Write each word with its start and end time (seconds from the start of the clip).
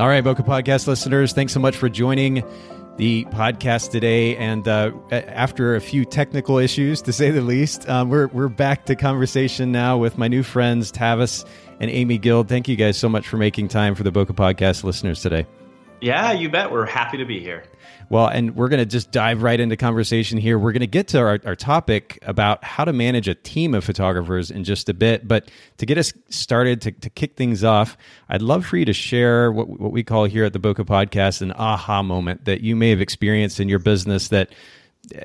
All 0.00 0.08
right, 0.08 0.24
Boca 0.24 0.42
Podcast 0.42 0.86
listeners, 0.86 1.34
thanks 1.34 1.52
so 1.52 1.60
much 1.60 1.76
for 1.76 1.90
joining 1.90 2.42
the 2.96 3.26
podcast 3.26 3.90
today. 3.90 4.34
And 4.34 4.66
uh, 4.66 4.92
after 5.10 5.76
a 5.76 5.80
few 5.82 6.06
technical 6.06 6.56
issues, 6.56 7.02
to 7.02 7.12
say 7.12 7.30
the 7.30 7.42
least, 7.42 7.86
um, 7.86 8.08
we're, 8.08 8.28
we're 8.28 8.48
back 8.48 8.86
to 8.86 8.96
conversation 8.96 9.72
now 9.72 9.98
with 9.98 10.16
my 10.16 10.26
new 10.26 10.42
friends, 10.42 10.90
Tavis 10.90 11.46
and 11.80 11.90
Amy 11.90 12.16
Guild. 12.16 12.48
Thank 12.48 12.66
you 12.66 12.76
guys 12.76 12.96
so 12.96 13.10
much 13.10 13.28
for 13.28 13.36
making 13.36 13.68
time 13.68 13.94
for 13.94 14.02
the 14.02 14.10
Boca 14.10 14.32
Podcast 14.32 14.84
listeners 14.84 15.20
today. 15.20 15.44
Yeah, 16.00 16.32
you 16.32 16.48
bet. 16.48 16.70
We're 16.70 16.86
happy 16.86 17.18
to 17.18 17.24
be 17.24 17.40
here. 17.40 17.64
Well, 18.08 18.26
and 18.26 18.56
we're 18.56 18.68
going 18.68 18.80
to 18.80 18.86
just 18.86 19.12
dive 19.12 19.42
right 19.42 19.58
into 19.58 19.76
conversation 19.76 20.36
here. 20.38 20.58
We're 20.58 20.72
going 20.72 20.80
to 20.80 20.88
get 20.88 21.08
to 21.08 21.18
our, 21.20 21.38
our 21.44 21.54
topic 21.54 22.18
about 22.22 22.64
how 22.64 22.84
to 22.84 22.92
manage 22.92 23.28
a 23.28 23.36
team 23.36 23.72
of 23.72 23.84
photographers 23.84 24.50
in 24.50 24.64
just 24.64 24.88
a 24.88 24.94
bit. 24.94 25.28
But 25.28 25.48
to 25.78 25.86
get 25.86 25.96
us 25.96 26.12
started, 26.28 26.80
to, 26.82 26.90
to 26.90 27.10
kick 27.10 27.36
things 27.36 27.62
off, 27.62 27.96
I'd 28.28 28.42
love 28.42 28.66
for 28.66 28.78
you 28.78 28.84
to 28.86 28.92
share 28.92 29.52
what, 29.52 29.68
what 29.68 29.92
we 29.92 30.02
call 30.02 30.24
here 30.24 30.44
at 30.44 30.52
the 30.52 30.58
Boca 30.58 30.84
Podcast 30.84 31.40
an 31.40 31.52
aha 31.52 32.02
moment 32.02 32.46
that 32.46 32.62
you 32.62 32.74
may 32.74 32.90
have 32.90 33.00
experienced 33.00 33.60
in 33.60 33.68
your 33.68 33.78
business 33.78 34.28
that 34.28 34.52
uh, 35.14 35.20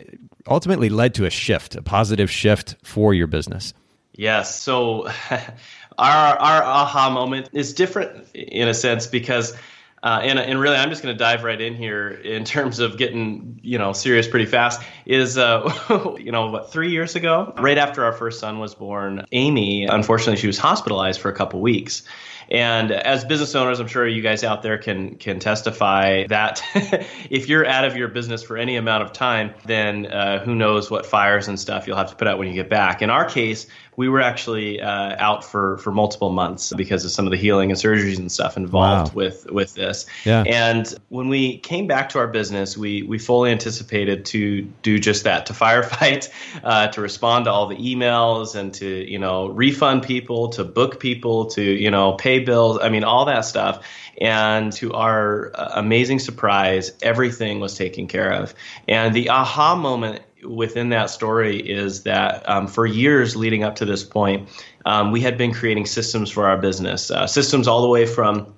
ultimately 0.46 0.90
led 0.90 1.16
to 1.16 1.26
a 1.26 1.32
shift, 1.32 1.76
a 1.76 1.82
positive 1.82 2.30
shift 2.30 2.76
for 2.84 3.16
your 3.16 3.28
business. 3.28 3.74
Yes. 4.14 4.62
So 4.62 5.08
our, 5.98 6.38
our 6.38 6.64
aha 6.64 7.10
moment 7.10 7.50
is 7.54 7.74
different 7.74 8.28
in 8.36 8.68
a 8.68 8.74
sense 8.76 9.08
because– 9.08 9.56
uh, 10.06 10.20
and, 10.22 10.38
and 10.38 10.60
really, 10.60 10.78
I'm 10.78 10.92
just 10.92 11.02
going 11.02 11.16
to 11.16 11.18
dive 11.18 11.44
right 11.44 11.60
in 11.60 11.74
here 11.74 12.10
in 12.10 12.46
terms 12.46 12.78
of 12.78 12.96
getting 12.96 13.60
you 13.64 13.80
know 13.80 13.92
serious 13.92 14.28
pretty 14.28 14.46
fast. 14.46 14.80
Is 15.08 15.36
uh, 15.36 16.16
you 16.20 16.32
know 16.32 16.52
what 16.52 16.72
three 16.72 16.92
years 16.92 17.16
ago, 17.16 17.52
right 17.58 17.80
after 17.80 18.06
our 18.06 18.14
first 18.14 18.40
son 18.40 18.60
was 18.60 18.76
born, 18.76 19.26
Amy 19.32 19.86
unfortunately 19.86 20.40
she 20.40 20.46
was 20.46 20.60
hospitalized 20.60 21.20
for 21.20 21.30
a 21.30 21.34
couple 21.36 21.60
weeks. 21.60 22.04
And 22.50 22.92
as 22.92 23.26
business 23.26 23.56
owners, 23.56 23.80
I'm 23.80 23.88
sure 23.88 24.08
you 24.08 24.22
guys 24.22 24.44
out 24.44 24.62
there 24.62 24.78
can 24.78 25.16
can 25.16 25.40
testify 25.40 26.28
that 26.28 26.62
if 27.32 27.50
you're 27.50 27.66
out 27.66 27.86
of 27.86 27.98
your 27.98 28.08
business 28.08 28.44
for 28.44 28.58
any 28.58 28.76
amount 28.76 29.04
of 29.04 29.14
time, 29.14 29.56
then 29.66 30.06
uh, 30.06 30.44
who 30.46 30.54
knows 30.54 30.92
what 30.92 31.06
fires 31.06 31.48
and 31.48 31.60
stuff 31.60 31.88
you'll 31.88 31.98
have 31.98 32.12
to 32.12 32.16
put 32.16 32.28
out 32.28 32.38
when 32.38 32.48
you 32.48 32.54
get 32.54 32.70
back. 32.70 33.02
In 33.02 33.10
our 33.10 33.26
case, 33.26 33.66
we 33.98 34.10
were 34.10 34.22
actually 34.22 34.82
uh, 34.82 35.16
out 35.18 35.44
for, 35.44 35.78
for 35.78 35.92
multiple 35.92 36.32
months 36.32 36.74
because 36.76 37.06
of 37.06 37.12
some 37.12 37.26
of 37.26 37.32
the 37.32 37.38
healing 37.38 37.72
and 37.72 37.80
surgeries 37.80 38.18
and 38.18 38.32
stuff 38.32 38.58
involved 38.58 39.14
wow. 39.14 39.16
with 39.16 39.50
with 39.52 39.74
this. 39.74 40.06
Yeah. 40.26 40.44
And 40.44 40.94
when 41.10 41.30
we 41.30 41.58
came 41.60 41.88
back 41.88 42.10
to 42.10 42.20
our 42.20 42.28
business, 42.28 42.78
we 42.78 43.04
we 43.04 43.18
fully 43.18 43.52
anticipated 43.52 44.26
to 44.26 44.64
do 44.82 45.00
just 45.00 45.24
that, 45.24 45.46
to 45.48 45.54
firefight, 45.54 46.30
uh, 46.64 46.88
to 46.88 47.02
respond 47.02 47.46
to 47.46 47.52
all 47.52 47.68
the 47.68 47.78
emails, 47.78 48.56
and 48.56 48.74
to 48.76 49.10
you 49.10 49.20
know 49.20 49.48
refund 49.48 50.04
people, 50.04 50.50
to 50.50 50.64
book 50.64 51.00
people, 51.00 51.46
to 51.48 51.62
you 51.62 51.92
know 51.92 52.14
pay 52.14 52.40
bills. 52.40 52.80
I 52.82 52.90
mean 52.90 53.04
all 53.04 53.26
that 53.26 53.46
stuff. 53.46 53.86
And 54.22 54.72
to 54.74 54.94
our 54.94 55.52
uh, 55.54 55.74
amazing 55.76 56.20
surprise, 56.20 56.94
everything 57.02 57.60
was 57.60 57.76
taken 57.76 58.08
care 58.08 58.32
of. 58.32 58.54
And 58.88 59.14
the 59.14 59.30
aha 59.30 59.76
moment 59.76 60.22
within 60.46 60.90
that 60.90 61.10
story 61.10 61.58
is 61.58 62.04
that 62.04 62.48
um, 62.50 62.68
for 62.68 62.86
years 62.86 63.36
leading 63.36 63.64
up 63.64 63.76
to 63.76 63.86
this 63.86 64.04
point, 64.04 64.50
um, 64.86 65.12
we 65.12 65.22
had 65.22 65.38
been 65.38 65.54
creating 65.54 65.86
systems 65.86 66.30
for 66.30 66.48
our 66.48 66.58
business, 66.58 67.12
uh, 67.12 67.28
systems 67.28 67.68
all 67.68 67.82
the 67.82 67.90
way 67.90 68.06
from 68.06 68.54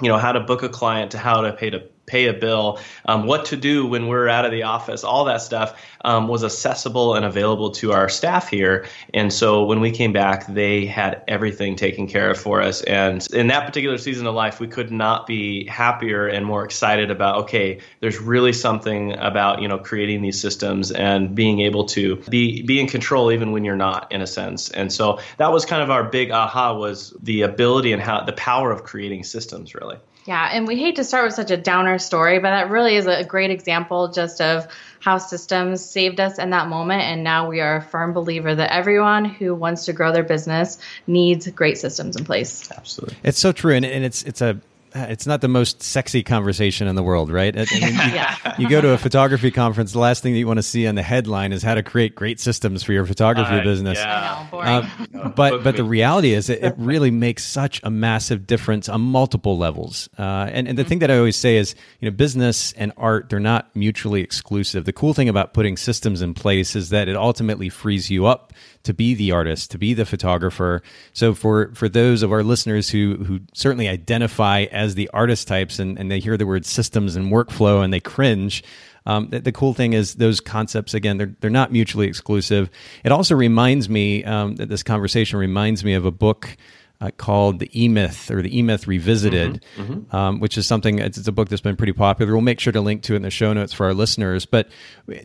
you 0.00 0.08
know 0.08 0.18
how 0.18 0.32
to 0.32 0.40
book 0.40 0.62
a 0.62 0.68
client 0.68 1.10
to 1.12 1.18
how 1.18 1.40
to 1.42 1.52
pay 1.52 1.70
to 1.70 1.82
pay 2.06 2.26
a 2.26 2.32
bill, 2.32 2.80
um, 3.04 3.26
what 3.26 3.46
to 3.46 3.56
do 3.56 3.86
when 3.86 4.08
we're 4.08 4.28
out 4.28 4.44
of 4.44 4.50
the 4.50 4.64
office, 4.64 5.04
all 5.04 5.26
that 5.26 5.40
stuff 5.40 5.80
um, 6.04 6.28
was 6.28 6.44
accessible 6.44 7.14
and 7.14 7.24
available 7.24 7.70
to 7.70 7.92
our 7.92 8.08
staff 8.08 8.48
here. 8.48 8.86
And 9.14 9.32
so 9.32 9.64
when 9.64 9.80
we 9.80 9.90
came 9.90 10.12
back, 10.12 10.46
they 10.46 10.84
had 10.84 11.22
everything 11.28 11.76
taken 11.76 12.06
care 12.06 12.30
of 12.30 12.38
for 12.38 12.60
us. 12.60 12.82
And 12.82 13.26
in 13.32 13.46
that 13.48 13.66
particular 13.66 13.98
season 13.98 14.26
of 14.26 14.34
life, 14.34 14.58
we 14.58 14.66
could 14.66 14.90
not 14.90 15.26
be 15.26 15.66
happier 15.66 16.26
and 16.26 16.44
more 16.44 16.64
excited 16.64 17.10
about, 17.10 17.44
okay, 17.44 17.80
there's 18.00 18.18
really 18.18 18.52
something 18.52 19.16
about, 19.16 19.62
you 19.62 19.68
know, 19.68 19.78
creating 19.78 20.22
these 20.22 20.40
systems 20.40 20.90
and 20.90 21.34
being 21.34 21.60
able 21.60 21.86
to 21.86 22.16
be, 22.28 22.62
be 22.62 22.80
in 22.80 22.88
control 22.88 23.30
even 23.30 23.52
when 23.52 23.64
you're 23.64 23.76
not 23.76 24.10
in 24.10 24.22
a 24.22 24.26
sense. 24.26 24.70
And 24.70 24.92
so 24.92 25.20
that 25.36 25.52
was 25.52 25.64
kind 25.64 25.82
of 25.82 25.90
our 25.90 26.04
big 26.04 26.30
aha 26.30 26.74
was 26.74 27.16
the 27.22 27.42
ability 27.42 27.92
and 27.92 28.02
how 28.02 28.24
the 28.24 28.32
power 28.32 28.72
of 28.72 28.82
creating 28.82 29.24
systems 29.24 29.74
really. 29.74 29.98
Yeah, 30.24 30.50
and 30.52 30.68
we 30.68 30.78
hate 30.78 30.96
to 30.96 31.04
start 31.04 31.24
with 31.24 31.34
such 31.34 31.50
a 31.50 31.56
downer 31.56 31.98
story, 31.98 32.38
but 32.38 32.50
that 32.50 32.70
really 32.70 32.94
is 32.94 33.06
a 33.06 33.24
great 33.24 33.50
example 33.50 34.08
just 34.08 34.40
of 34.40 34.68
how 35.00 35.18
systems 35.18 35.84
saved 35.84 36.20
us 36.20 36.38
in 36.38 36.50
that 36.50 36.68
moment. 36.68 37.02
And 37.02 37.24
now 37.24 37.48
we 37.48 37.60
are 37.60 37.76
a 37.76 37.82
firm 37.82 38.12
believer 38.12 38.54
that 38.54 38.72
everyone 38.72 39.24
who 39.24 39.52
wants 39.52 39.86
to 39.86 39.92
grow 39.92 40.12
their 40.12 40.22
business 40.22 40.78
needs 41.08 41.48
great 41.48 41.76
systems 41.76 42.14
in 42.16 42.24
place. 42.24 42.70
Absolutely. 42.70 43.16
It's 43.24 43.38
so 43.38 43.50
true. 43.50 43.74
And, 43.74 43.84
and 43.84 44.04
it's, 44.04 44.22
it's 44.22 44.40
a, 44.40 44.60
it's 44.94 45.26
not 45.26 45.40
the 45.40 45.48
most 45.48 45.82
sexy 45.82 46.22
conversation 46.22 46.86
in 46.86 46.94
the 46.94 47.02
world, 47.02 47.30
right? 47.30 47.56
I 47.56 47.66
mean, 47.72 47.82
you, 47.82 47.88
yeah. 47.88 48.54
you, 48.58 48.68
go 48.68 48.80
to 48.80 48.90
a 48.90 48.98
photography 48.98 49.50
conference, 49.50 49.92
the 49.92 49.98
last 49.98 50.22
thing 50.22 50.32
that 50.32 50.38
you 50.38 50.46
want 50.46 50.58
to 50.58 50.62
see 50.62 50.86
on 50.86 50.94
the 50.94 51.02
headline 51.02 51.52
is 51.52 51.62
how 51.62 51.74
to 51.74 51.82
create 51.82 52.14
great 52.14 52.40
systems 52.40 52.82
for 52.82 52.92
your 52.92 53.06
photography 53.06 53.56
uh, 53.56 53.62
business. 53.62 53.98
Yeah. 53.98 54.46
Know, 54.52 54.58
uh, 54.58 55.28
but 55.30 55.62
but 55.62 55.76
the 55.76 55.84
reality 55.84 56.32
is, 56.32 56.48
it, 56.48 56.62
it, 56.62 56.74
really 56.76 57.10
makes 57.10 57.44
such 57.44 57.80
a 57.84 57.90
massive 57.90 58.46
difference 58.46 58.88
on 58.88 59.00
multiple 59.00 59.56
levels. 59.56 60.08
Uh, 60.18 60.48
and 60.52 60.68
and 60.68 60.76
the 60.76 60.82
mm-hmm. 60.82 60.88
thing 60.88 60.98
that 61.00 61.10
I 61.10 61.18
always 61.18 61.36
say 61.36 61.56
is, 61.56 61.74
you 62.00 62.10
know, 62.10 62.16
business 62.16 62.72
and 62.72 62.92
art 62.96 63.28
they're 63.28 63.40
not 63.40 63.74
mutually 63.74 64.20
exclusive. 64.22 64.84
The 64.84 64.92
cool 64.92 65.14
thing 65.14 65.28
about 65.28 65.54
putting 65.54 65.76
systems 65.76 66.22
in 66.22 66.34
place 66.34 66.76
is 66.76 66.90
that 66.90 67.08
it 67.08 67.16
ultimately 67.16 67.68
frees 67.68 68.10
you 68.10 68.26
up 68.26 68.52
to 68.84 68.94
be 68.94 69.14
the 69.14 69.32
artist, 69.32 69.70
to 69.70 69.78
be 69.78 69.94
the 69.94 70.04
photographer. 70.04 70.82
So 71.12 71.34
for 71.34 71.72
for 71.74 71.88
those 71.88 72.22
of 72.22 72.32
our 72.32 72.42
listeners 72.42 72.90
who 72.90 73.16
who 73.24 73.40
certainly 73.54 73.88
identify 73.88 74.66
as 74.70 74.94
the 74.94 75.08
artist 75.12 75.48
types 75.48 75.78
and, 75.78 75.98
and 75.98 76.10
they 76.10 76.20
hear 76.20 76.36
the 76.36 76.46
word 76.46 76.66
systems 76.66 77.16
and 77.16 77.32
workflow 77.32 77.84
and 77.84 77.92
they 77.92 78.00
cringe. 78.00 78.62
Um, 79.04 79.30
the, 79.30 79.40
the, 79.40 79.50
cool 79.50 79.74
thing 79.74 79.94
is 79.94 80.14
those 80.14 80.38
concepts 80.40 80.94
again 80.94 81.18
they're 81.18 81.34
they're 81.40 81.50
not 81.50 81.72
mutually 81.72 82.06
exclusive. 82.06 82.70
It 83.04 83.12
also 83.12 83.34
reminds 83.34 83.88
me 83.88 84.22
um, 84.24 84.56
that 84.56 84.68
this 84.68 84.82
conversation 84.82 85.38
reminds 85.38 85.84
me 85.84 85.94
of 85.94 86.04
a 86.04 86.12
book 86.12 86.56
uh, 87.02 87.10
called 87.16 87.58
the 87.58 87.68
E 87.78 87.88
Myth 87.88 88.30
or 88.30 88.42
the 88.42 88.56
E 88.56 88.62
Myth 88.62 88.86
Revisited, 88.86 89.64
mm-hmm, 89.76 89.92
mm-hmm. 89.92 90.16
Um, 90.16 90.38
which 90.38 90.56
is 90.56 90.66
something. 90.66 91.00
It's, 91.00 91.18
it's, 91.18 91.26
a 91.26 91.32
book 91.32 91.48
that's 91.48 91.60
been 91.60 91.76
pretty 91.76 91.92
popular. 91.92 92.32
We'll 92.32 92.42
make 92.42 92.60
sure 92.60 92.72
to 92.72 92.80
link 92.80 93.02
to 93.04 93.14
it 93.14 93.16
in 93.16 93.22
the 93.22 93.30
show 93.30 93.52
notes 93.52 93.72
for 93.72 93.86
our 93.86 93.94
listeners. 93.94 94.46
But 94.46 94.68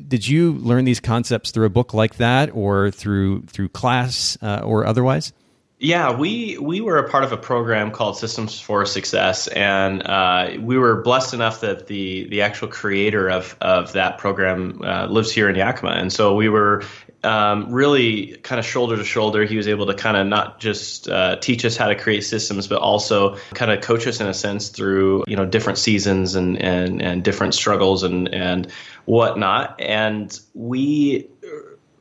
did 0.08 0.28
you 0.28 0.54
learn 0.54 0.86
these 0.86 1.00
concepts 1.00 1.52
through 1.52 1.68
a 1.68 1.70
book 1.70 1.94
like 1.94 2.16
that, 2.16 2.50
or 2.54 2.90
through 2.90 3.44
through 3.44 3.70
class, 3.70 4.38
uh, 4.42 4.62
or 4.64 4.88
otherwise? 4.88 5.34
Yeah, 5.80 6.18
we 6.18 6.58
we 6.58 6.82
were 6.82 6.98
a 6.98 7.08
part 7.08 7.24
of 7.24 7.32
a 7.32 7.38
program 7.38 7.92
called 7.92 8.18
Systems 8.18 8.60
for 8.60 8.84
Success, 8.88 9.48
and 9.48 10.02
uh, 10.02 10.54
we 10.60 10.76
were 10.76 11.04
blessed 11.04 11.36
enough 11.36 11.62
that 11.62 11.86
the 11.86 12.28
the 12.30 12.42
actual 12.42 12.68
creator 12.68 13.30
of 13.30 13.56
of 13.62 13.94
that 13.94 14.18
program 14.18 14.82
uh, 14.84 15.06
lives 15.06 15.32
here 15.32 15.48
in 15.48 15.56
Yakima, 15.56 15.92
and 15.92 16.12
so 16.12 16.34
we 16.34 16.50
were 16.50 16.84
um, 17.24 17.72
really 17.72 18.38
kind 18.38 18.58
of 18.58 18.66
shoulder 18.66 18.98
to 18.98 19.04
shoulder. 19.04 19.46
He 19.46 19.56
was 19.56 19.68
able 19.68 19.86
to 19.86 19.94
kind 19.94 20.18
of 20.18 20.26
not 20.26 20.60
just 20.60 21.08
uh, 21.10 21.36
teach 21.36 21.64
us 21.64 21.78
how 21.78 21.90
to 21.90 21.96
create 21.96 22.22
systems, 22.22 22.68
but 22.68 22.80
also 22.80 23.36
kind 23.54 23.70
of 23.70 23.82
coach 23.82 24.08
us 24.08 24.20
in 24.20 24.26
a 24.26 24.34
sense 24.34 24.70
through 24.70 25.26
you 25.28 25.36
know 25.36 25.46
different 25.46 25.78
seasons 25.78 26.34
and 26.34 26.60
and 26.60 27.04
and 27.04 27.24
different 27.24 27.54
struggles 27.54 28.02
and 28.02 28.34
and 28.34 28.72
whatnot. 29.06 29.80
And 29.80 30.40
we 30.56 31.28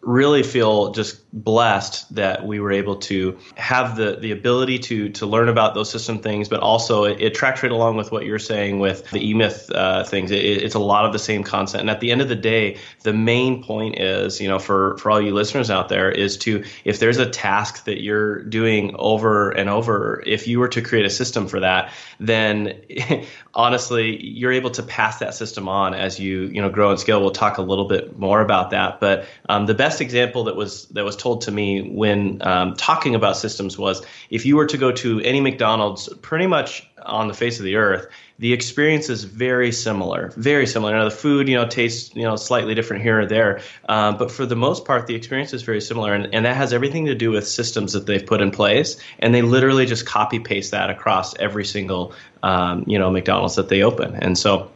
really 0.01 0.45
feel 0.45 0.93
just 0.93 1.21
blessed 1.37 2.15
that 2.15 2.47
we 2.47 2.59
were 2.59 2.73
able 2.73 2.97
to 2.97 3.39
have 3.57 3.95
the 3.95 4.17
the 4.17 4.33
ability 4.33 4.79
to 4.79 5.11
to 5.11 5.27
learn 5.27 5.51
about 5.51 5.75
those 5.75 5.91
system 5.91 6.19
things, 6.19 6.49
but 6.49 6.61
also 6.61 7.05
it, 7.05 7.21
it 7.21 7.35
tracks 7.35 7.63
right 7.63 7.71
along 7.71 7.97
with 7.97 8.11
what 8.11 8.25
you're 8.25 8.39
saying 8.39 8.79
with 8.79 9.09
the 9.11 9.35
eMyth 9.35 9.71
uh, 9.75 10.03
things. 10.05 10.31
It, 10.31 10.39
it's 10.39 10.75
a 10.75 10.81
lot 10.81 11.05
of 11.05 11.13
the 11.13 11.19
same 11.19 11.45
content, 11.45 11.83
and 11.83 11.91
at 11.91 12.01
the 12.01 12.11
end 12.11 12.23
of 12.23 12.31
the 12.31 12.37
day, 12.37 12.79
the 13.03 13.13
main 13.13 13.63
point 13.63 13.99
is, 13.99 14.41
you 14.41 14.49
know, 14.49 14.59
for 14.59 14.97
for 14.97 15.11
all 15.11 15.21
you 15.21 15.35
listeners 15.35 15.71
out 15.71 15.91
there, 15.91 16.11
is 16.11 16.39
to 16.39 16.65
if 16.85 17.01
there's 17.01 17.19
a 17.19 17.29
task 17.29 17.85
that 17.85 18.03
you're 18.03 18.43
doing 18.45 18.97
over 18.99 19.51
and 19.51 19.69
over, 19.69 20.23
if 20.27 20.49
you 20.49 20.59
were 20.59 20.69
to 20.69 20.81
create 20.81 21.05
a 21.05 21.11
system 21.11 21.49
for 21.49 21.61
that, 21.61 21.93
then 22.19 22.81
honestly, 23.55 24.25
you're 24.25 24.53
able 24.53 24.71
to 24.71 24.83
pass 24.83 25.19
that 25.19 25.35
system 25.35 25.69
on 25.69 25.93
as 25.93 26.19
you 26.19 26.45
you 26.45 26.63
know 26.63 26.71
grow 26.71 26.91
and 26.91 26.99
scale. 26.99 27.21
We'll 27.21 27.31
talk 27.31 27.59
a 27.59 27.63
little 27.63 27.89
bit 27.89 28.19
more 28.19 28.41
about 28.41 28.71
that, 28.71 29.01
but 29.01 29.27
um, 29.51 29.67
the 29.67 29.75
best 29.75 30.01
example 30.01 30.45
that 30.45 30.57
was 30.57 30.87
that 30.89 31.05
was 31.05 31.17
told 31.27 31.41
to 31.41 31.51
me 31.51 31.83
when 31.83 32.41
um, 32.47 32.75
talking 32.77 33.17
about 33.17 33.37
systems 33.37 33.77
was 33.77 34.01
if 34.31 34.47
you 34.47 34.55
were 34.55 34.67
to 34.67 34.79
go 34.79 34.93
to 34.93 35.21
any 35.23 35.41
McDonald's 35.41 36.09
pretty 36.23 36.47
much 36.47 36.89
on 37.03 37.27
the 37.27 37.35
face 37.35 37.59
of 37.59 37.65
the 37.65 37.75
earth, 37.75 38.07
the 38.39 38.53
experience 38.53 39.09
is 39.09 39.25
very 39.25 39.73
similar, 39.73 40.33
very 40.37 40.69
similar. 40.69 40.93
Now 40.93 41.03
the 41.03 41.11
food, 41.11 41.49
you 41.49 41.57
know, 41.57 41.67
tastes, 41.67 42.15
you 42.15 42.23
know, 42.23 42.37
slightly 42.37 42.77
different 42.77 43.03
here 43.03 43.23
or 43.23 43.27
there, 43.27 43.61
um, 43.89 44.19
but 44.19 44.31
for 44.31 44.47
the 44.47 44.55
most 44.55 44.85
part, 44.85 45.09
the 45.09 45.17
experience 45.17 45.53
is 45.53 45.63
very 45.63 45.81
similar, 45.81 46.15
and, 46.15 46.33
and 46.33 46.47
that 46.47 46.55
has 46.55 46.73
everything 46.73 47.07
to 47.07 47.17
do 47.17 47.33
with 47.33 47.45
systems 47.49 47.93
that 47.95 48.07
they've 48.07 48.27
put 48.27 48.41
in 48.41 48.53
place, 48.53 48.97
and 49.19 49.35
they 49.35 49.43
literally 49.43 49.85
just 49.85 50.07
copy 50.07 50.39
paste 50.39 50.71
that 50.71 50.91
across 50.91 51.37
every 51.39 51.65
single, 51.65 52.13
um, 52.45 52.85
you 52.87 53.01
know, 53.01 53.11
McDonald's 53.11 53.57
that 53.57 53.69
they 53.69 53.83
open, 53.83 54.15
and 54.15 54.39
so 54.39 54.71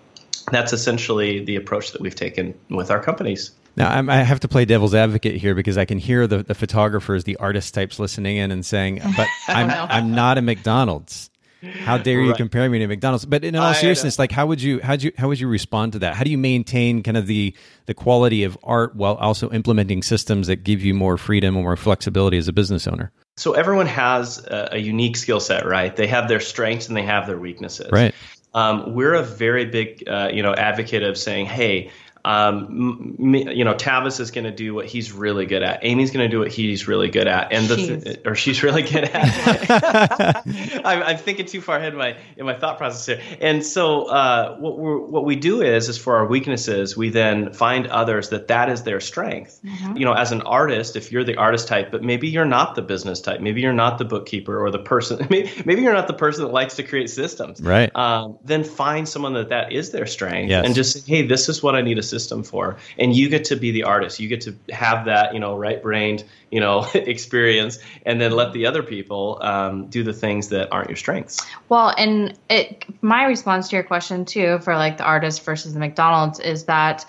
that's 0.51 0.73
essentially 0.73 1.45
the 1.45 1.55
approach 1.55 1.93
that 1.93 2.01
we've 2.01 2.17
taken 2.17 2.55
with 2.71 2.91
our 2.91 3.01
companies. 3.01 3.53
Now, 3.77 3.91
I'm, 3.91 4.11
i 4.11 4.17
have 4.17 4.41
to 4.41 4.49
play 4.49 4.65
devil's 4.65 4.95
advocate 4.95 5.37
here 5.37 5.55
because 5.55 5.79
I 5.79 5.85
can 5.85 5.99
hear 5.99 6.27
the, 6.27 6.43
the 6.43 6.55
photographers, 6.55 7.25
the 7.25 7.37
artist 7.37 7.73
types 7.75 7.99
listening 7.99 8.37
in 8.37 8.51
and 8.51 8.65
saying, 8.65 9.01
but 9.17 9.29
I'm, 9.49 9.71
I'm 9.71 10.15
not 10.15 10.39
a 10.39 10.43
McDonald's. 10.43 11.31
How 11.63 11.99
dare 11.99 12.23
you 12.23 12.33
compare 12.35 12.69
me 12.71 12.79
to 12.79 12.87
McDonald's? 12.87 13.27
But 13.27 13.45
in 13.45 13.55
all 13.55 13.63
I, 13.67 13.73
seriousness, 13.75 14.19
like 14.19 14.33
how 14.33 14.47
would 14.47 14.63
you 14.63 14.81
how 14.81 14.95
you 14.95 15.13
how 15.19 15.29
would 15.29 15.39
you 15.39 15.47
respond 15.47 15.93
to 15.93 15.99
that? 15.99 16.15
How 16.15 16.25
do 16.25 16.31
you 16.31 16.39
maintain 16.39 17.03
kind 17.03 17.19
of 17.19 17.27
the 17.27 17.55
the 17.85 17.93
quality 17.93 18.45
of 18.45 18.57
art 18.63 18.97
while 18.97 19.17
also 19.17 19.51
implementing 19.51 20.03
systems 20.03 20.47
that 20.47 20.65
give 20.65 20.81
you 20.81 20.95
more 20.95 21.19
freedom 21.19 21.57
and 21.57 21.65
more 21.65 21.77
flexibility 21.77 22.39
as 22.39 22.49
a 22.49 22.55
business 22.55 22.87
owner? 22.87 23.13
So 23.37 23.53
everyone 23.53 23.87
has 23.87 24.39
a, 24.39 24.71
a 24.73 24.79
unique 24.79 25.17
skill 25.17 25.41
set, 25.41 25.67
right? 25.67 25.95
They 25.95 26.07
have 26.07 26.29
their 26.29 26.41
strengths 26.41 26.89
and 26.89 26.97
they 26.97 27.03
have 27.03 27.27
their 27.27 27.39
weaknesses. 27.39 27.91
Right. 27.93 28.15
Um, 28.53 28.95
we're 28.95 29.15
a 29.15 29.23
very 29.23 29.67
big, 29.67 30.09
uh, 30.09 30.31
you 30.33 30.43
know, 30.43 30.55
advocate 30.55 31.03
of 31.03 31.17
saying, 31.17 31.47
hey, 31.47 31.91
um, 32.25 33.17
m- 33.19 33.35
you 33.35 33.65
know, 33.65 33.75
Tavis 33.75 34.21
is 34.21 34.31
going 34.31 34.45
to 34.45 34.51
do 34.51 34.75
what 34.75 34.87
he's 34.87 35.13
really 35.13 35.47
good 35.47 35.63
at. 35.63 35.85
Amy's 35.85 36.11
going 36.11 36.29
to 36.29 36.29
do 36.29 36.39
what 36.39 36.49
he's 36.49 36.87
really 36.87 37.09
good 37.09 37.27
at, 37.27 37.53
and 37.53 37.67
the 37.67 37.77
th- 37.77 38.21
or 38.27 38.35
she's 38.35 38.63
really 38.63 38.83
good 38.83 39.05
at. 39.05 40.43
I'm, 40.85 41.03
I'm, 41.03 41.17
thinking 41.17 41.47
too 41.47 41.61
far 41.61 41.79
ahead 41.79 41.93
in 41.93 41.99
my 41.99 42.17
in 42.37 42.45
my 42.45 42.55
thought 42.55 42.77
process 42.77 43.07
here. 43.07 43.21
And 43.41 43.65
so, 43.65 44.05
uh, 44.05 44.57
what 44.59 44.79
we 44.79 44.97
what 44.97 45.25
we 45.25 45.37
do 45.37 45.63
is 45.63 45.89
is 45.89 45.97
for 45.97 46.17
our 46.17 46.27
weaknesses, 46.27 46.97
we 46.97 47.09
then 47.09 47.53
find 47.53 47.87
others 47.87 48.29
that 48.31 48.49
that 48.49 48.69
is 48.69 48.83
their 48.83 49.01
strength. 49.01 49.61
Mm-hmm. 49.65 49.97
You 49.97 50.05
know, 50.05 50.13
as 50.13 50.31
an 50.33 50.43
artist, 50.43 50.97
if 50.97 51.11
you're 51.11 51.25
the 51.25 51.37
artist 51.37 51.69
type, 51.69 51.91
but 51.91 52.03
maybe 52.03 52.29
you're 52.29 52.45
not 52.45 52.75
the 52.75 52.83
business 52.83 53.21
type, 53.21 53.41
maybe 53.41 53.63
you're 53.63 53.73
not 53.73 53.97
the 53.99 54.05
bookkeeper 54.05 54.59
or 54.59 54.71
the 54.71 54.79
person, 54.79 55.27
maybe, 55.31 55.51
maybe 55.65 55.83
you're 55.83 55.95
not 55.95 56.07
the 56.07 56.15
person 56.15 56.45
that 56.45 56.53
likes 56.53 56.77
to 56.77 56.83
create 56.83 57.09
systems. 57.09 57.63
Right. 57.63 57.95
Um, 57.97 58.39
then 58.45 58.63
find 58.63 59.09
someone 59.09 59.33
that 59.35 59.49
that 59.49 59.73
is 59.73 59.91
their 59.91 60.07
strength, 60.07 60.51
yes. 60.51 60.67
and 60.67 60.75
just 60.75 60.93
say, 60.93 61.17
hey, 61.17 61.27
this 61.27 61.49
is 61.49 61.63
what 61.63 61.75
I 61.75 61.81
need 61.81 61.95
to 61.95 62.03
system 62.11 62.43
for. 62.43 62.77
And 62.99 63.15
you 63.15 63.29
get 63.29 63.45
to 63.47 63.57
be 63.57 63.71
the 63.71 63.85
artist. 63.85 64.21
You 64.21 64.29
get 64.29 64.43
to 64.43 64.57
have 64.71 65.07
that 65.07 65.35
you 65.35 65.41
know 65.41 65.57
right 65.57 65.83
brained 65.83 66.25
you 66.51 66.61
know 66.61 66.87
experience 66.95 67.79
and 68.05 68.21
then 68.21 68.33
let 68.33 68.53
the 68.53 68.67
other 68.67 68.83
people 68.83 69.39
um, 69.41 69.87
do 69.87 70.03
the 70.03 70.13
things 70.13 70.49
that 70.49 70.69
aren't 70.73 70.89
your 70.89 70.97
strengths. 70.97 71.41
Well 71.69 71.95
and 71.97 72.39
it 72.49 72.85
my 73.01 73.25
response 73.25 73.69
to 73.71 73.77
your 73.77 73.85
question 73.85 74.25
too 74.25 74.59
for 74.59 74.75
like 74.75 74.99
the 74.99 75.05
artist 75.05 75.45
versus 75.45 75.73
the 75.73 75.81
mcdonald's 75.81 76.41
is 76.41 76.65
that 76.65 77.07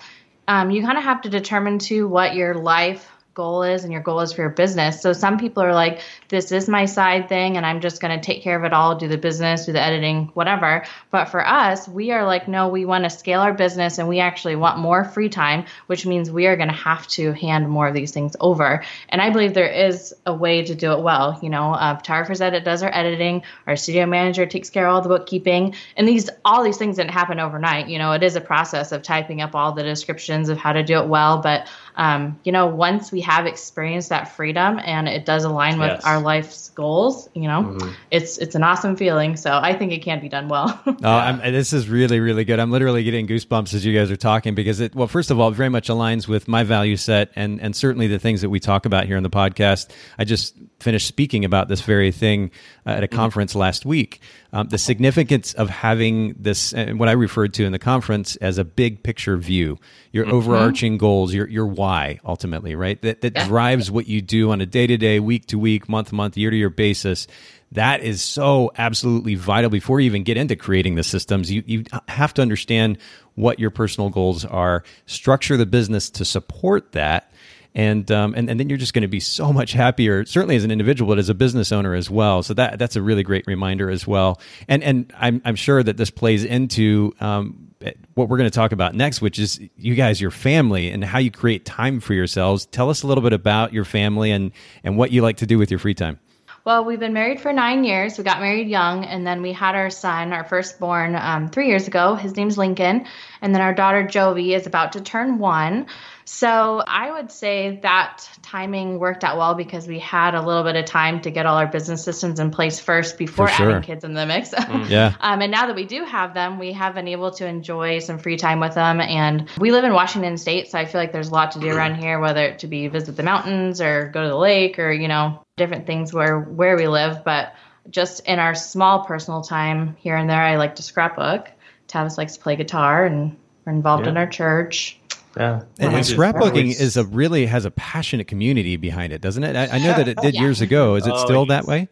um, 0.48 0.70
you 0.70 0.82
kind 0.82 0.98
of 0.98 1.04
have 1.04 1.22
to 1.22 1.28
determine 1.28 1.78
to 1.80 2.08
what 2.08 2.34
your 2.34 2.54
life 2.54 3.08
goal 3.34 3.62
is 3.62 3.84
and 3.84 3.92
your 3.92 4.02
goal 4.02 4.20
is 4.20 4.32
for 4.32 4.42
your 4.42 4.50
business. 4.50 5.00
So 5.00 5.12
some 5.12 5.38
people 5.38 5.62
are 5.62 5.74
like, 5.74 6.00
this 6.28 6.52
is 6.52 6.68
my 6.68 6.84
side 6.84 7.28
thing 7.28 7.56
and 7.56 7.64
I'm 7.64 7.80
just 7.80 8.00
going 8.00 8.18
to 8.18 8.24
take 8.24 8.42
care 8.42 8.56
of 8.56 8.64
it 8.64 8.72
all, 8.72 8.96
do 8.96 9.08
the 9.08 9.16
business, 9.16 9.66
do 9.66 9.72
the 9.72 9.80
editing, 9.80 10.30
whatever. 10.34 10.84
But 11.10 11.26
for 11.26 11.46
us, 11.46 11.88
we 11.88 12.10
are 12.10 12.26
like, 12.26 12.46
no, 12.46 12.68
we 12.68 12.84
want 12.84 13.04
to 13.04 13.10
scale 13.10 13.40
our 13.40 13.54
business 13.54 13.98
and 13.98 14.08
we 14.08 14.20
actually 14.20 14.56
want 14.56 14.78
more 14.78 15.04
free 15.04 15.30
time, 15.30 15.64
which 15.86 16.04
means 16.04 16.30
we 16.30 16.46
are 16.46 16.56
going 16.56 16.68
to 16.68 16.74
have 16.74 17.06
to 17.08 17.32
hand 17.32 17.68
more 17.68 17.88
of 17.88 17.94
these 17.94 18.12
things 18.12 18.36
over. 18.38 18.84
And 19.08 19.22
I 19.22 19.30
believe 19.30 19.54
there 19.54 19.66
is 19.66 20.14
a 20.26 20.34
way 20.34 20.64
to 20.64 20.74
do 20.74 20.92
it 20.92 21.00
well. 21.00 21.38
You 21.42 21.48
know, 21.48 21.72
uh, 21.72 21.96
Photographer's 21.96 22.40
Edit 22.40 22.64
does 22.64 22.82
our 22.82 22.94
editing, 22.94 23.42
our 23.66 23.76
studio 23.76 24.06
manager 24.06 24.44
takes 24.46 24.68
care 24.68 24.86
of 24.86 24.94
all 24.94 25.00
the 25.00 25.08
bookkeeping, 25.08 25.74
and 25.96 26.06
these 26.06 26.28
all 26.44 26.62
these 26.62 26.76
things 26.76 26.96
didn't 26.96 27.12
happen 27.12 27.40
overnight. 27.40 27.88
You 27.88 27.98
know, 27.98 28.12
it 28.12 28.22
is 28.22 28.36
a 28.36 28.40
process 28.40 28.92
of 28.92 29.02
typing 29.02 29.40
up 29.40 29.54
all 29.54 29.72
the 29.72 29.82
descriptions 29.82 30.48
of 30.48 30.58
how 30.58 30.72
to 30.72 30.82
do 30.82 30.98
it 30.98 31.08
well, 31.08 31.38
but 31.38 31.68
um, 31.96 32.38
you 32.44 32.52
know, 32.52 32.66
once 32.66 33.12
we 33.12 33.20
have 33.22 33.46
experienced 33.46 34.08
that 34.08 34.34
freedom 34.34 34.80
and 34.84 35.08
it 35.08 35.26
does 35.26 35.44
align 35.44 35.78
with 35.78 35.90
yes. 35.90 36.04
our 36.04 36.20
life's 36.20 36.70
goals, 36.70 37.28
you 37.34 37.42
know, 37.42 37.62
mm-hmm. 37.62 37.90
it's 38.10 38.38
it's 38.38 38.54
an 38.54 38.62
awesome 38.62 38.96
feeling. 38.96 39.36
So 39.36 39.52
I 39.52 39.76
think 39.76 39.92
it 39.92 40.02
can 40.02 40.20
be 40.20 40.28
done 40.28 40.48
well. 40.48 40.80
oh, 41.04 41.50
this 41.50 41.72
is 41.72 41.88
really 41.88 42.20
really 42.20 42.44
good. 42.44 42.58
I'm 42.58 42.70
literally 42.70 43.04
getting 43.04 43.26
goosebumps 43.26 43.74
as 43.74 43.84
you 43.84 43.96
guys 43.96 44.10
are 44.10 44.16
talking 44.16 44.54
because 44.54 44.80
it 44.80 44.94
well, 44.94 45.08
first 45.08 45.30
of 45.30 45.38
all, 45.38 45.48
it 45.48 45.54
very 45.54 45.68
much 45.68 45.88
aligns 45.88 46.26
with 46.26 46.48
my 46.48 46.64
value 46.64 46.96
set 46.96 47.30
and 47.36 47.60
and 47.60 47.76
certainly 47.76 48.06
the 48.06 48.18
things 48.18 48.40
that 48.40 48.50
we 48.50 48.60
talk 48.60 48.86
about 48.86 49.06
here 49.06 49.16
on 49.16 49.22
the 49.22 49.30
podcast. 49.30 49.90
I 50.18 50.24
just 50.24 50.56
finished 50.80 51.06
speaking 51.06 51.44
about 51.44 51.68
this 51.68 51.80
very 51.80 52.10
thing 52.10 52.50
uh, 52.86 52.90
at 52.90 53.04
a 53.04 53.06
mm-hmm. 53.06 53.16
conference 53.16 53.54
last 53.54 53.84
week. 53.86 54.20
Um, 54.54 54.68
the 54.68 54.76
significance 54.76 55.54
of 55.54 55.70
having 55.70 56.34
this, 56.38 56.74
and 56.74 56.98
what 56.98 57.08
I 57.08 57.12
referred 57.12 57.54
to 57.54 57.64
in 57.64 57.72
the 57.72 57.78
conference 57.78 58.36
as 58.36 58.58
a 58.58 58.64
big 58.64 59.02
picture 59.02 59.38
view, 59.38 59.78
your 60.12 60.26
mm-hmm. 60.26 60.34
overarching 60.34 60.98
goals, 60.98 61.32
your 61.32 61.48
your 61.48 61.66
why, 61.66 62.20
ultimately, 62.22 62.74
right? 62.74 63.00
That 63.00 63.22
that 63.22 63.32
yeah. 63.34 63.48
drives 63.48 63.90
what 63.90 64.06
you 64.06 64.20
do 64.20 64.50
on 64.50 64.60
a 64.60 64.66
day 64.66 64.86
to 64.86 64.98
day, 64.98 65.20
week 65.20 65.46
to 65.46 65.58
week, 65.58 65.88
month 65.88 66.10
to 66.10 66.14
month, 66.14 66.36
year 66.36 66.50
to 66.50 66.56
year 66.56 66.68
basis. 66.68 67.26
That 67.72 68.02
is 68.02 68.22
so 68.22 68.70
absolutely 68.76 69.36
vital. 69.36 69.70
Before 69.70 69.98
you 70.00 70.06
even 70.06 70.22
get 70.22 70.36
into 70.36 70.54
creating 70.54 70.96
the 70.96 71.02
systems, 71.02 71.50
you 71.50 71.62
you 71.66 71.84
have 72.08 72.34
to 72.34 72.42
understand 72.42 72.98
what 73.36 73.58
your 73.58 73.70
personal 73.70 74.10
goals 74.10 74.44
are, 74.44 74.84
structure 75.06 75.56
the 75.56 75.64
business 75.64 76.10
to 76.10 76.26
support 76.26 76.92
that 76.92 77.32
and 77.74 78.10
um, 78.10 78.34
and 78.34 78.50
and 78.50 78.60
then 78.60 78.68
you're 78.68 78.78
just 78.78 78.94
going 78.94 79.02
to 79.02 79.08
be 79.08 79.20
so 79.20 79.52
much 79.52 79.72
happier, 79.72 80.24
certainly 80.24 80.56
as 80.56 80.64
an 80.64 80.70
individual, 80.70 81.08
but 81.08 81.18
as 81.18 81.28
a 81.28 81.34
business 81.34 81.72
owner 81.72 81.94
as 81.94 82.10
well. 82.10 82.42
So 82.42 82.54
that 82.54 82.78
that's 82.78 82.96
a 82.96 83.02
really 83.02 83.22
great 83.22 83.46
reminder 83.46 83.90
as 83.90 84.06
well. 84.06 84.40
And 84.68 84.82
and 84.82 85.12
I'm 85.18 85.40
I'm 85.44 85.56
sure 85.56 85.82
that 85.82 85.96
this 85.96 86.10
plays 86.10 86.44
into 86.44 87.14
um, 87.20 87.72
what 88.14 88.28
we're 88.28 88.36
going 88.36 88.50
to 88.50 88.54
talk 88.54 88.72
about 88.72 88.94
next, 88.94 89.22
which 89.22 89.38
is 89.38 89.60
you 89.76 89.94
guys, 89.94 90.20
your 90.20 90.30
family, 90.30 90.90
and 90.90 91.02
how 91.04 91.18
you 91.18 91.30
create 91.30 91.64
time 91.64 92.00
for 92.00 92.14
yourselves. 92.14 92.66
Tell 92.66 92.90
us 92.90 93.02
a 93.02 93.06
little 93.06 93.22
bit 93.22 93.32
about 93.32 93.72
your 93.72 93.84
family 93.84 94.30
and 94.30 94.52
and 94.84 94.96
what 94.96 95.10
you 95.10 95.22
like 95.22 95.38
to 95.38 95.46
do 95.46 95.58
with 95.58 95.70
your 95.70 95.78
free 95.78 95.94
time. 95.94 96.18
Well, 96.64 96.84
we've 96.84 97.00
been 97.00 97.12
married 97.12 97.40
for 97.40 97.52
nine 97.52 97.82
years. 97.82 98.16
We 98.16 98.22
got 98.22 98.40
married 98.40 98.68
young, 98.68 99.04
and 99.04 99.26
then 99.26 99.42
we 99.42 99.52
had 99.52 99.74
our 99.74 99.90
son, 99.90 100.32
our 100.32 100.44
firstborn, 100.44 101.16
um, 101.16 101.48
three 101.48 101.66
years 101.66 101.88
ago. 101.88 102.14
His 102.14 102.36
name's 102.36 102.56
Lincoln. 102.56 103.06
And 103.40 103.52
then 103.52 103.60
our 103.60 103.74
daughter, 103.74 104.04
Jovi, 104.04 104.54
is 104.54 104.64
about 104.64 104.92
to 104.92 105.00
turn 105.00 105.38
one. 105.38 105.86
So 106.24 106.82
I 106.86 107.10
would 107.10 107.30
say 107.30 107.80
that 107.82 108.28
timing 108.42 108.98
worked 108.98 109.24
out 109.24 109.36
well 109.36 109.54
because 109.54 109.86
we 109.86 109.98
had 109.98 110.34
a 110.34 110.42
little 110.42 110.62
bit 110.62 110.76
of 110.76 110.84
time 110.84 111.20
to 111.22 111.30
get 111.30 111.46
all 111.46 111.56
our 111.56 111.66
business 111.66 112.04
systems 112.04 112.38
in 112.38 112.50
place 112.50 112.78
first 112.78 113.18
before 113.18 113.48
sure. 113.48 113.70
adding 113.70 113.82
kids 113.82 114.04
in 114.04 114.14
the 114.14 114.26
mix. 114.26 114.52
Mm. 114.72 114.88
yeah. 114.88 115.14
Um, 115.20 115.42
and 115.42 115.50
now 115.50 115.66
that 115.66 115.76
we 115.76 115.84
do 115.84 116.04
have 116.04 116.34
them, 116.34 116.58
we 116.58 116.72
have 116.72 116.94
been 116.94 117.08
able 117.08 117.32
to 117.32 117.46
enjoy 117.46 117.98
some 117.98 118.18
free 118.18 118.36
time 118.36 118.58
with 118.58 118.74
them. 118.74 119.00
And 119.00 119.50
we 119.58 119.70
live 119.70 119.84
in 119.84 119.92
Washington 119.92 120.38
State, 120.38 120.70
so 120.70 120.78
I 120.78 120.86
feel 120.86 121.00
like 121.00 121.12
there's 121.12 121.28
a 121.28 121.32
lot 121.32 121.52
to 121.52 121.60
do 121.60 121.68
around 121.68 121.96
here, 121.96 122.18
whether 122.20 122.42
it 122.44 122.60
to 122.60 122.68
be 122.68 122.88
visit 122.88 123.16
the 123.16 123.22
mountains 123.22 123.80
or 123.80 124.08
go 124.08 124.22
to 124.22 124.28
the 124.28 124.36
lake 124.36 124.78
or 124.78 124.92
you 124.92 125.08
know 125.08 125.44
different 125.56 125.86
things 125.86 126.14
where 126.14 126.38
where 126.38 126.76
we 126.76 126.86
live. 126.86 127.22
But 127.24 127.54
just 127.90 128.24
in 128.26 128.38
our 128.38 128.54
small 128.54 129.04
personal 129.04 129.42
time 129.42 129.96
here 129.98 130.16
and 130.16 130.30
there, 130.30 130.40
I 130.40 130.56
like 130.56 130.76
to 130.76 130.82
scrapbook. 130.82 131.50
Tavis 131.88 132.16
likes 132.16 132.36
to 132.36 132.40
play 132.40 132.56
guitar, 132.56 133.04
and 133.04 133.36
we're 133.64 133.72
involved 133.72 134.04
yeah. 134.04 134.10
in 134.10 134.16
our 134.16 134.26
church. 134.26 134.98
Yeah, 135.36 135.62
and, 135.78 135.94
and 135.94 136.04
scrapbooking 136.04 136.68
is 136.68 136.96
a 136.96 137.04
really 137.04 137.46
has 137.46 137.64
a 137.64 137.70
passionate 137.70 138.26
community 138.26 138.76
behind 138.76 139.12
it, 139.12 139.20
doesn't 139.20 139.42
it? 139.44 139.56
I, 139.56 139.76
I 139.76 139.78
know 139.78 139.94
that 139.94 140.08
it 140.08 140.18
did 140.18 140.34
yeah. 140.34 140.40
years 140.40 140.60
ago. 140.60 140.96
Is 140.96 141.06
it 141.06 141.12
oh, 141.14 141.24
still 141.24 141.46
yes. 141.48 141.48
that 141.48 141.64
way? 141.66 141.88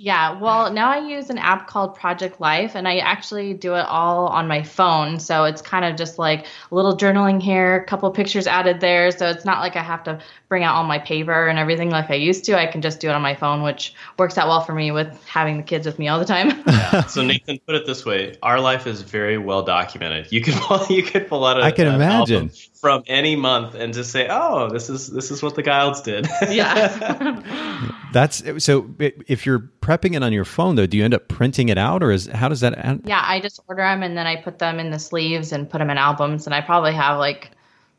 Yeah, 0.00 0.38
well, 0.38 0.72
now 0.72 0.90
I 0.90 0.98
use 0.98 1.28
an 1.28 1.38
app 1.38 1.66
called 1.66 1.96
Project 1.96 2.40
Life, 2.40 2.76
and 2.76 2.86
I 2.86 2.98
actually 2.98 3.52
do 3.52 3.74
it 3.74 3.84
all 3.86 4.28
on 4.28 4.46
my 4.46 4.62
phone. 4.62 5.18
So 5.18 5.42
it's 5.42 5.60
kind 5.60 5.84
of 5.84 5.96
just 5.96 6.20
like 6.20 6.46
a 6.70 6.74
little 6.74 6.96
journaling 6.96 7.42
here, 7.42 7.78
a 7.78 7.84
couple 7.84 8.08
pictures 8.12 8.46
added 8.46 8.78
there. 8.78 9.10
So 9.10 9.28
it's 9.28 9.44
not 9.44 9.58
like 9.58 9.74
I 9.74 9.82
have 9.82 10.04
to 10.04 10.20
bring 10.48 10.64
out 10.64 10.74
all 10.74 10.84
my 10.84 10.98
paper 10.98 11.46
and 11.46 11.58
everything 11.58 11.90
like 11.90 12.10
I 12.10 12.14
used 12.14 12.44
to. 12.46 12.58
I 12.58 12.66
can 12.66 12.80
just 12.80 13.00
do 13.00 13.08
it 13.08 13.12
on 13.12 13.20
my 13.20 13.34
phone, 13.34 13.62
which 13.62 13.94
works 14.18 14.38
out 14.38 14.48
well 14.48 14.62
for 14.62 14.74
me 14.74 14.90
with 14.90 15.22
having 15.26 15.58
the 15.58 15.62
kids 15.62 15.86
with 15.86 15.98
me 15.98 16.08
all 16.08 16.18
the 16.18 16.24
time. 16.24 16.62
yeah. 16.66 17.02
So 17.08 17.22
Nathan, 17.22 17.58
put 17.66 17.74
it 17.74 17.86
this 17.86 18.04
way: 18.04 18.36
our 18.42 18.60
life 18.60 18.86
is 18.86 19.02
very 19.02 19.38
well 19.38 19.62
documented. 19.62 20.30
You 20.32 20.40
could 20.40 20.54
pull, 20.54 20.86
you 20.90 21.02
could 21.02 21.28
pull 21.28 21.44
out 21.44 21.58
a, 21.58 21.62
I 21.62 21.70
can 21.70 21.86
imagine 21.86 22.50
from 22.74 23.02
any 23.06 23.36
month 23.36 23.74
and 23.74 23.92
just 23.92 24.10
say, 24.10 24.28
"Oh, 24.30 24.68
this 24.70 24.88
is 24.88 25.08
this 25.08 25.30
is 25.30 25.42
what 25.42 25.54
the 25.54 25.62
Guilds 25.62 26.00
did." 26.00 26.26
yeah. 26.50 27.90
That's 28.12 28.42
so. 28.64 28.94
If 28.98 29.46
you're 29.46 29.60
prepping 29.80 30.14
it 30.14 30.22
on 30.22 30.32
your 30.32 30.44
phone, 30.44 30.76
though, 30.76 30.86
do 30.86 30.96
you 30.96 31.04
end 31.04 31.14
up 31.14 31.28
printing 31.28 31.68
it 31.68 31.78
out, 31.78 32.02
or 32.02 32.10
is 32.10 32.26
how 32.26 32.48
does 32.48 32.60
that? 32.60 32.84
End? 32.84 33.02
Yeah, 33.06 33.22
I 33.24 33.40
just 33.40 33.60
order 33.68 33.82
them 33.82 34.02
and 34.02 34.16
then 34.16 34.26
I 34.26 34.36
put 34.36 34.58
them 34.58 34.78
in 34.78 34.90
the 34.90 34.98
sleeves 34.98 35.52
and 35.52 35.68
put 35.68 35.78
them 35.78 35.90
in 35.90 35.98
albums, 35.98 36.46
and 36.46 36.54
I 36.54 36.60
probably 36.60 36.92
have 36.92 37.18
like 37.18 37.50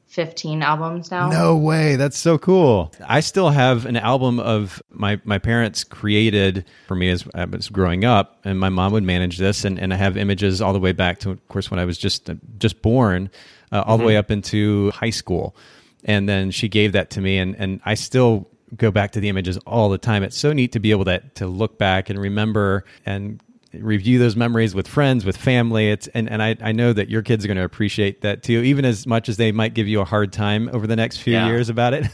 15 0.09 0.63
albums 0.63 1.11
now. 1.11 1.29
No 1.29 1.55
way. 1.55 1.95
That's 1.95 2.17
so 2.17 2.39
cool. 2.39 2.91
I 3.07 3.19
still 3.19 3.49
have 3.49 3.85
an 3.85 3.95
album 3.95 4.39
of 4.39 4.81
my, 4.89 5.21
my 5.23 5.37
parents 5.37 5.83
created 5.83 6.65
for 6.87 6.95
me 6.95 7.09
as 7.09 7.27
I 7.35 7.45
was 7.45 7.69
growing 7.69 8.05
up, 8.05 8.39
and 8.43 8.59
my 8.59 8.69
mom 8.69 8.91
would 8.93 9.03
manage 9.03 9.37
this. 9.37 9.63
And, 9.63 9.77
and 9.79 9.93
I 9.93 9.97
have 9.97 10.17
images 10.17 10.61
all 10.61 10.73
the 10.73 10.79
way 10.79 10.93
back 10.93 11.19
to, 11.19 11.29
of 11.29 11.47
course, 11.47 11.69
when 11.69 11.79
I 11.79 11.85
was 11.85 11.99
just, 11.99 12.27
just 12.57 12.81
born, 12.81 13.29
uh, 13.71 13.83
all 13.85 13.97
mm-hmm. 13.97 14.01
the 14.01 14.07
way 14.07 14.17
up 14.17 14.31
into 14.31 14.89
high 14.91 15.11
school. 15.11 15.55
And 16.03 16.27
then 16.27 16.49
she 16.49 16.69
gave 16.69 16.93
that 16.93 17.11
to 17.11 17.21
me, 17.21 17.37
and, 17.37 17.55
and 17.57 17.79
I 17.85 17.93
still 17.93 18.49
go 18.75 18.89
back 18.89 19.11
to 19.11 19.19
the 19.19 19.29
images 19.29 19.57
all 19.59 19.89
the 19.89 19.97
time. 19.99 20.23
It's 20.23 20.37
so 20.37 20.53
neat 20.53 20.71
to 20.71 20.79
be 20.79 20.91
able 20.91 21.05
to 21.05 21.19
to 21.35 21.47
look 21.47 21.77
back 21.77 22.09
and 22.09 22.19
remember 22.19 22.85
and 23.05 23.41
review 23.73 24.17
those 24.19 24.35
memories 24.35 24.73
with 24.73 24.87
friends, 24.87 25.25
with 25.25 25.37
family. 25.37 25.89
It's 25.91 26.07
and, 26.07 26.29
and 26.29 26.41
I, 26.41 26.55
I 26.61 26.71
know 26.71 26.91
that 26.93 27.09
your 27.09 27.21
kids 27.21 27.45
are 27.45 27.47
going 27.47 27.57
to 27.57 27.63
appreciate 27.63 28.21
that 28.21 28.41
too, 28.43 28.61
even 28.61 28.83
as 28.85 29.05
much 29.05 29.29
as 29.29 29.37
they 29.37 29.51
might 29.51 29.73
give 29.73 29.87
you 29.87 30.01
a 30.01 30.05
hard 30.05 30.33
time 30.33 30.69
over 30.73 30.87
the 30.87 30.95
next 30.95 31.17
few 31.17 31.33
Yeah. 31.33 31.47
years 31.47 31.69
about 31.69 31.93
it. 31.93 32.07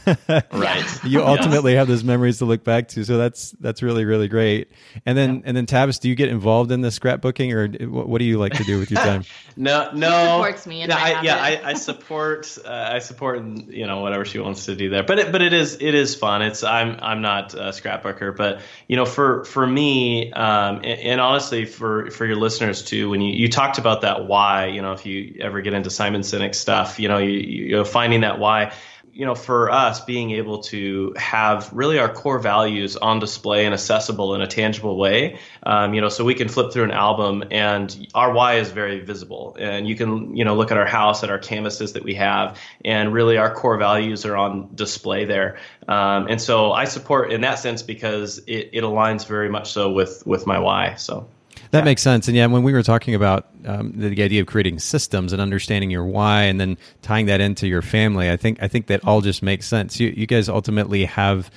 Right. 0.52 0.84
you 1.04 1.22
ultimately 1.24 1.74
have 1.76 1.88
those 1.88 2.04
memories 2.04 2.38
to 2.38 2.44
look 2.44 2.62
back 2.64 2.88
to. 2.88 3.04
So 3.04 3.16
that's 3.16 3.52
that's 3.60 3.82
really 3.82 4.04
really 4.04 4.28
great. 4.28 4.70
And 5.06 5.16
then 5.16 5.42
and 5.46 5.56
then 5.56 5.66
Tavis, 5.66 5.98
do 6.00 6.08
you 6.08 6.14
get 6.14 6.28
involved 6.28 6.72
in 6.72 6.80
the 6.82 6.88
scrapbooking, 6.88 7.52
or 7.52 7.88
what, 7.88 8.08
what 8.08 8.18
do 8.18 8.24
you 8.24 8.38
like 8.38 8.52
to 8.54 8.64
do 8.64 8.78
with 8.78 8.90
your 8.90 9.00
time? 9.00 9.24
No, 9.58 9.90
no. 9.94 10.10
supports 10.10 10.66
me 10.66 10.82
in 10.82 10.90
yeah, 10.90 10.96
I, 10.98 11.22
yeah. 11.22 11.36
I, 11.36 11.70
I 11.70 11.72
support. 11.88 12.58
Uh, 12.62 12.90
I 12.92 12.98
support. 12.98 13.42
You 13.68 13.86
know, 13.86 14.00
whatever 14.00 14.26
she 14.26 14.38
wants 14.38 14.66
to 14.66 14.76
do 14.76 14.90
there. 14.90 15.02
But 15.02 15.18
it, 15.18 15.32
but 15.32 15.40
it 15.40 15.54
is 15.54 15.78
it 15.80 15.94
is 15.94 16.14
fun. 16.14 16.42
It's 16.42 16.62
I'm 16.62 16.98
I'm 17.00 17.22
not 17.22 17.54
a 17.54 17.70
scrapbooker, 17.70 18.36
but 18.36 18.60
you 18.86 18.96
know, 18.96 19.06
for 19.06 19.44
for 19.46 19.66
me, 19.66 20.30
um, 20.32 20.76
and, 20.76 20.84
and 21.00 21.20
honestly, 21.22 21.45
for 21.52 22.10
for 22.10 22.26
your 22.26 22.36
listeners 22.36 22.82
too, 22.82 23.10
when 23.10 23.20
you 23.20 23.32
you 23.32 23.48
talked 23.48 23.78
about 23.78 24.02
that 24.02 24.26
why, 24.26 24.66
you 24.66 24.82
know, 24.82 24.92
if 24.92 25.06
you 25.06 25.36
ever 25.40 25.60
get 25.60 25.74
into 25.74 25.90
Simon 25.90 26.22
Sinek 26.22 26.54
stuff, 26.54 26.98
you 26.98 27.08
know, 27.08 27.18
you 27.18 27.30
you 27.30 27.84
finding 27.84 28.22
that 28.22 28.38
why. 28.38 28.72
You 29.12 29.24
know, 29.24 29.34
for 29.34 29.70
us, 29.70 30.04
being 30.04 30.32
able 30.32 30.58
to 30.64 31.14
have 31.16 31.72
really 31.72 31.98
our 31.98 32.12
core 32.12 32.38
values 32.38 32.98
on 32.98 33.18
display 33.18 33.64
and 33.64 33.72
accessible 33.72 34.34
in 34.34 34.42
a 34.42 34.46
tangible 34.46 34.98
way, 34.98 35.38
um, 35.62 35.94
you 35.94 36.02
know, 36.02 36.10
so 36.10 36.22
we 36.22 36.34
can 36.34 36.48
flip 36.48 36.70
through 36.70 36.84
an 36.84 36.90
album 36.90 37.42
and 37.50 38.08
our 38.14 38.34
why 38.34 38.56
is 38.56 38.70
very 38.70 39.00
visible. 39.00 39.56
And 39.58 39.88
you 39.88 39.96
can, 39.96 40.36
you 40.36 40.44
know, 40.44 40.54
look 40.54 40.70
at 40.70 40.76
our 40.76 40.84
house, 40.84 41.24
at 41.24 41.30
our 41.30 41.38
canvases 41.38 41.94
that 41.94 42.04
we 42.04 42.14
have, 42.16 42.58
and 42.84 43.10
really 43.10 43.38
our 43.38 43.54
core 43.54 43.78
values 43.78 44.26
are 44.26 44.36
on 44.36 44.68
display 44.74 45.24
there. 45.24 45.56
Um, 45.88 46.26
and 46.28 46.38
so 46.38 46.72
I 46.72 46.84
support 46.84 47.32
in 47.32 47.40
that 47.40 47.58
sense 47.58 47.82
because 47.82 48.36
it, 48.46 48.68
it 48.74 48.84
aligns 48.84 49.26
very 49.26 49.48
much 49.48 49.72
so 49.72 49.92
with 49.92 50.26
with 50.26 50.46
my 50.46 50.58
why. 50.58 50.96
So. 50.96 51.26
That 51.70 51.84
makes 51.84 52.02
sense. 52.02 52.28
And 52.28 52.36
yeah, 52.36 52.46
when 52.46 52.62
we 52.62 52.72
were 52.72 52.82
talking 52.82 53.14
about 53.14 53.46
um, 53.64 53.92
the, 53.92 54.08
the 54.10 54.22
idea 54.22 54.40
of 54.40 54.46
creating 54.46 54.78
systems 54.78 55.32
and 55.32 55.42
understanding 55.42 55.90
your 55.90 56.04
why, 56.04 56.42
and 56.42 56.60
then 56.60 56.78
tying 57.02 57.26
that 57.26 57.40
into 57.40 57.66
your 57.66 57.82
family, 57.82 58.30
I 58.30 58.36
think 58.36 58.62
I 58.62 58.68
think 58.68 58.86
that 58.86 59.04
all 59.04 59.20
just 59.20 59.42
makes 59.42 59.66
sense. 59.66 59.98
You 60.00 60.12
you 60.16 60.26
guys 60.26 60.48
ultimately 60.48 61.04
have 61.04 61.50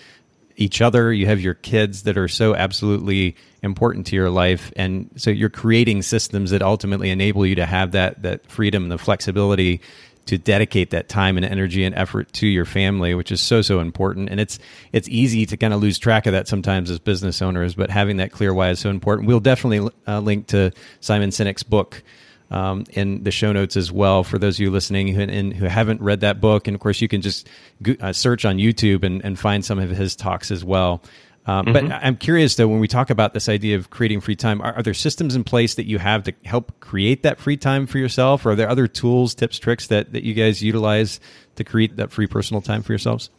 each 0.55 0.81
other. 0.81 1.13
You 1.13 1.25
have 1.27 1.39
your 1.39 1.53
kids 1.53 2.03
that 2.03 2.17
are 2.17 2.27
so 2.27 2.53
absolutely 2.53 3.35
important 3.61 4.07
to 4.07 4.15
your 4.15 4.29
life, 4.29 4.71
and 4.75 5.09
so 5.15 5.29
you're 5.29 5.49
creating 5.49 6.01
systems 6.01 6.51
that 6.51 6.61
ultimately 6.61 7.09
enable 7.09 7.45
you 7.45 7.55
to 7.55 7.65
have 7.65 7.91
that 7.91 8.21
that 8.23 8.49
freedom 8.49 8.83
and 8.83 8.91
the 8.91 8.97
flexibility 8.97 9.81
to 10.29 10.37
dedicate 10.37 10.91
that 10.91 11.09
time 11.09 11.37
and 11.37 11.45
energy 11.45 11.83
and 11.83 11.95
effort 11.95 12.31
to 12.33 12.45
your 12.45 12.65
family, 12.65 13.15
which 13.15 13.31
is 13.31 13.41
so 13.41 13.63
so 13.63 13.79
important. 13.79 14.29
And 14.29 14.39
it's 14.39 14.59
it's 14.93 15.09
easy 15.09 15.47
to 15.47 15.57
kind 15.57 15.73
of 15.73 15.81
lose 15.81 15.97
track 15.97 16.27
of 16.27 16.33
that 16.33 16.47
sometimes 16.47 16.91
as 16.91 16.99
business 16.99 17.41
owners, 17.41 17.73
but 17.73 17.89
having 17.89 18.17
that 18.17 18.31
clear 18.31 18.53
why 18.53 18.69
is 18.69 18.79
so 18.79 18.91
important. 18.91 19.27
We'll 19.27 19.39
definitely 19.39 19.91
uh, 20.07 20.19
link 20.19 20.47
to 20.47 20.71
Simon 20.99 21.31
Sinek's 21.31 21.63
book 21.63 22.03
um, 22.51 22.83
in 22.91 23.23
the 23.23 23.31
show 23.31 23.51
notes 23.51 23.75
as 23.75 23.91
well 23.91 24.23
for 24.23 24.37
those 24.37 24.57
of 24.57 24.59
you 24.61 24.71
listening 24.71 25.07
who, 25.07 25.21
and 25.21 25.51
who 25.51 25.65
haven't 25.65 26.01
read 26.01 26.21
that 26.21 26.39
book. 26.39 26.67
And 26.67 26.75
of 26.75 26.81
course, 26.81 27.01
you 27.01 27.07
can 27.07 27.21
just 27.21 27.47
go, 27.81 27.95
uh, 27.99 28.13
search 28.13 28.45
on 28.45 28.57
YouTube 28.57 29.03
and, 29.03 29.23
and 29.25 29.37
find 29.37 29.65
some 29.65 29.79
of 29.79 29.89
his 29.89 30.15
talks 30.15 30.51
as 30.51 30.63
well. 30.63 31.01
Um, 31.49 31.73
But 31.73 31.91
I'm 31.91 32.15
curious 32.15 32.55
though, 32.55 32.67
when 32.67 32.79
we 32.79 32.87
talk 32.87 33.09
about 33.09 33.33
this 33.33 33.49
idea 33.49 33.75
of 33.75 33.89
creating 33.89 34.21
free 34.21 34.35
time, 34.35 34.61
are, 34.61 34.73
are 34.73 34.83
there 34.83 34.93
systems 34.93 35.35
in 35.35 35.43
place 35.43 35.75
that 35.75 35.85
you 35.85 35.97
have 35.97 36.23
to 36.25 36.33
help 36.45 36.79
create 36.79 37.23
that 37.23 37.39
free 37.39 37.57
time 37.57 37.87
for 37.87 37.97
yourself? 37.97 38.45
Or 38.45 38.51
are 38.51 38.55
there 38.55 38.69
other 38.69 38.87
tools, 38.87 39.33
tips, 39.33 39.57
tricks 39.57 39.87
that, 39.87 40.13
that 40.13 40.23
you 40.23 40.33
guys 40.33 40.61
utilize 40.61 41.19
to 41.55 41.63
create 41.63 41.97
that 41.97 42.11
free 42.11 42.27
personal 42.27 42.61
time 42.61 42.83
for 42.83 42.91
yourselves? 42.91 43.29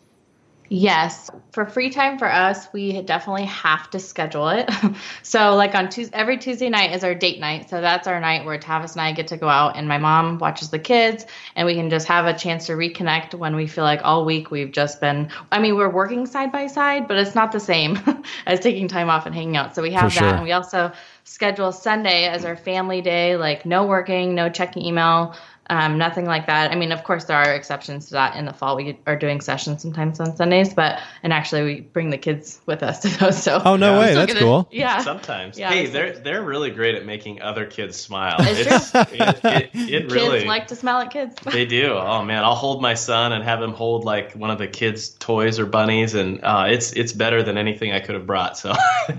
Yes. 0.73 1.29
For 1.51 1.67
free 1.67 1.91
time 1.91 2.17
for 2.17 2.31
us, 2.31 2.69
we 2.73 3.03
definitely 3.03 3.47
have 3.47 3.91
to 3.91 3.99
schedule 3.99 4.51
it. 4.51 4.71
so, 5.25 5.57
like 5.57 5.75
on 5.75 5.89
Tuesday, 5.89 6.15
every 6.17 6.39
Tuesday 6.39 6.69
night 6.69 6.93
is 6.93 7.03
our 7.03 7.13
date 7.13 7.41
night. 7.41 7.69
So, 7.69 7.81
that's 7.81 8.07
our 8.07 8.21
night 8.21 8.45
where 8.45 8.57
Tavis 8.57 8.93
and 8.93 9.01
I 9.01 9.11
get 9.11 9.27
to 9.29 9.37
go 9.37 9.49
out 9.49 9.77
and 9.77 9.89
my 9.89 9.99
mom 9.99 10.39
watches 10.39 10.71
the 10.71 10.79
kids 10.79 11.27
and 11.57 11.67
we 11.67 11.75
can 11.75 11.91
just 11.91 12.07
have 12.07 12.27
a 12.27 12.39
chance 12.39 12.67
to 12.67 12.75
reconnect 12.75 13.35
when 13.35 13.57
we 13.57 13.67
feel 13.67 13.83
like 13.83 14.01
all 14.05 14.25
week 14.25 14.53
we've 14.53 14.71
just 14.71 15.01
been, 15.01 15.31
I 15.51 15.59
mean, 15.59 15.77
we're 15.77 15.91
working 15.91 16.25
side 16.25 16.53
by 16.53 16.69
side, 16.69 17.09
but 17.09 17.19
it's 17.19 17.35
not 17.35 17.51
the 17.51 17.59
same 17.59 17.99
as 18.47 18.61
taking 18.61 18.87
time 18.87 19.11
off 19.11 19.27
and 19.27 19.35
hanging 19.35 19.57
out. 19.57 19.75
So, 19.75 19.83
we 19.83 19.91
have 19.91 20.13
For 20.13 20.21
that. 20.21 20.25
sure. 20.25 20.35
And 20.37 20.45
we 20.45 20.53
also 20.53 20.93
schedule 21.25 21.73
Sunday 21.73 22.27
as 22.27 22.45
our 22.45 22.57
family 22.57 23.01
day, 23.01 23.37
like 23.37 23.67
no 23.67 23.87
working, 23.87 24.37
no 24.37 24.49
checking 24.49 24.85
email. 24.85 25.35
Um, 25.71 25.97
nothing 25.99 26.27
like 26.27 26.47
that. 26.49 26.73
I 26.73 26.75
mean, 26.75 26.91
of 26.93 27.05
course, 27.05 27.25
there 27.25 27.37
are 27.37 27.55
exceptions 27.55 28.07
to 28.07 28.13
that. 28.15 28.35
In 28.37 28.45
the 28.45 28.53
fall, 28.53 28.75
we 28.77 28.99
are 29.07 29.17
doing 29.17 29.41
sessions 29.41 29.81
sometimes 29.81 30.19
on 30.21 30.37
Sundays, 30.37 30.75
but 30.75 30.99
and 31.23 31.33
actually, 31.33 31.63
we 31.63 31.81
bring 31.81 32.11
the 32.11 32.19
kids 32.19 32.61
with 32.67 32.83
us 32.83 32.99
to 33.01 33.09
those. 33.21 33.43
So 33.43 33.63
Oh, 33.65 33.77
no 33.77 33.93
Yeah. 33.95 33.99
way. 34.01 34.15
That's 34.15 34.33
get 34.33 34.43
a- 34.43 34.45
cool. 34.45 34.69
Yeah, 34.73 34.99
Sometimes, 34.99 35.57
Yeah, 35.59 35.71
hey, 35.71 35.87
they're 35.87 36.15
like- 36.15 36.25
they're 36.25 36.43
really 36.43 36.71
great 36.71 36.97
at 36.97 37.07
making 37.07 37.41
other 37.41 37.65
kids 37.67 37.97
smile. 37.97 38.35
It's 38.41 38.61
It's, 38.61 38.95
it, 38.95 39.45
it, 39.45 39.71
it 39.75 40.09
kids 40.11 40.45
like 40.45 40.67
to 40.67 40.75
smile 40.77 41.01
at 41.03 41.11
kids. 41.13 41.37
They 41.51 41.65
do. 41.67 41.93
Oh 41.95 42.23
man, 42.25 42.43
I'll 42.45 42.55
hold 42.57 42.83
my 42.83 42.95
son 42.95 43.33
and 43.33 43.45
have 43.45 43.63
him 43.63 43.73
hold 43.73 44.05
like 44.05 44.33
one 44.35 44.51
of 44.51 44.59
the 44.59 44.67
kids' 44.67 45.11
toys 45.11 45.59
or 45.61 45.67
bunnies, 45.67 46.15
and 46.15 46.41
uh, 46.43 46.67
it's 46.69 46.93
it's 46.95 47.13
better 47.13 47.43
than 47.45 47.57
anything 47.57 47.93
I 47.93 48.01
could 48.01 48.17
have 48.17 48.27
brought. 48.27 48.59
So 48.59 48.75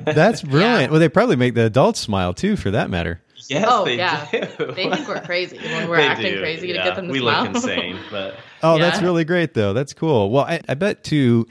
That's 0.05 0.41
brilliant. 0.53 0.91
Well, 0.91 1.00
they 1.00 1.08
probably 1.10 1.38
make 1.38 1.53
the 1.53 1.65
adults 1.65 2.00
smile 2.01 2.34
too, 2.34 2.58
for 2.58 2.72
that 2.72 2.89
matter. 2.89 3.22
Yes, 3.50 3.66
Oh, 3.68 3.86
they 3.86 3.98
yeah. 3.98 4.28
do. 4.32 4.40
they 4.74 4.90
think 4.90 5.08
we're 5.08 5.22
crazy 5.22 5.58
when 5.58 5.90
we're 5.90 6.00
acting 6.00 6.34
do, 6.34 6.40
crazy 6.40 6.68
to 6.68 6.74
get 6.74 6.96
them 6.96 7.08
to 7.08 7.12
we 7.12 7.20
smile. 7.20 7.44
look 7.46 7.56
insane, 7.56 8.00
but 8.12 8.36
Oh, 8.64 8.76
Yeah. 8.78 8.90
that's 8.90 9.02
really 9.02 9.24
great, 9.26 9.54
though. 9.54 9.74
That's 9.74 9.94
cool. 9.94 10.30
Well, 10.30 10.46
I, 10.46 10.62
I 10.70 10.74
bet 10.76 11.04
too, 11.04 11.48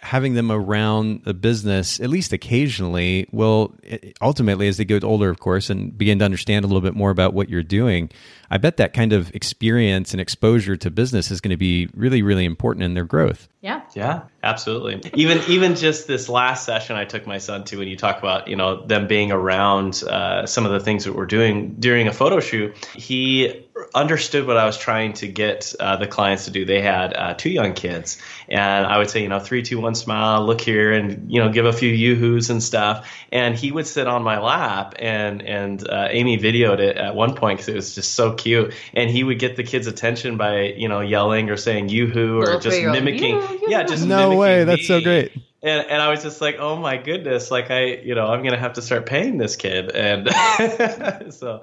having 0.00 0.34
them 0.34 0.52
around 0.52 1.22
the 1.24 1.34
business 1.34 2.00
at 2.00 2.08
least 2.10 2.32
occasionally 2.32 3.26
will 3.32 3.74
ultimately, 4.22 4.68
as 4.68 4.76
they 4.76 4.84
get 4.84 5.02
older, 5.04 5.28
of 5.30 5.40
course, 5.40 5.68
and 5.70 5.96
begin 5.96 6.18
to 6.20 6.24
understand 6.24 6.64
a 6.64 6.68
little 6.68 6.80
bit 6.82 6.94
more 6.94 7.10
about 7.10 7.34
what 7.34 7.48
you're 7.48 7.62
doing. 7.62 8.10
I 8.50 8.58
bet 8.58 8.76
that 8.76 8.92
kind 8.92 9.12
of 9.12 9.34
experience 9.34 10.12
and 10.12 10.20
exposure 10.20 10.76
to 10.76 10.90
business 10.90 11.30
is 11.30 11.40
going 11.40 11.50
to 11.50 11.56
be 11.56 11.88
really, 11.94 12.22
really 12.22 12.44
important 12.44 12.84
in 12.84 12.94
their 12.94 13.04
growth. 13.04 13.48
yeah, 13.66 13.82
Yeah, 13.94 14.22
absolutely. 14.44 15.10
Even 15.14 15.40
even 15.48 15.74
just 15.74 16.06
this 16.06 16.28
last 16.28 16.64
session 16.64 16.94
I 16.94 17.04
took 17.04 17.26
my 17.26 17.38
son 17.38 17.64
to, 17.64 17.78
when 17.78 17.88
you 17.88 17.96
talk 17.96 18.18
about 18.18 18.46
you 18.46 18.54
know 18.54 18.86
them 18.86 19.08
being 19.08 19.32
around 19.32 20.04
uh, 20.04 20.46
some 20.46 20.66
of 20.66 20.70
the 20.70 20.78
things 20.78 21.04
that 21.04 21.14
we're 21.14 21.26
doing 21.26 21.74
during 21.80 22.06
a 22.06 22.12
photo 22.12 22.38
shoot, 22.38 22.76
he 22.94 23.66
understood 23.92 24.46
what 24.46 24.56
I 24.56 24.66
was 24.66 24.78
trying 24.78 25.14
to 25.14 25.26
get 25.26 25.74
uh, 25.80 25.96
the 25.96 26.06
clients 26.06 26.44
to 26.44 26.52
do. 26.52 26.64
They 26.64 26.80
had 26.80 27.12
uh, 27.12 27.34
two 27.34 27.50
young 27.50 27.74
kids, 27.74 28.18
and 28.48 28.86
I 28.86 28.98
would 28.98 29.10
say 29.10 29.22
you 29.22 29.28
know 29.28 29.40
three, 29.40 29.62
two, 29.62 29.80
one, 29.80 29.96
smile, 29.96 30.46
look 30.46 30.60
here, 30.60 30.92
and 30.92 31.32
you 31.32 31.42
know 31.42 31.50
give 31.50 31.66
a 31.66 31.72
few 31.72 31.90
yoo-hoos 31.90 32.50
and 32.50 32.62
stuff. 32.62 33.10
And 33.32 33.56
he 33.56 33.72
would 33.72 33.88
sit 33.88 34.06
on 34.06 34.22
my 34.22 34.38
lap, 34.38 34.94
and 35.00 35.42
and 35.42 35.88
uh, 35.88 36.06
Amy 36.10 36.38
videoed 36.38 36.78
it 36.78 36.96
at 36.96 37.16
one 37.16 37.34
point 37.34 37.58
because 37.58 37.68
it 37.68 37.74
was 37.74 37.96
just 37.96 38.14
so 38.14 38.35
cute. 38.36 38.74
And 38.94 39.10
he 39.10 39.24
would 39.24 39.38
get 39.38 39.56
the 39.56 39.62
kids' 39.62 39.86
attention 39.86 40.36
by 40.36 40.74
you 40.76 40.88
know 40.88 41.00
yelling 41.00 41.50
or 41.50 41.56
saying 41.56 41.88
yoo-hoo 41.88 42.38
or 42.38 42.40
Little 42.40 42.60
just 42.60 42.76
three-year-old, 42.76 43.02
Yeah, 43.68 43.82
just 43.82 44.06
No 44.06 44.30
mimicking 44.30 44.38
way. 44.38 44.64
That's 44.64 44.86
so 44.86 45.00
great. 45.00 45.32
And, 45.62 45.86
and 45.88 46.00
I 46.00 46.10
was 46.10 46.22
just 46.22 46.40
like, 46.40 46.56
oh 46.58 46.76
my 46.76 46.96
goodness, 46.96 47.50
like 47.50 47.70
I, 47.70 47.86
you 47.86 48.14
know, 48.14 48.26
I'm 48.26 48.44
gonna 48.44 48.58
have 48.58 48.74
to 48.74 48.82
start 48.82 49.06
paying 49.06 49.38
this 49.38 49.56
kid, 49.56 49.90
and 49.90 50.28
so 51.34 51.62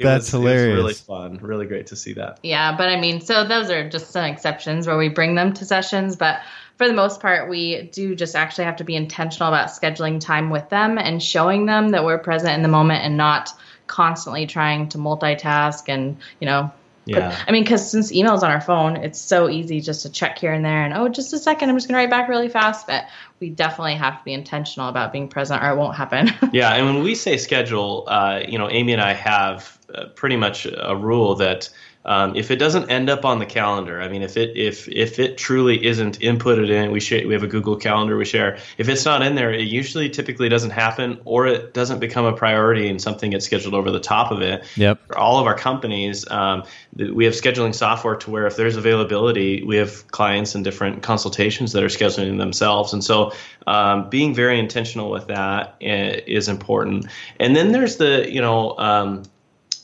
it 0.00 0.04
That's 0.04 0.32
was, 0.32 0.34
It 0.34 0.36
hilarious. 0.38 0.76
was 0.76 0.76
really 0.76 0.94
fun, 0.94 1.38
really 1.42 1.66
great 1.66 1.86
to 1.88 1.96
see 1.96 2.14
that. 2.14 2.38
Yeah, 2.42 2.74
but 2.76 2.88
I 2.88 2.98
mean, 2.98 3.20
so 3.20 3.46
those 3.46 3.70
are 3.70 3.88
just 3.88 4.10
some 4.10 4.24
exceptions 4.24 4.86
where 4.86 4.96
we 4.96 5.10
bring 5.10 5.34
them 5.34 5.52
to 5.54 5.64
sessions, 5.64 6.16
but 6.16 6.40
for 6.78 6.88
the 6.88 6.94
most 6.94 7.20
part, 7.20 7.50
we 7.50 7.82
do 7.92 8.14
just 8.14 8.34
actually 8.34 8.64
have 8.64 8.76
to 8.76 8.84
be 8.84 8.96
intentional 8.96 9.48
about 9.48 9.68
scheduling 9.68 10.18
time 10.18 10.48
with 10.48 10.66
them 10.70 10.96
and 10.96 11.22
showing 11.22 11.66
them 11.66 11.90
that 11.90 12.04
we're 12.04 12.16
present 12.18 12.54
in 12.54 12.62
the 12.62 12.68
moment 12.68 13.04
and 13.04 13.18
not 13.18 13.50
constantly 13.86 14.46
trying 14.46 14.88
to 14.88 14.96
multitask 14.98 15.88
and, 15.88 16.16
you 16.40 16.46
know, 16.46 16.72
Yeah. 17.16 17.36
I 17.46 17.52
mean, 17.52 17.64
because 17.64 17.90
since 17.90 18.12
email's 18.12 18.42
on 18.42 18.50
our 18.50 18.60
phone, 18.60 18.96
it's 18.96 19.18
so 19.18 19.48
easy 19.48 19.80
just 19.80 20.02
to 20.02 20.10
check 20.10 20.38
here 20.38 20.52
and 20.52 20.64
there 20.64 20.84
and, 20.84 20.94
oh, 20.94 21.08
just 21.08 21.32
a 21.32 21.38
second, 21.38 21.68
I'm 21.68 21.76
just 21.76 21.88
going 21.88 21.94
to 21.94 21.98
write 21.98 22.10
back 22.10 22.28
really 22.28 22.48
fast. 22.48 22.86
But 22.86 23.06
we 23.40 23.50
definitely 23.50 23.94
have 23.94 24.18
to 24.18 24.24
be 24.24 24.32
intentional 24.32 24.88
about 24.88 25.12
being 25.12 25.28
present 25.28 25.62
or 25.62 25.70
it 25.70 25.76
won't 25.76 25.96
happen. 25.96 26.30
Yeah, 26.52 26.74
and 26.74 26.86
when 26.86 27.02
we 27.02 27.14
say 27.14 27.36
schedule, 27.36 28.04
uh, 28.08 28.42
you 28.46 28.58
know, 28.58 28.68
Amy 28.68 28.92
and 28.92 29.00
I 29.00 29.12
have 29.12 29.78
uh, 29.94 30.06
pretty 30.06 30.36
much 30.36 30.66
a 30.66 30.96
rule 30.96 31.36
that 31.36 31.68
um, 32.04 32.34
if 32.34 32.50
it 32.50 32.56
doesn't 32.56 32.90
end 32.90 33.10
up 33.10 33.26
on 33.26 33.40
the 33.40 33.46
calendar, 33.46 34.00
I 34.00 34.08
mean, 34.08 34.22
if 34.22 34.38
it 34.38 34.56
if 34.56 34.88
if 34.88 35.18
it 35.18 35.36
truly 35.36 35.84
isn't 35.84 36.18
inputted 36.20 36.70
in, 36.70 36.92
we 36.92 37.00
share, 37.00 37.26
we 37.26 37.34
have 37.34 37.42
a 37.42 37.46
Google 37.46 37.76
Calendar 37.76 38.16
we 38.16 38.24
share. 38.24 38.58
If 38.78 38.88
it's 38.88 39.04
not 39.04 39.22
in 39.22 39.34
there, 39.34 39.52
it 39.52 39.68
usually 39.68 40.08
typically 40.08 40.48
doesn't 40.48 40.70
happen, 40.70 41.20
or 41.26 41.46
it 41.46 41.74
doesn't 41.74 41.98
become 41.98 42.24
a 42.24 42.32
priority, 42.32 42.88
and 42.88 43.00
something 43.02 43.30
gets 43.30 43.44
scheduled 43.44 43.74
over 43.74 43.90
the 43.90 44.00
top 44.00 44.30
of 44.30 44.40
it. 44.40 44.64
Yep. 44.76 45.08
For 45.08 45.18
all 45.18 45.40
of 45.40 45.46
our 45.46 45.56
companies, 45.56 46.28
um, 46.30 46.62
we 46.96 47.26
have 47.26 47.34
scheduling 47.34 47.74
software 47.74 48.16
to 48.16 48.30
where 48.30 48.46
if 48.46 48.56
there's 48.56 48.76
availability, 48.76 49.62
we 49.62 49.76
have 49.76 50.06
clients 50.10 50.54
and 50.54 50.64
different 50.64 51.02
consultations 51.02 51.72
that 51.72 51.82
are 51.82 51.88
scheduling 51.88 52.38
themselves. 52.38 52.94
And 52.94 53.04
so, 53.04 53.32
um, 53.66 54.08
being 54.08 54.34
very 54.34 54.58
intentional 54.58 55.10
with 55.10 55.26
that 55.26 55.76
is 55.80 56.48
important. 56.48 57.06
And 57.38 57.54
then 57.54 57.72
there's 57.72 57.98
the, 57.98 58.26
you 58.32 58.40
know, 58.40 58.78
um, 58.78 59.24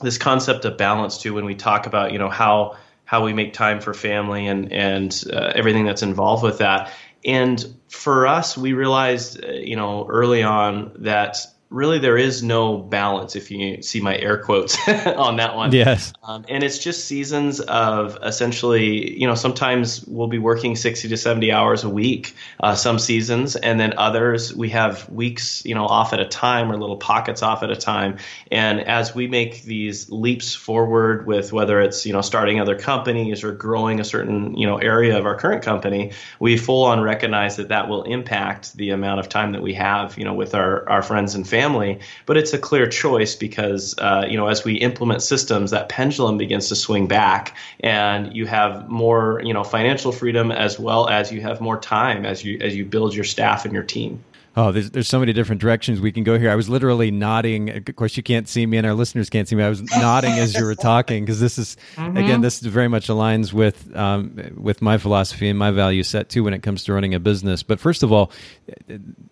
this 0.00 0.18
concept 0.18 0.64
of 0.64 0.76
balance 0.76 1.18
too. 1.18 1.34
When 1.34 1.44
we 1.44 1.54
talk 1.54 1.86
about, 1.86 2.12
you 2.12 2.18
know, 2.18 2.30
how 2.30 2.76
how 3.04 3.24
we 3.24 3.32
make 3.32 3.52
time 3.52 3.80
for 3.80 3.94
family 3.94 4.46
and 4.46 4.72
and 4.72 5.24
uh, 5.32 5.52
everything 5.54 5.84
that's 5.84 6.02
involved 6.02 6.42
with 6.42 6.58
that. 6.58 6.90
and 7.24 7.64
for 7.88 8.26
us, 8.26 8.56
we 8.56 8.72
realized, 8.72 9.44
uh, 9.44 9.52
you 9.52 9.76
know, 9.76 10.06
early 10.08 10.42
on 10.42 10.92
that 10.96 11.38
really 11.68 11.99
there 11.99 12.16
is 12.16 12.42
no 12.42 12.78
balance 12.78 13.35
if 13.35 13.50
you 13.50 13.82
see 13.82 14.00
my 14.00 14.16
air 14.18 14.38
quotes 14.38 14.76
on 14.88 15.37
that 15.37 15.56
one. 15.56 15.73
Yes. 15.73 16.12
Um, 16.23 16.44
and 16.49 16.62
it's 16.62 16.78
just 16.78 17.06
seasons 17.06 17.61
of 17.61 18.18
essentially 18.23 19.18
you 19.18 19.26
know 19.26 19.35
sometimes 19.35 20.04
we'll 20.06 20.28
be 20.28 20.38
working 20.38 20.76
60 20.76 21.08
to 21.08 21.16
70 21.16 21.50
hours 21.50 21.82
a 21.82 21.90
week 21.90 22.37
uh, 22.61 22.75
some 22.75 22.99
seasons 22.99 23.56
and 23.56 23.80
then 23.80 23.94
others 23.99 24.54
we 24.54 24.68
have 24.70 25.08
weeks 25.08 25.64
you 25.64 25.75
know 25.75 25.87
off 25.87 26.12
at 26.12 26.20
a 26.20 26.26
time 26.26 26.70
or 26.70 26.78
little 26.78 26.96
pockets 26.96 27.42
off 27.42 27.62
at 27.64 27.70
a 27.70 27.76
time. 27.76 28.18
And 28.52 28.80
as 28.82 29.14
we 29.14 29.26
make 29.26 29.64
these 29.64 30.08
leaps 30.11 30.54
forward 30.54 31.26
with 31.26 31.52
whether 31.52 31.80
it's 31.80 32.06
you 32.06 32.12
know 32.12 32.20
starting 32.20 32.61
other 32.61 32.78
companies 32.78 33.42
or 33.42 33.50
growing 33.52 33.99
a 33.99 34.04
certain 34.04 34.56
you 34.56 34.66
know 34.66 34.76
area 34.76 35.18
of 35.18 35.26
our 35.26 35.37
current 35.37 35.62
company 35.64 36.12
we 36.38 36.56
full 36.56 36.85
on 36.85 37.00
recognize 37.00 37.56
that 37.56 37.68
that 37.68 37.88
will 37.88 38.04
impact 38.04 38.76
the 38.76 38.90
amount 38.90 39.18
of 39.18 39.28
time 39.28 39.52
that 39.52 39.62
we 39.62 39.75
have 39.75 40.16
you 40.16 40.25
know 40.25 40.35
with 40.35 40.54
our, 40.54 40.88
our 40.88 41.02
friends 41.02 41.35
and 41.35 41.49
family 41.49 41.55
family, 41.56 41.98
but 42.26 42.36
it's 42.36 42.52
a 42.52 42.58
clear 42.58 42.86
choice 42.86 43.34
because 43.34 43.94
uh, 43.98 44.25
you 44.28 44.36
know 44.36 44.48
as 44.48 44.64
we 44.64 44.75
implement 44.75 45.22
systems, 45.22 45.70
that 45.70 45.88
pendulum 45.88 46.36
begins 46.38 46.68
to 46.68 46.76
swing 46.76 47.06
back, 47.06 47.56
and 47.80 48.34
you 48.36 48.46
have 48.46 48.88
more 48.88 49.40
you 49.42 49.54
know 49.54 49.64
financial 49.64 50.12
freedom 50.12 50.52
as 50.52 50.78
well 50.78 51.08
as 51.08 51.32
you 51.32 51.40
have 51.40 51.60
more 51.60 51.78
time 51.78 52.26
as 52.26 52.44
you 52.44 52.58
as 52.60 52.76
you 52.76 52.84
build 52.84 53.14
your 53.14 53.25
staff 53.25 53.64
and 53.64 53.72
your 53.72 53.82
team. 53.82 54.22
Oh, 54.58 54.72
there's, 54.72 54.90
there's 54.90 55.06
so 55.06 55.18
many 55.18 55.34
different 55.34 55.60
directions 55.60 56.00
we 56.00 56.12
can 56.12 56.25
go 56.25 56.38
here. 56.38 56.50
I 56.50 56.54
was 56.54 56.70
literally 56.70 57.10
nodding. 57.10 57.68
Of 57.68 57.94
course, 57.94 58.16
you 58.16 58.22
can't 58.22 58.48
see 58.48 58.64
me, 58.64 58.78
and 58.78 58.86
our 58.86 58.94
listeners 58.94 59.28
can't 59.28 59.46
see 59.46 59.54
me. 59.54 59.62
I 59.62 59.68
was 59.68 59.82
nodding 59.82 60.32
as 60.32 60.54
you 60.54 60.64
were 60.64 60.75
talking 60.75 61.26
because 61.26 61.40
this 61.40 61.58
is, 61.58 61.76
mm-hmm. 61.94 62.16
again, 62.16 62.40
this 62.40 62.60
very 62.60 62.88
much 62.88 63.08
aligns 63.08 63.52
with 63.52 63.94
um, 63.94 64.54
with 64.56 64.80
my 64.80 64.96
philosophy 64.96 65.50
and 65.50 65.58
my 65.58 65.72
value 65.72 66.02
set 66.02 66.30
too 66.30 66.42
when 66.42 66.54
it 66.54 66.62
comes 66.62 66.84
to 66.84 66.94
running 66.94 67.12
a 67.12 67.20
business. 67.20 67.62
But 67.62 67.80
first 67.80 68.02
of 68.02 68.12
all, 68.12 68.32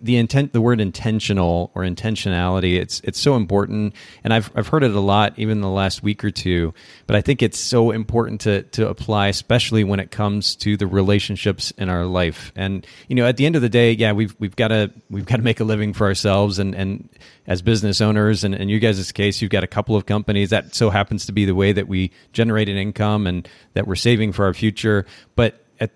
the 0.02 0.19
intent, 0.19 0.52
the 0.52 0.61
word 0.61 0.78
intentional 0.78 1.71
or 1.75 1.85
intentionality, 1.85 2.78
it's 2.78 3.00
it's 3.00 3.19
so 3.19 3.37
important, 3.37 3.95
and 4.25 4.35
I've 4.35 4.50
I've 4.54 4.69
heard 4.69 4.85
it 4.85 4.95
a 4.95 5.00
lot 5.00 5.33
even 5.38 5.52
in 5.52 5.62
the 5.62 5.71
last 5.71 6.02
week 6.02 6.23
or 6.23 6.31
two. 6.31 6.75
But 7.07 7.16
I 7.16 7.23
think 7.23 7.43
it's 7.43 7.59
so 7.59 7.93
important 7.93 8.43
to 8.43 8.64
to 8.64 8.88
apply, 8.90 9.28
especially 9.28 9.85
when 9.85 10.00
it 10.00 10.11
comes 10.11 10.54
to 10.57 10.76
the 10.76 10.87
relationships 10.87 11.71
in 11.78 11.88
our 11.88 12.04
life. 12.04 12.52
And 12.54 12.87
you 13.09 13.16
know, 13.16 13.25
at 13.25 13.38
the 13.38 13.47
end 13.47 13.57
of 13.57 13.62
the 13.62 13.71
day, 13.71 13.93
yeah, 13.93 14.12
we've 14.12 14.37
we've 14.38 14.54
got 14.54 14.69
to 14.69 14.93
we've 15.14 15.25
got 15.25 15.37
to 15.37 15.42
make 15.42 15.61
a 15.61 15.64
living 15.64 15.92
for 15.92 16.06
ourselves 16.06 16.59
and, 16.59 16.75
and 16.75 17.09
as 17.47 17.62
business 17.62 18.00
owners 18.00 18.42
and 18.44 18.54
in 18.54 18.68
you 18.68 18.80
guys' 18.80 19.12
case 19.12 19.40
you've 19.40 19.50
got 19.50 19.62
a 19.62 19.68
couple 19.68 19.94
of 19.97 20.06
companies. 20.06 20.50
That 20.50 20.75
so 20.75 20.90
happens 20.90 21.26
to 21.26 21.33
be 21.33 21.44
the 21.44 21.54
way 21.54 21.73
that 21.73 21.88
we 21.88 22.11
generate 22.33 22.68
an 22.68 22.76
income 22.76 23.26
and 23.26 23.49
that 23.75 23.87
we're 23.87 23.94
saving 23.94 24.33
for 24.33 24.44
our 24.44 24.52
future. 24.52 25.06
But 25.37 25.64
at 25.80 25.90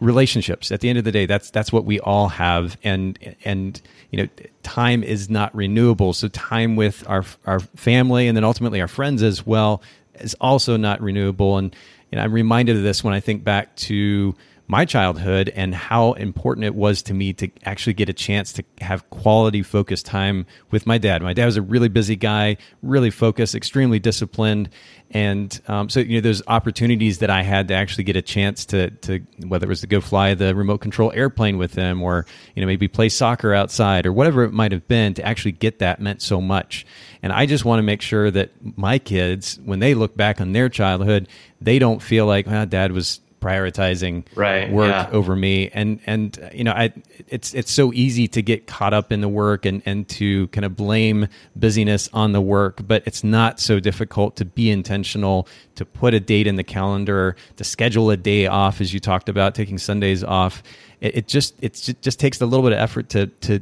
relationships 0.00 0.70
at 0.70 0.80
the 0.80 0.88
end 0.88 0.98
of 0.98 1.04
the 1.04 1.10
day 1.10 1.26
that's 1.26 1.50
that's 1.50 1.72
what 1.72 1.84
we 1.84 2.00
all 2.00 2.28
have. 2.28 2.76
And 2.82 3.18
and 3.44 3.80
you 4.10 4.22
know 4.22 4.28
time 4.62 5.02
is 5.02 5.30
not 5.30 5.54
renewable. 5.54 6.12
So 6.12 6.28
time 6.28 6.76
with 6.76 7.08
our 7.08 7.24
our 7.46 7.60
family 7.60 8.28
and 8.28 8.36
then 8.36 8.44
ultimately 8.44 8.80
our 8.80 8.88
friends 8.88 9.22
as 9.22 9.46
well 9.46 9.82
is 10.14 10.34
also 10.40 10.76
not 10.76 11.00
renewable. 11.00 11.58
And 11.58 11.74
know, 12.14 12.22
I'm 12.22 12.32
reminded 12.32 12.76
of 12.76 12.82
this 12.82 13.02
when 13.02 13.14
I 13.14 13.20
think 13.20 13.44
back 13.44 13.74
to 13.76 14.34
my 14.66 14.84
childhood 14.84 15.52
and 15.54 15.74
how 15.74 16.14
important 16.14 16.64
it 16.64 16.74
was 16.74 17.02
to 17.02 17.12
me 17.12 17.34
to 17.34 17.50
actually 17.64 17.92
get 17.92 18.08
a 18.08 18.14
chance 18.14 18.52
to 18.54 18.64
have 18.80 19.08
quality 19.10 19.62
focused 19.62 20.06
time 20.06 20.46
with 20.70 20.86
my 20.86 20.96
dad. 20.96 21.22
My 21.22 21.34
dad 21.34 21.44
was 21.44 21.58
a 21.58 21.62
really 21.62 21.88
busy 21.88 22.16
guy, 22.16 22.56
really 22.82 23.10
focused, 23.10 23.54
extremely 23.54 23.98
disciplined. 23.98 24.70
And 25.10 25.60
um, 25.68 25.90
so, 25.90 26.00
you 26.00 26.16
know, 26.16 26.20
there's 26.22 26.42
opportunities 26.46 27.18
that 27.18 27.28
I 27.28 27.42
had 27.42 27.68
to 27.68 27.74
actually 27.74 28.04
get 28.04 28.16
a 28.16 28.22
chance 28.22 28.64
to, 28.66 28.90
to, 28.90 29.20
whether 29.46 29.66
it 29.66 29.68
was 29.68 29.82
to 29.82 29.86
go 29.86 30.00
fly 30.00 30.32
the 30.32 30.54
remote 30.54 30.78
control 30.78 31.12
airplane 31.14 31.58
with 31.58 31.74
him 31.74 32.02
or, 32.02 32.24
you 32.54 32.62
know, 32.62 32.66
maybe 32.66 32.88
play 32.88 33.10
soccer 33.10 33.52
outside 33.52 34.06
or 34.06 34.14
whatever 34.14 34.44
it 34.44 34.52
might 34.52 34.72
have 34.72 34.88
been 34.88 35.12
to 35.14 35.24
actually 35.24 35.52
get 35.52 35.78
that 35.80 36.00
meant 36.00 36.22
so 36.22 36.40
much. 36.40 36.86
And 37.22 37.32
I 37.32 37.44
just 37.44 37.66
want 37.66 37.80
to 37.80 37.82
make 37.82 38.00
sure 38.00 38.30
that 38.30 38.50
my 38.76 38.98
kids, 38.98 39.60
when 39.62 39.78
they 39.78 39.94
look 39.94 40.16
back 40.16 40.40
on 40.40 40.52
their 40.52 40.70
childhood, 40.70 41.28
they 41.60 41.78
don't 41.78 42.02
feel 42.02 42.26
like, 42.26 42.48
oh, 42.48 42.64
dad 42.64 42.92
was 42.92 43.20
prioritizing 43.44 44.24
right, 44.34 44.70
work 44.70 44.90
yeah. 44.90 45.08
over 45.12 45.36
me 45.36 45.68
and 45.74 46.00
and 46.06 46.50
you 46.54 46.64
know 46.64 46.72
I 46.72 46.94
it's 47.28 47.52
it's 47.52 47.70
so 47.70 47.92
easy 47.92 48.26
to 48.28 48.40
get 48.40 48.66
caught 48.66 48.94
up 48.94 49.12
in 49.12 49.20
the 49.20 49.28
work 49.28 49.66
and 49.66 49.82
and 49.84 50.08
to 50.10 50.48
kind 50.48 50.64
of 50.64 50.74
blame 50.74 51.28
busyness 51.54 52.08
on 52.14 52.32
the 52.32 52.40
work 52.40 52.80
but 52.86 53.02
it's 53.04 53.22
not 53.22 53.60
so 53.60 53.80
difficult 53.80 54.36
to 54.36 54.46
be 54.46 54.70
intentional 54.70 55.46
to 55.74 55.84
put 55.84 56.14
a 56.14 56.20
date 56.20 56.46
in 56.46 56.56
the 56.56 56.64
calendar 56.64 57.36
to 57.56 57.64
schedule 57.64 58.08
a 58.10 58.16
day 58.16 58.46
off 58.46 58.80
as 58.80 58.94
you 58.94 59.00
talked 59.00 59.28
about 59.28 59.54
taking 59.54 59.76
Sundays 59.76 60.24
off 60.24 60.62
it, 61.02 61.16
it 61.16 61.28
just 61.28 61.54
it 61.60 61.94
just 62.00 62.18
takes 62.18 62.40
a 62.40 62.46
little 62.46 62.64
bit 62.64 62.72
of 62.72 62.78
effort 62.78 63.10
to 63.10 63.26
to 63.26 63.60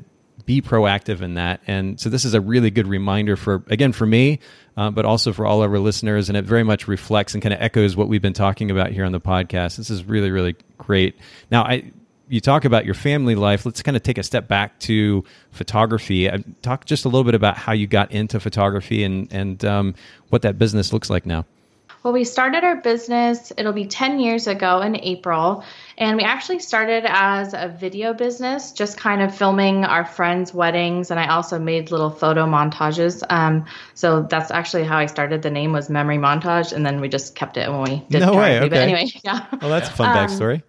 be 0.53 0.69
proactive 0.69 1.23
in 1.23 1.35
that. 1.35 1.61
And 1.67 1.99
so 1.99 2.11
this 2.11 2.25
is 2.25 2.35
a 2.35 2.41
really 2.41 2.71
good 2.71 2.87
reminder 2.87 3.37
for, 3.37 3.63
again, 3.69 3.93
for 3.93 4.07
me, 4.07 4.41
uh, 4.77 4.91
but 4.91 5.05
also 5.05 5.33
for 5.33 5.47
all 5.47 5.63
of 5.63 5.71
our 5.71 5.79
listeners. 5.79 6.29
And 6.29 6.37
it 6.37 6.45
very 6.45 6.63
much 6.63 6.89
reflects 6.89 7.35
and 7.35 7.43
kind 7.43 7.55
of 7.55 7.61
echoes 7.61 7.97
what 7.97 8.09
we've 8.09 8.23
been 8.23 8.33
talking 8.33 8.71
about 8.71 8.91
here 8.91 9.05
on 9.05 9.13
the 9.13 9.21
podcast. 9.21 9.77
This 9.77 9.91
is 9.91 10.05
really, 10.05 10.31
really 10.31 10.57
great. 10.79 11.19
Now, 11.51 11.63
I, 11.63 11.91
you 12.29 12.41
talk 12.41 12.65
about 12.65 12.85
your 12.85 12.95
family 12.95 13.35
life. 13.35 13.65
Let's 13.65 13.83
kind 13.83 13.97
of 13.97 14.03
take 14.03 14.19
a 14.19 14.23
step 14.23 14.49
back 14.49 14.79
to 14.81 15.25
photography. 15.51 16.29
Uh, 16.29 16.39
talk 16.61 16.85
just 16.85 17.05
a 17.05 17.09
little 17.09 17.25
bit 17.25 17.35
about 17.35 17.57
how 17.57 17.73
you 17.73 17.87
got 17.87 18.13
into 18.13 18.41
photography 18.41 19.05
and, 19.05 19.33
and 19.33 19.65
um, 19.65 19.95
what 20.29 20.43
that 20.43 20.59
business 20.59 20.93
looks 20.93 21.09
like 21.11 21.27
now. 21.27 21.45
Well, 22.03 22.13
we 22.13 22.25
started 22.25 22.65
our 22.65 22.77
business, 22.77 23.53
it'll 23.57 23.73
be 23.73 23.87
10 23.87 24.19
years 24.19 24.47
ago 24.49 24.81
in 24.81 24.97
April. 24.97 25.65
And 25.97 26.17
we 26.17 26.25
actually 26.25 26.59
started 26.59 27.05
as 27.07 27.55
a 27.55 27.69
video 27.69 28.13
business, 28.13 28.73
just 28.73 28.97
kind 28.97 29.23
of 29.23 29.35
filming 29.35 29.85
our 29.85 30.05
friends' 30.05 30.53
weddings. 30.53 31.13
And 31.13 31.21
I 31.21 31.29
also 31.29 31.61
made 31.61 31.93
little 31.93 32.11
photo 32.11 32.45
montages. 32.45 33.23
Um, 33.31 33.67
so 33.95 34.23
that's 34.23 34.51
actually 34.51 34.85
how 34.85 34.99
I 34.99 35.07
started. 35.07 35.43
The 35.43 35.51
name 35.51 35.73
was 35.73 35.89
Memory 35.89 36.19
Montage. 36.19 36.73
And 36.73 36.85
then 36.85 37.01
we 37.01 37.09
just 37.09 37.37
kept 37.37 37.57
it 37.57 37.71
when 37.71 37.83
we 37.83 38.03
did 38.11 38.21
No 38.21 38.35
way. 38.35 38.59
Okay. 38.59 38.69
But 38.69 38.79
anyway, 38.79 39.13
yeah. 39.23 39.47
Well, 39.61 39.71
that's 39.71 39.89
a 39.89 39.93
fun 39.93 40.09
um, 40.09 40.17
backstory. 40.17 40.63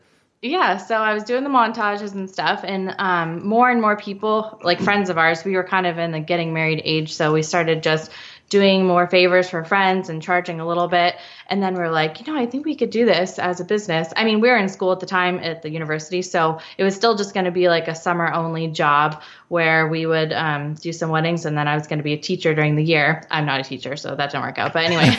Yeah, 0.44 0.76
so 0.76 0.96
I 0.96 1.14
was 1.14 1.24
doing 1.24 1.46
the 1.46 1.50
montages 1.50 2.16
and 2.16 2.30
stuff, 2.30 2.66
and 2.66 2.94
um, 3.00 3.48
more 3.48 3.72
and 3.72 3.82
more 3.82 3.96
people, 3.96 4.60
like 4.62 4.82
friends 4.82 5.10
of 5.10 5.18
ours, 5.18 5.46
we 5.46 5.56
were 5.56 5.64
kind 5.64 5.88
of 5.88 5.98
in 5.98 6.12
the 6.12 6.20
getting 6.20 6.54
married 6.54 6.82
age, 6.84 7.14
so 7.14 7.32
we 7.32 7.44
started 7.44 7.82
just 7.82 8.12
doing 8.54 8.86
more 8.86 9.08
favors 9.08 9.50
for 9.50 9.64
friends 9.64 10.10
and 10.10 10.22
charging 10.22 10.60
a 10.60 10.68
little 10.68 10.88
bit. 10.88 11.16
And 11.48 11.62
then 11.64 11.74
we're 11.74 11.90
like, 11.90 12.20
you 12.20 12.32
know, 12.32 12.40
I 12.40 12.46
think 12.46 12.68
we 12.68 12.76
could 12.76 12.92
do 12.92 13.04
this 13.04 13.40
as 13.40 13.60
a 13.60 13.66
business. 13.66 14.14
I 14.16 14.26
mean, 14.26 14.42
we 14.42 14.50
were 14.50 14.58
in 14.58 14.70
school 14.70 14.92
at 14.92 15.00
the 15.00 15.08
time 15.08 15.40
at 15.40 15.64
the 15.64 15.72
university, 15.72 16.22
so 16.22 16.60
it 16.78 16.84
was 16.84 16.94
still 16.94 17.16
just 17.16 17.34
going 17.34 17.46
to 17.46 17.52
be 17.52 17.68
like 17.68 17.88
a 17.88 17.96
summer 17.96 18.32
only 18.32 18.68
job 18.68 19.24
where 19.48 19.88
we 19.88 20.06
would 20.06 20.32
um, 20.34 20.76
do 20.76 20.94
some 20.94 21.10
weddings, 21.10 21.46
and 21.46 21.58
then 21.58 21.68
I 21.68 21.74
was 21.74 21.88
going 21.88 21.98
to 21.98 22.04
be 22.04 22.14
a 22.14 22.18
teacher 22.18 22.54
during 22.54 22.76
the 22.76 22.84
year. 22.84 23.24
I'm 23.32 23.48
not 23.48 23.60
a 23.60 23.64
teacher, 23.64 23.96
so 23.96 24.16
that 24.16 24.32
didn't 24.32 24.44
work 24.44 24.60
out. 24.60 24.72
But 24.72 24.86
anyway, 24.86 25.16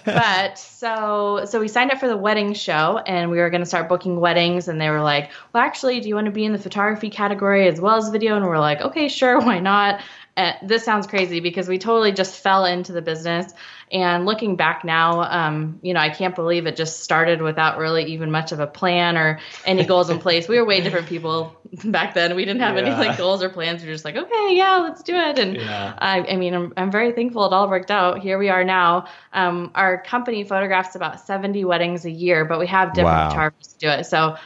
but 0.06 0.58
so 0.58 1.44
so 1.44 1.60
we 1.60 1.68
signed 1.68 1.90
up 1.90 1.98
for 1.98 2.08
the 2.08 2.16
wedding 2.16 2.54
show, 2.54 2.98
and 3.06 3.30
we 3.30 3.36
were 3.36 3.50
going 3.50 3.62
to 3.62 3.66
start 3.66 3.90
booking 3.90 4.20
weddings, 4.20 4.68
and 4.68 4.80
they 4.80 4.88
were 4.88 5.02
like, 5.02 5.30
well, 5.52 5.62
actually, 5.62 6.00
do 6.00 6.08
you 6.08 6.14
want 6.14 6.26
to 6.26 6.30
be 6.30 6.46
in 6.46 6.52
the 6.52 6.58
photography 6.58 7.10
category 7.10 7.68
as 7.68 7.78
well 7.78 7.96
as 7.96 8.08
video? 8.08 8.36
And 8.36 8.46
we're 8.46 8.58
like, 8.58 8.80
okay, 8.80 9.08
sure, 9.08 9.38
why 9.38 9.60
not? 9.60 10.00
Uh, 10.36 10.52
this 10.62 10.84
sounds 10.84 11.06
crazy 11.06 11.38
because 11.38 11.68
we 11.68 11.78
totally 11.78 12.12
just 12.12 12.40
fell 12.40 12.64
into 12.64 12.92
the 12.92 13.02
business. 13.02 13.52
And 13.92 14.26
looking 14.26 14.56
back 14.56 14.84
now, 14.84 15.20
um, 15.22 15.78
you 15.82 15.94
know, 15.94 16.00
I 16.00 16.10
can't 16.10 16.34
believe 16.34 16.66
it 16.66 16.74
just 16.74 17.04
started 17.04 17.40
without 17.40 17.78
really 17.78 18.04
even 18.06 18.32
much 18.32 18.50
of 18.50 18.58
a 18.58 18.66
plan 18.66 19.16
or 19.16 19.38
any 19.64 19.84
goals 19.86 20.10
in 20.10 20.18
place. 20.18 20.48
We 20.48 20.58
were 20.58 20.64
way 20.64 20.80
different 20.80 21.06
people 21.06 21.54
back 21.84 22.14
then. 22.14 22.34
We 22.34 22.44
didn't 22.44 22.62
have 22.62 22.74
yeah. 22.74 22.82
any 22.82 22.90
like 22.90 23.16
goals 23.16 23.44
or 23.44 23.48
plans. 23.48 23.82
We 23.82 23.88
were 23.88 23.94
just 23.94 24.04
like, 24.04 24.16
okay, 24.16 24.56
yeah, 24.56 24.78
let's 24.78 25.04
do 25.04 25.14
it. 25.14 25.38
And 25.38 25.56
yeah. 25.56 25.94
I, 25.96 26.20
I 26.22 26.36
mean, 26.36 26.54
I'm, 26.54 26.72
I'm 26.76 26.90
very 26.90 27.12
thankful 27.12 27.46
it 27.46 27.52
all 27.52 27.68
worked 27.68 27.92
out. 27.92 28.18
Here 28.20 28.36
we 28.36 28.48
are 28.48 28.64
now. 28.64 29.06
Um, 29.32 29.70
our 29.76 30.02
company 30.02 30.42
photographs 30.42 30.96
about 30.96 31.20
70 31.20 31.64
weddings 31.64 32.04
a 32.04 32.10
year, 32.10 32.44
but 32.44 32.58
we 32.58 32.66
have 32.66 32.94
different 32.94 33.16
wow. 33.16 33.28
photographers 33.28 33.68
to 33.74 33.78
do 33.78 33.88
it. 33.88 34.04
So 34.06 34.36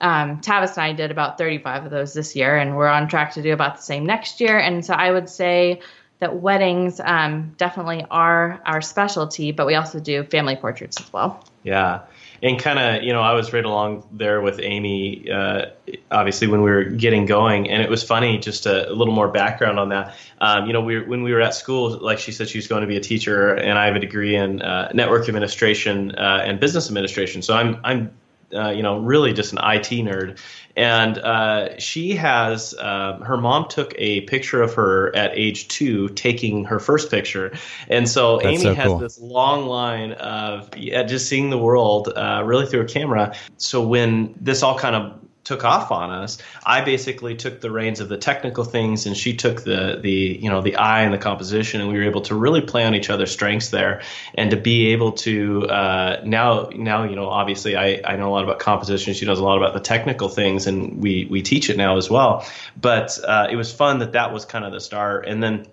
um, 0.00 0.40
Tavis 0.40 0.76
and 0.76 0.82
I 0.82 0.92
did 0.92 1.10
about 1.10 1.38
35 1.38 1.86
of 1.86 1.90
those 1.90 2.12
this 2.12 2.34
year, 2.36 2.56
and 2.56 2.76
we're 2.76 2.88
on 2.88 3.08
track 3.08 3.34
to 3.34 3.42
do 3.42 3.52
about 3.52 3.76
the 3.76 3.82
same 3.82 4.04
next 4.04 4.40
year. 4.40 4.58
And 4.58 4.84
so 4.84 4.94
I 4.94 5.10
would 5.10 5.28
say 5.28 5.80
that 6.20 6.36
weddings 6.40 7.00
um, 7.00 7.54
definitely 7.58 8.04
are 8.10 8.60
our 8.64 8.80
specialty, 8.80 9.52
but 9.52 9.66
we 9.66 9.74
also 9.74 10.00
do 10.00 10.24
family 10.24 10.56
portraits 10.56 11.00
as 11.00 11.12
well. 11.12 11.44
Yeah. 11.62 12.02
And 12.42 12.58
kind 12.58 12.78
of, 12.78 13.02
you 13.02 13.12
know, 13.12 13.22
I 13.22 13.32
was 13.32 13.52
right 13.52 13.64
along 13.64 14.06
there 14.12 14.40
with 14.42 14.60
Amy, 14.60 15.30
uh, 15.30 15.66
obviously, 16.10 16.46
when 16.46 16.62
we 16.62 16.70
were 16.70 16.84
getting 16.84 17.24
going. 17.24 17.70
And 17.70 17.82
it 17.82 17.88
was 17.88 18.02
funny, 18.02 18.38
just 18.38 18.66
a, 18.66 18.90
a 18.90 18.92
little 18.92 19.14
more 19.14 19.28
background 19.28 19.78
on 19.78 19.88
that. 19.88 20.14
Um, 20.40 20.66
you 20.66 20.74
know, 20.74 20.82
we, 20.82 21.00
when 21.00 21.22
we 21.22 21.32
were 21.32 21.40
at 21.40 21.54
school, 21.54 21.98
like 22.00 22.18
she 22.18 22.32
said, 22.32 22.48
she 22.48 22.58
was 22.58 22.66
going 22.66 22.82
to 22.82 22.86
be 22.86 22.96
a 22.96 23.00
teacher, 23.00 23.54
and 23.54 23.78
I 23.78 23.86
have 23.86 23.96
a 23.96 24.00
degree 24.00 24.36
in 24.36 24.60
uh, 24.60 24.90
network 24.92 25.28
administration 25.28 26.14
uh, 26.16 26.42
and 26.44 26.60
business 26.60 26.88
administration. 26.88 27.40
So 27.40 27.54
I'm, 27.54 27.80
I'm 27.82 28.12
uh, 28.54 28.70
you 28.70 28.82
know, 28.82 28.98
really 28.98 29.32
just 29.32 29.52
an 29.52 29.58
IT 29.58 29.90
nerd. 30.04 30.38
And 30.76 31.18
uh, 31.18 31.78
she 31.78 32.16
has, 32.16 32.74
uh, 32.74 33.18
her 33.18 33.36
mom 33.36 33.68
took 33.68 33.94
a 33.96 34.22
picture 34.22 34.60
of 34.62 34.74
her 34.74 35.14
at 35.14 35.30
age 35.34 35.68
two, 35.68 36.08
taking 36.10 36.64
her 36.64 36.80
first 36.80 37.10
picture. 37.10 37.52
And 37.88 38.08
so 38.08 38.38
That's 38.38 38.46
Amy 38.46 38.62
so 38.62 38.74
has 38.74 39.00
this 39.00 39.18
long 39.20 39.66
line 39.66 40.12
of 40.12 40.76
yeah, 40.76 41.04
just 41.04 41.28
seeing 41.28 41.50
the 41.50 41.58
world 41.58 42.12
uh, 42.16 42.42
really 42.44 42.66
through 42.66 42.82
a 42.82 42.86
camera. 42.86 43.34
So 43.56 43.86
when 43.86 44.34
this 44.40 44.62
all 44.62 44.78
kind 44.78 44.96
of 44.96 45.23
took 45.44 45.64
off 45.64 45.92
on 45.92 46.10
us, 46.10 46.38
I 46.64 46.80
basically 46.80 47.36
took 47.36 47.60
the 47.60 47.70
reins 47.70 48.00
of 48.00 48.08
the 48.08 48.16
technical 48.16 48.64
things, 48.64 49.06
and 49.06 49.16
she 49.16 49.36
took 49.36 49.62
the 49.62 49.98
the 50.00 50.10
you 50.10 50.50
know 50.50 50.60
the 50.60 50.76
eye 50.76 51.02
and 51.02 51.12
the 51.12 51.18
composition, 51.18 51.80
and 51.80 51.90
we 51.90 51.98
were 51.98 52.04
able 52.04 52.22
to 52.22 52.34
really 52.34 52.62
play 52.62 52.84
on 52.84 52.94
each 52.94 53.10
other's 53.10 53.30
strengths 53.30 53.68
there, 53.68 54.02
and 54.34 54.50
to 54.50 54.56
be 54.56 54.92
able 54.92 55.12
to 55.12 55.66
uh, 55.68 56.20
now 56.24 56.70
now 56.74 57.04
you 57.04 57.16
know 57.16 57.28
obviously 57.28 57.76
I, 57.76 58.00
I 58.04 58.16
know 58.16 58.30
a 58.30 58.32
lot 58.32 58.44
about 58.44 58.58
composition, 58.58 59.14
she 59.14 59.26
knows 59.26 59.38
a 59.38 59.44
lot 59.44 59.58
about 59.58 59.74
the 59.74 59.80
technical 59.80 60.28
things, 60.28 60.66
and 60.66 61.02
we 61.02 61.26
we 61.30 61.42
teach 61.42 61.70
it 61.70 61.76
now 61.76 61.96
as 61.96 62.10
well. 62.10 62.46
But 62.80 63.18
uh, 63.22 63.48
it 63.50 63.56
was 63.56 63.72
fun 63.72 63.98
that 63.98 64.12
that 64.12 64.32
was 64.32 64.44
kind 64.44 64.64
of 64.64 64.72
the 64.72 64.80
start, 64.80 65.26
and 65.26 65.42
then 65.42 65.66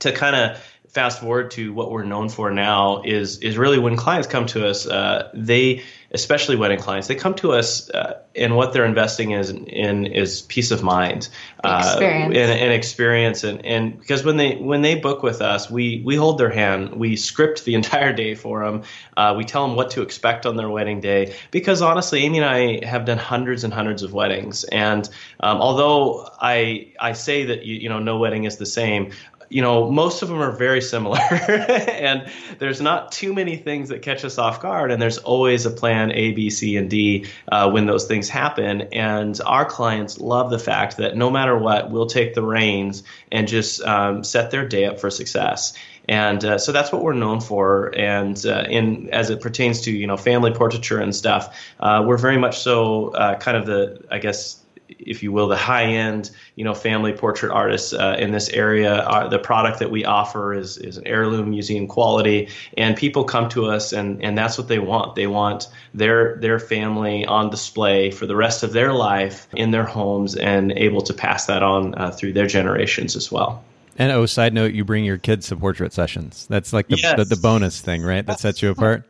to 0.00 0.12
kind 0.12 0.36
of 0.36 0.62
fast 0.94 1.20
forward 1.20 1.50
to 1.50 1.72
what 1.72 1.90
we're 1.90 2.04
known 2.04 2.28
for 2.28 2.50
now 2.52 3.02
is 3.02 3.38
is 3.38 3.58
really 3.58 3.78
when 3.78 3.96
clients 3.96 4.28
come 4.28 4.46
to 4.46 4.66
us, 4.66 4.86
uh, 4.86 5.30
they 5.34 5.82
especially 6.14 6.54
wedding 6.54 6.78
clients, 6.78 7.08
they 7.08 7.14
come 7.16 7.34
to 7.34 7.52
us 7.52 7.90
uh, 7.90 8.20
and 8.36 8.56
what 8.56 8.72
they're 8.72 8.84
investing 8.84 9.32
is 9.32 9.50
in, 9.50 10.06
is 10.06 10.42
peace 10.42 10.70
of 10.70 10.82
mind 10.82 11.28
uh, 11.62 11.98
and, 12.00 12.34
and, 12.34 12.72
experience. 12.72 13.44
And, 13.44 13.64
and 13.66 13.98
because 13.98 14.24
when 14.24 14.36
they 14.36 14.56
when 14.56 14.82
they 14.82 14.94
book 14.94 15.22
with 15.22 15.42
us, 15.42 15.68
we 15.70 16.02
we 16.04 16.16
hold 16.16 16.38
their 16.38 16.50
hand, 16.50 16.94
we 16.94 17.16
script 17.16 17.64
the 17.64 17.74
entire 17.80 18.12
day 18.12 18.34
for 18.34 18.64
them, 18.64 18.82
uh, 19.16 19.34
we 19.36 19.44
tell 19.44 19.66
them 19.66 19.76
what 19.76 19.90
to 19.90 20.02
expect 20.02 20.46
on 20.46 20.56
their 20.56 20.70
wedding 20.70 21.00
day. 21.00 21.34
Because 21.50 21.82
honestly, 21.82 22.24
Amy 22.24 22.38
and 22.38 22.46
I 22.46 22.86
have 22.86 23.04
done 23.04 23.18
hundreds 23.18 23.64
and 23.64 23.72
hundreds 23.72 24.02
of 24.02 24.12
weddings, 24.12 24.64
and 24.64 25.08
um, 25.40 25.60
although 25.60 26.28
I 26.40 26.92
I 27.00 27.12
say 27.12 27.44
that 27.44 27.64
you, 27.64 27.74
you 27.74 27.88
know 27.88 27.98
no 27.98 28.18
wedding 28.18 28.44
is 28.44 28.56
the 28.56 28.66
same, 28.66 29.12
you 29.54 29.62
know, 29.62 29.88
most 29.88 30.22
of 30.22 30.28
them 30.28 30.42
are 30.42 30.50
very 30.50 30.80
similar, 30.80 31.20
and 31.30 32.28
there's 32.58 32.80
not 32.80 33.12
too 33.12 33.32
many 33.32 33.56
things 33.56 33.90
that 33.90 34.02
catch 34.02 34.24
us 34.24 34.36
off 34.36 34.60
guard. 34.60 34.90
And 34.90 35.00
there's 35.00 35.18
always 35.18 35.64
a 35.64 35.70
plan 35.70 36.10
A, 36.10 36.32
B, 36.32 36.50
C, 36.50 36.76
and 36.76 36.90
D 36.90 37.26
uh, 37.52 37.70
when 37.70 37.86
those 37.86 38.06
things 38.06 38.28
happen. 38.28 38.88
And 38.92 39.40
our 39.46 39.64
clients 39.64 40.18
love 40.18 40.50
the 40.50 40.58
fact 40.58 40.96
that 40.96 41.16
no 41.16 41.30
matter 41.30 41.56
what, 41.56 41.88
we'll 41.88 42.08
take 42.08 42.34
the 42.34 42.42
reins 42.42 43.04
and 43.30 43.46
just 43.46 43.80
um, 43.82 44.24
set 44.24 44.50
their 44.50 44.66
day 44.66 44.86
up 44.86 44.98
for 44.98 45.08
success. 45.08 45.74
And 46.08 46.44
uh, 46.44 46.58
so 46.58 46.72
that's 46.72 46.90
what 46.90 47.04
we're 47.04 47.12
known 47.12 47.40
for. 47.40 47.96
And 47.96 48.44
uh, 48.44 48.64
in 48.68 49.08
as 49.10 49.30
it 49.30 49.40
pertains 49.40 49.82
to 49.82 49.92
you 49.92 50.08
know 50.08 50.16
family 50.16 50.50
portraiture 50.50 50.98
and 50.98 51.14
stuff, 51.14 51.56
uh, 51.78 52.02
we're 52.04 52.18
very 52.18 52.38
much 52.38 52.58
so 52.58 53.10
uh, 53.10 53.38
kind 53.38 53.56
of 53.56 53.66
the 53.66 54.04
I 54.10 54.18
guess 54.18 54.63
if 55.06 55.22
you 55.22 55.32
will, 55.32 55.48
the 55.48 55.56
high 55.56 55.84
end, 55.84 56.30
you 56.56 56.64
know, 56.64 56.74
family 56.74 57.12
portrait 57.12 57.52
artists 57.52 57.92
uh, 57.92 58.16
in 58.18 58.32
this 58.32 58.48
area. 58.50 58.96
Uh, 58.96 59.28
the 59.28 59.38
product 59.38 59.78
that 59.78 59.90
we 59.90 60.04
offer 60.04 60.54
is 60.54 60.78
is 60.78 60.96
an 60.96 61.06
heirloom 61.06 61.50
museum 61.50 61.86
quality, 61.86 62.48
and 62.76 62.96
people 62.96 63.24
come 63.24 63.48
to 63.50 63.66
us, 63.66 63.92
and 63.92 64.22
and 64.22 64.36
that's 64.36 64.58
what 64.58 64.68
they 64.68 64.78
want. 64.78 65.14
They 65.14 65.26
want 65.26 65.68
their 65.92 66.36
their 66.36 66.58
family 66.58 67.24
on 67.26 67.50
display 67.50 68.10
for 68.10 68.26
the 68.26 68.36
rest 68.36 68.62
of 68.62 68.72
their 68.72 68.92
life 68.92 69.48
in 69.54 69.70
their 69.70 69.84
homes, 69.84 70.36
and 70.36 70.72
able 70.72 71.02
to 71.02 71.14
pass 71.14 71.46
that 71.46 71.62
on 71.62 71.94
uh, 71.94 72.10
through 72.10 72.32
their 72.32 72.46
generations 72.46 73.16
as 73.16 73.30
well. 73.30 73.62
And 73.96 74.10
oh, 74.10 74.26
side 74.26 74.52
note, 74.52 74.72
you 74.72 74.84
bring 74.84 75.04
your 75.04 75.18
kids 75.18 75.48
to 75.48 75.56
portrait 75.56 75.92
sessions. 75.92 76.46
That's 76.48 76.72
like 76.72 76.88
the, 76.88 76.96
yes. 76.96 77.16
the, 77.16 77.24
the, 77.24 77.36
bonus 77.36 77.80
thing, 77.80 78.02
right? 78.02 78.26
That 78.26 78.40
sets 78.40 78.60
you 78.60 78.70
apart. 78.70 79.04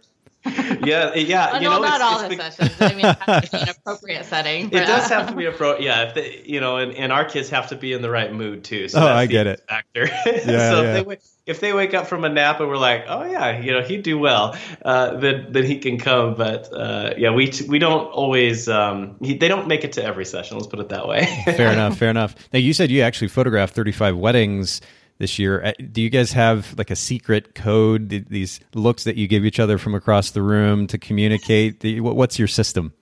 Yeah, 0.85 1.15
yeah. 1.15 1.53
Well, 1.53 1.63
you 1.63 1.69
know, 1.69 1.81
not 1.81 2.01
all 2.01 2.29
the 2.29 2.37
sessions. 2.37 2.81
I 2.81 2.95
mean, 2.95 3.07
it 3.07 3.19
has 3.19 3.51
to 3.51 3.57
be 3.57 3.63
an 3.63 3.69
appropriate 3.69 4.25
setting. 4.25 4.67
It 4.67 4.87
does 4.87 5.09
have 5.09 5.29
to 5.29 5.35
be 5.35 5.47
appropriate. 5.47 5.85
Yeah, 5.85 6.09
if 6.09 6.15
they, 6.15 6.43
you 6.45 6.61
know, 6.61 6.77
and, 6.77 6.93
and 6.95 7.13
our 7.13 7.25
kids 7.25 7.51
have 7.51 7.69
to 7.69 7.77
be 7.77 7.93
in 7.93 8.03
the 8.03 8.11
right 8.11 8.33
mood 8.33 8.65
too. 8.65 8.89
So 8.89 9.01
oh, 9.01 9.07
I 9.07 9.27
get 9.27 9.47
it. 9.47 9.63
Factor. 9.69 10.09
Yeah, 10.45 10.71
so 10.71 10.83
yeah. 10.83 10.97
If, 10.99 11.07
they, 11.07 11.19
if 11.47 11.61
they 11.61 11.73
wake 11.73 11.95
up 11.95 12.07
from 12.07 12.25
a 12.25 12.29
nap 12.29 12.61
and 12.61 12.69
we're 12.69 12.77
like, 12.77 13.05
oh 13.09 13.25
yeah, 13.25 13.61
you 13.61 13.73
know, 13.73 13.83
he'd 13.83 14.03
do 14.03 14.19
well, 14.19 14.57
uh, 14.85 15.17
then 15.17 15.53
then 15.53 15.65
he 15.65 15.79
can 15.79 15.99
come. 15.99 16.35
But 16.35 16.73
uh, 16.73 17.15
yeah, 17.17 17.31
we 17.31 17.53
we 17.69 17.79
don't 17.79 18.07
always. 18.11 18.69
Um, 18.69 19.17
he, 19.21 19.37
they 19.37 19.49
don't 19.49 19.69
make 19.69 19.85
it 19.85 19.93
to 19.93 20.05
every 20.05 20.25
session. 20.25 20.57
Let's 20.57 20.69
put 20.69 20.81
it 20.81 20.89
that 20.91 21.07
way. 21.09 21.27
fair 21.45 21.73
enough. 21.73 21.99
Fair 21.99 22.11
enough. 22.11 22.35
Now 22.53 22.59
you 22.59 22.73
said 22.73 22.91
you 22.91 23.03
actually 23.03 23.29
photographed 23.29 23.75
35 23.75 24.17
weddings 24.17 24.81
this 25.19 25.39
year. 25.39 25.65
Uh, 25.65 25.73
do 25.93 26.03
you 26.03 26.11
guys 26.11 26.33
have 26.33 26.75
like 26.77 26.91
a 26.91 26.97
secret 26.97 27.55
code? 27.55 28.09
These 28.09 28.61
looks 28.75 29.05
that 29.05 29.17
you 29.17 29.27
give 29.29 29.45
each 29.45 29.61
other 29.61 29.79
from 29.79 29.95
across 29.95 30.31
the 30.31 30.43
room 30.43 30.87
to 30.89 30.99
communicate. 30.99 31.83
What's 32.01 32.39
your 32.39 32.49
system? 32.49 32.93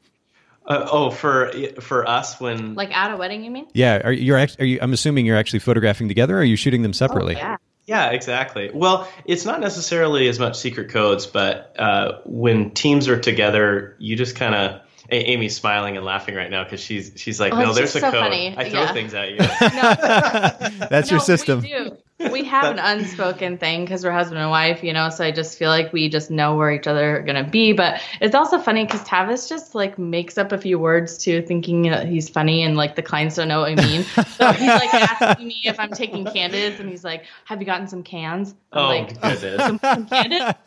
Uh, 0.65 0.87
oh, 0.91 1.11
for 1.11 1.51
for 1.81 2.09
us 2.09 2.39
when 2.41 2.75
like 2.75 2.97
at 2.97 3.13
a 3.13 3.17
wedding, 3.17 3.45
you 3.45 3.51
mean? 3.51 3.67
Yeah, 3.75 4.01
are 4.05 4.13
you 4.13 4.35
are 4.35 4.65
you? 4.65 4.79
I'm 4.81 4.93
assuming 4.93 5.27
you're 5.27 5.37
actually 5.37 5.59
photographing 5.59 6.09
together. 6.09 6.37
or 6.37 6.41
Are 6.41 6.45
you 6.45 6.57
shooting 6.57 6.83
them 6.83 6.93
separately? 6.93 7.35
Oh, 7.35 7.39
yeah. 7.39 7.57
Yeah, 7.85 8.11
exactly. 8.11 8.71
Well, 8.73 9.09
it's 9.25 9.45
not 9.45 9.61
necessarily 9.61 10.29
as 10.29 10.39
much 10.39 10.57
secret 10.57 10.91
codes, 10.91 11.27
but 11.27 11.75
uh, 11.79 12.21
when 12.25 12.71
teams 12.71 13.09
are 13.09 13.19
together, 13.19 13.97
you 13.99 14.15
just 14.15 14.37
kind 14.37 14.55
of 14.55 14.81
Amy's 15.11 15.57
smiling 15.57 15.97
and 15.97 16.07
laughing 16.07 16.35
right 16.35 16.51
now 16.51 16.65
because 16.65 16.81
she's 16.81 17.13
she's 17.17 17.41
like, 17.41 17.53
oh, 17.53 17.61
no, 17.61 17.73
there's 17.73 17.95
a 17.97 18.01
so 18.01 18.11
code. 18.11 18.21
Funny. 18.21 18.55
I 18.57 18.71
throw 18.71 18.83
yeah. 18.83 18.93
things 18.93 19.15
at 19.15 19.31
you. 19.31 19.39
no. 19.39 20.87
That's 20.89 21.11
no, 21.11 21.17
your 21.17 21.21
system. 21.21 21.61
We, 21.61 21.69
do. 21.69 22.31
we 22.31 22.45
have 22.45 22.71
an 22.73 22.79
unspoken 22.79 23.59
thing 23.59 23.85
because 23.85 24.05
we're 24.05 24.13
husband 24.13 24.41
and 24.41 24.51
wife, 24.51 24.85
you 24.85 24.93
know. 24.93 25.11
So 25.11 25.25
I 25.25 25.33
just 25.33 25.59
feel 25.59 25.71
like 25.71 25.93
we 25.93 26.09
just 26.09 26.31
know 26.31 26.57
where 26.57 26.71
each 26.71 26.87
other 26.87 27.17
are 27.19 27.23
gonna 27.23 27.49
be. 27.49 27.73
But 27.73 28.01
it's 28.21 28.35
also 28.35 28.59
funny 28.59 28.85
because 28.85 29.03
Tavis 29.03 29.49
just 29.49 29.75
like 29.75 29.99
makes 29.99 30.39
up 30.39 30.53
a 30.53 30.59
few 30.59 30.79
words 30.79 31.19
too, 31.19 31.43
thinking 31.43 31.83
that 31.83 32.07
he's 32.07 32.29
funny, 32.29 32.63
and 32.63 32.77
like 32.77 32.95
the 32.95 33.03
clients 33.03 33.37
don't 33.37 33.49
know 33.49 33.61
what 33.61 33.79
I 33.79 33.85
mean. 33.85 34.03
so 34.37 34.53
he's 34.53 34.69
like 34.69 34.95
asking 34.95 35.49
me 35.49 35.63
if 35.65 35.81
I'm 35.81 35.91
taking 35.91 36.25
candidates, 36.25 36.79
and 36.79 36.89
he's 36.89 37.03
like, 37.03 37.25
"Have 37.47 37.61
you 37.61 37.67
gotten 37.67 37.89
some 37.89 38.05
cans?" 38.05 38.55
I'm 38.73 38.85
oh, 38.85 38.87
like, 38.87 39.21
goodness. 39.21 39.57
Some, 39.57 39.79
some 39.79 40.07
candidates. 40.07 40.59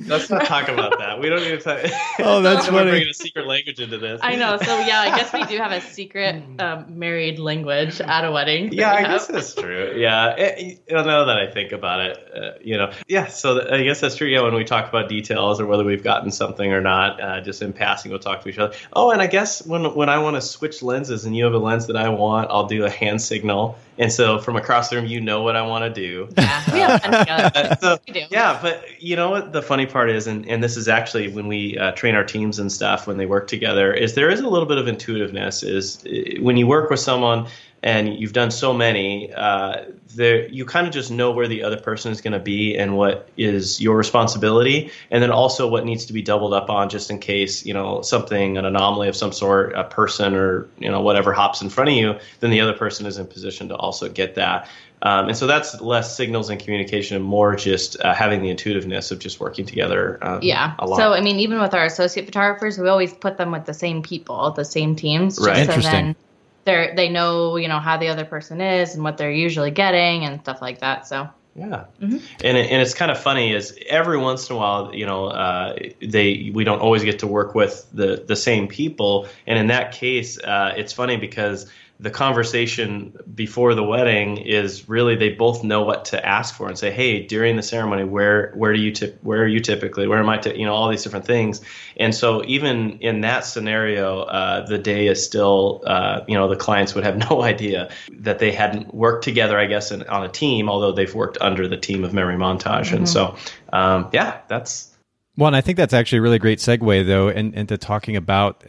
Let's 0.00 0.28
not 0.28 0.44
talk 0.46 0.68
about 0.68 0.98
that. 0.98 1.20
We 1.20 1.28
don't 1.28 1.42
need 1.42 1.50
to 1.50 1.58
talk. 1.58 1.80
Oh, 2.18 2.42
that's 2.42 2.66
funny. 2.66 2.76
We're 2.76 2.90
bringing 2.90 3.08
a 3.08 3.14
secret 3.14 3.46
language 3.46 3.80
into 3.80 3.98
this. 3.98 4.20
I 4.22 4.36
know. 4.36 4.56
So 4.56 4.78
yeah, 4.80 5.00
I 5.00 5.16
guess 5.16 5.32
we 5.32 5.44
do 5.44 5.58
have 5.58 5.72
a 5.72 5.80
secret 5.92 6.42
um, 6.60 6.98
married 6.98 7.38
language 7.38 8.00
at 8.00 8.24
a 8.24 8.30
wedding. 8.30 8.72
Yeah, 8.72 8.92
I 8.92 9.00
have. 9.00 9.10
guess 9.10 9.26
that's 9.26 9.54
true. 9.54 9.94
Yeah, 9.96 10.34
it, 10.36 10.82
you 10.88 10.94
know 10.94 11.26
that 11.26 11.38
I 11.38 11.50
think 11.50 11.72
about 11.72 12.00
it. 12.00 12.18
Uh, 12.34 12.50
you 12.62 12.76
know, 12.76 12.92
yeah. 13.08 13.26
So 13.26 13.68
I 13.70 13.82
guess 13.82 14.00
that's 14.00 14.16
true. 14.16 14.28
Yeah, 14.28 14.42
when 14.42 14.54
we 14.54 14.64
talk 14.64 14.88
about 14.88 15.08
details 15.08 15.60
or 15.60 15.66
whether 15.66 15.84
we've 15.84 16.04
gotten 16.04 16.30
something 16.30 16.72
or 16.72 16.80
not, 16.80 17.20
uh, 17.20 17.40
just 17.40 17.62
in 17.62 17.72
passing, 17.72 18.10
we'll 18.10 18.20
talk 18.20 18.42
to 18.42 18.48
each 18.48 18.58
other. 18.58 18.74
Oh, 18.92 19.10
and 19.10 19.20
I 19.20 19.26
guess 19.26 19.64
when 19.66 19.94
when 19.94 20.08
I 20.08 20.18
want 20.18 20.36
to 20.36 20.40
switch 20.42 20.82
lenses 20.82 21.24
and 21.24 21.36
you 21.36 21.44
have 21.44 21.54
a 21.54 21.58
lens 21.58 21.86
that 21.88 21.96
I 21.96 22.08
want, 22.08 22.50
I'll 22.50 22.66
do 22.66 22.84
a 22.84 22.90
hand 22.90 23.20
signal 23.20 23.76
and 23.98 24.12
so 24.12 24.38
from 24.38 24.56
across 24.56 24.88
the 24.88 24.96
room, 24.96 25.06
you 25.06 25.20
know 25.20 25.42
what 25.42 25.56
I 25.56 25.62
want 25.62 25.84
to 25.84 26.00
do. 26.00 26.28
Yeah, 26.36 26.72
we 26.72 26.78
have 26.80 27.02
fun 27.02 27.18
together. 27.20 27.76
so, 27.80 27.98
we 28.06 28.12
do. 28.12 28.24
Yeah, 28.30 28.58
but 28.60 28.84
you 29.00 29.16
know 29.16 29.30
what 29.30 29.52
the 29.52 29.62
funny 29.62 29.86
part 29.86 30.10
is, 30.10 30.26
and, 30.26 30.48
and 30.48 30.62
this 30.62 30.76
is 30.76 30.88
actually 30.88 31.28
when 31.28 31.46
we 31.46 31.78
uh, 31.78 31.92
train 31.92 32.14
our 32.14 32.24
teams 32.24 32.58
and 32.58 32.70
stuff 32.70 33.06
when 33.06 33.16
they 33.16 33.26
work 33.26 33.48
together, 33.48 33.92
is 33.92 34.14
there 34.14 34.30
is 34.30 34.40
a 34.40 34.48
little 34.48 34.66
bit 34.66 34.78
of 34.78 34.88
intuitiveness. 34.88 35.62
Is 35.62 36.04
uh, 36.06 36.42
when 36.42 36.56
you 36.56 36.66
work 36.66 36.90
with 36.90 37.00
someone 37.00 37.46
and 37.84 38.18
you've 38.18 38.32
done 38.32 38.50
so 38.50 38.72
many, 38.72 39.30
uh, 39.34 39.84
there 40.14 40.48
you 40.48 40.64
kind 40.64 40.86
of 40.86 40.92
just 40.92 41.10
know 41.10 41.30
where 41.30 41.46
the 41.46 41.62
other 41.62 41.78
person 41.78 42.10
is 42.10 42.22
going 42.22 42.32
to 42.32 42.38
be 42.38 42.74
and 42.74 42.96
what 42.96 43.28
is 43.36 43.78
your 43.78 43.94
responsibility, 43.94 44.90
and 45.10 45.22
then 45.22 45.30
also 45.30 45.68
what 45.68 45.84
needs 45.84 46.06
to 46.06 46.14
be 46.14 46.22
doubled 46.22 46.54
up 46.54 46.70
on 46.70 46.88
just 46.88 47.10
in 47.10 47.18
case 47.18 47.64
you 47.66 47.74
know 47.74 48.00
something, 48.00 48.56
an 48.56 48.64
anomaly 48.64 49.06
of 49.06 49.14
some 49.14 49.32
sort, 49.32 49.74
a 49.74 49.84
person 49.84 50.34
or 50.34 50.66
you 50.78 50.90
know 50.90 51.02
whatever 51.02 51.34
hops 51.34 51.60
in 51.60 51.68
front 51.68 51.90
of 51.90 51.94
you, 51.94 52.18
then 52.40 52.50
the 52.50 52.60
other 52.60 52.72
person 52.72 53.04
is 53.04 53.18
in 53.18 53.26
position 53.26 53.68
to 53.68 53.76
also 53.76 54.08
get 54.08 54.34
that. 54.34 54.66
Um, 55.02 55.28
and 55.28 55.36
so 55.36 55.46
that's 55.46 55.78
less 55.82 56.16
signals 56.16 56.48
and 56.48 56.58
communication 56.58 57.16
and 57.16 57.24
more 57.24 57.54
just 57.54 58.00
uh, 58.00 58.14
having 58.14 58.40
the 58.40 58.48
intuitiveness 58.48 59.10
of 59.10 59.18
just 59.18 59.38
working 59.38 59.66
together. 59.66 60.18
Um, 60.22 60.38
yeah. 60.40 60.74
So, 60.78 61.12
I 61.12 61.20
mean, 61.20 61.38
even 61.40 61.60
with 61.60 61.74
our 61.74 61.84
associate 61.84 62.24
photographers, 62.24 62.78
we 62.78 62.88
always 62.88 63.12
put 63.12 63.36
them 63.36 63.50
with 63.50 63.66
the 63.66 63.74
same 63.74 64.02
people, 64.02 64.52
the 64.52 64.64
same 64.64 64.96
teams. 64.96 65.38
Right. 65.38 65.58
Interesting 65.58 66.16
they 66.64 66.92
they 66.94 67.08
know 67.08 67.56
you 67.56 67.68
know 67.68 67.78
how 67.78 67.96
the 67.96 68.08
other 68.08 68.24
person 68.24 68.60
is 68.60 68.94
and 68.94 69.04
what 69.04 69.16
they're 69.16 69.30
usually 69.30 69.70
getting 69.70 70.24
and 70.24 70.40
stuff 70.40 70.60
like 70.60 70.80
that. 70.80 71.06
So 71.06 71.28
yeah, 71.56 71.84
mm-hmm. 72.00 72.16
and 72.42 72.58
it, 72.58 72.70
and 72.70 72.82
it's 72.82 72.94
kind 72.94 73.10
of 73.10 73.18
funny 73.18 73.52
is 73.52 73.78
every 73.88 74.18
once 74.18 74.50
in 74.50 74.56
a 74.56 74.58
while, 74.58 74.92
you 74.92 75.06
know, 75.06 75.26
uh, 75.26 75.76
they 76.00 76.50
we 76.52 76.64
don't 76.64 76.80
always 76.80 77.04
get 77.04 77.20
to 77.20 77.26
work 77.26 77.54
with 77.54 77.88
the 77.92 78.24
the 78.26 78.36
same 78.36 78.66
people, 78.66 79.28
and 79.46 79.58
in 79.58 79.68
that 79.68 79.92
case, 79.92 80.38
uh, 80.38 80.74
it's 80.76 80.92
funny 80.92 81.16
because 81.16 81.70
the 82.00 82.10
conversation 82.10 83.16
before 83.34 83.74
the 83.74 83.82
wedding 83.84 84.36
is 84.36 84.88
really 84.88 85.14
they 85.14 85.30
both 85.30 85.62
know 85.62 85.82
what 85.82 86.06
to 86.06 86.26
ask 86.26 86.54
for 86.54 86.68
and 86.68 86.76
say, 86.76 86.90
hey, 86.90 87.24
during 87.24 87.54
the 87.54 87.62
ceremony, 87.62 88.02
where 88.02 88.52
where 88.54 88.72
do 88.72 88.80
you 88.80 88.90
tip, 88.90 89.18
where 89.22 89.42
are 89.42 89.46
you 89.46 89.60
typically, 89.60 90.08
where 90.08 90.18
am 90.18 90.28
I, 90.28 90.38
t-? 90.38 90.58
you 90.58 90.66
know, 90.66 90.74
all 90.74 90.88
these 90.88 91.04
different 91.04 91.24
things. 91.24 91.60
And 91.96 92.12
so 92.12 92.44
even 92.46 92.98
in 92.98 93.20
that 93.20 93.44
scenario, 93.44 94.22
uh, 94.22 94.66
the 94.66 94.76
day 94.76 95.06
is 95.06 95.24
still, 95.24 95.82
uh, 95.86 96.22
you 96.26 96.34
know, 96.34 96.48
the 96.48 96.56
clients 96.56 96.96
would 96.96 97.04
have 97.04 97.16
no 97.30 97.42
idea 97.42 97.90
that 98.10 98.40
they 98.40 98.50
hadn't 98.50 98.92
worked 98.92 99.22
together, 99.22 99.56
I 99.56 99.66
guess, 99.66 99.92
in, 99.92 100.02
on 100.04 100.24
a 100.24 100.28
team, 100.28 100.68
although 100.68 100.92
they've 100.92 101.14
worked 101.14 101.38
under 101.40 101.68
the 101.68 101.76
team 101.76 102.02
of 102.02 102.12
Memory 102.12 102.36
Montage. 102.36 102.86
Mm-hmm. 102.86 102.96
And 102.96 103.08
so, 103.08 103.36
um, 103.72 104.10
yeah, 104.12 104.40
that's. 104.48 104.90
Well, 105.36 105.46
and 105.46 105.56
I 105.56 105.60
think 105.60 105.76
that's 105.76 105.94
actually 105.94 106.18
a 106.18 106.22
really 106.22 106.38
great 106.38 106.58
segue, 106.58 107.06
though, 107.06 107.28
and 107.28 107.54
into 107.54 107.78
talking 107.78 108.16
about 108.16 108.64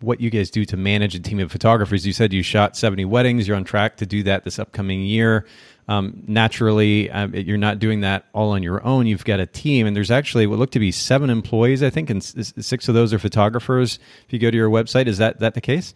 what 0.00 0.20
you 0.20 0.30
guys 0.30 0.50
do 0.50 0.64
to 0.66 0.76
manage 0.76 1.14
a 1.14 1.20
team 1.20 1.40
of 1.40 1.50
photographers. 1.50 2.06
You 2.06 2.12
said 2.12 2.32
you 2.32 2.42
shot 2.42 2.76
70 2.76 3.04
weddings. 3.04 3.48
You're 3.48 3.56
on 3.56 3.64
track 3.64 3.96
to 3.98 4.06
do 4.06 4.22
that 4.24 4.44
this 4.44 4.58
upcoming 4.58 5.02
year. 5.02 5.46
Um, 5.88 6.22
naturally, 6.26 7.10
um, 7.10 7.34
you're 7.34 7.56
not 7.56 7.78
doing 7.78 8.02
that 8.02 8.26
all 8.34 8.50
on 8.50 8.62
your 8.62 8.84
own. 8.84 9.06
You've 9.06 9.24
got 9.24 9.40
a 9.40 9.46
team, 9.46 9.86
and 9.86 9.96
there's 9.96 10.10
actually 10.10 10.46
what 10.46 10.58
look 10.58 10.70
to 10.72 10.78
be 10.78 10.92
seven 10.92 11.30
employees, 11.30 11.82
I 11.82 11.88
think, 11.88 12.10
and 12.10 12.22
six 12.22 12.88
of 12.88 12.94
those 12.94 13.14
are 13.14 13.18
photographers. 13.18 13.98
If 14.26 14.32
you 14.32 14.38
go 14.38 14.50
to 14.50 14.56
your 14.56 14.68
website, 14.68 15.06
is 15.06 15.16
that 15.18 15.40
that 15.40 15.54
the 15.54 15.62
case? 15.62 15.94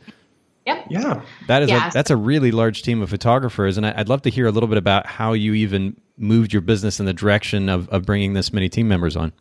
Yep. 0.66 0.86
Yeah. 0.90 1.22
That 1.48 1.62
is 1.62 1.68
Yeah. 1.70 1.88
a, 1.88 1.92
that's 1.92 2.10
a 2.10 2.16
really 2.16 2.52
large 2.52 2.82
team 2.82 3.02
of 3.02 3.10
photographers, 3.10 3.76
and 3.76 3.84
I, 3.86 3.92
I'd 3.96 4.08
love 4.08 4.22
to 4.22 4.30
hear 4.30 4.46
a 4.46 4.50
little 4.50 4.68
bit 4.68 4.78
about 4.78 5.06
how 5.06 5.34
you 5.34 5.52
even 5.54 6.00
moved 6.16 6.52
your 6.54 6.62
business 6.62 6.98
in 7.00 7.04
the 7.06 7.12
direction 7.12 7.68
of, 7.68 7.88
of 7.90 8.06
bringing 8.06 8.32
this 8.32 8.52
many 8.52 8.68
team 8.70 8.88
members 8.88 9.14
on. 9.16 9.32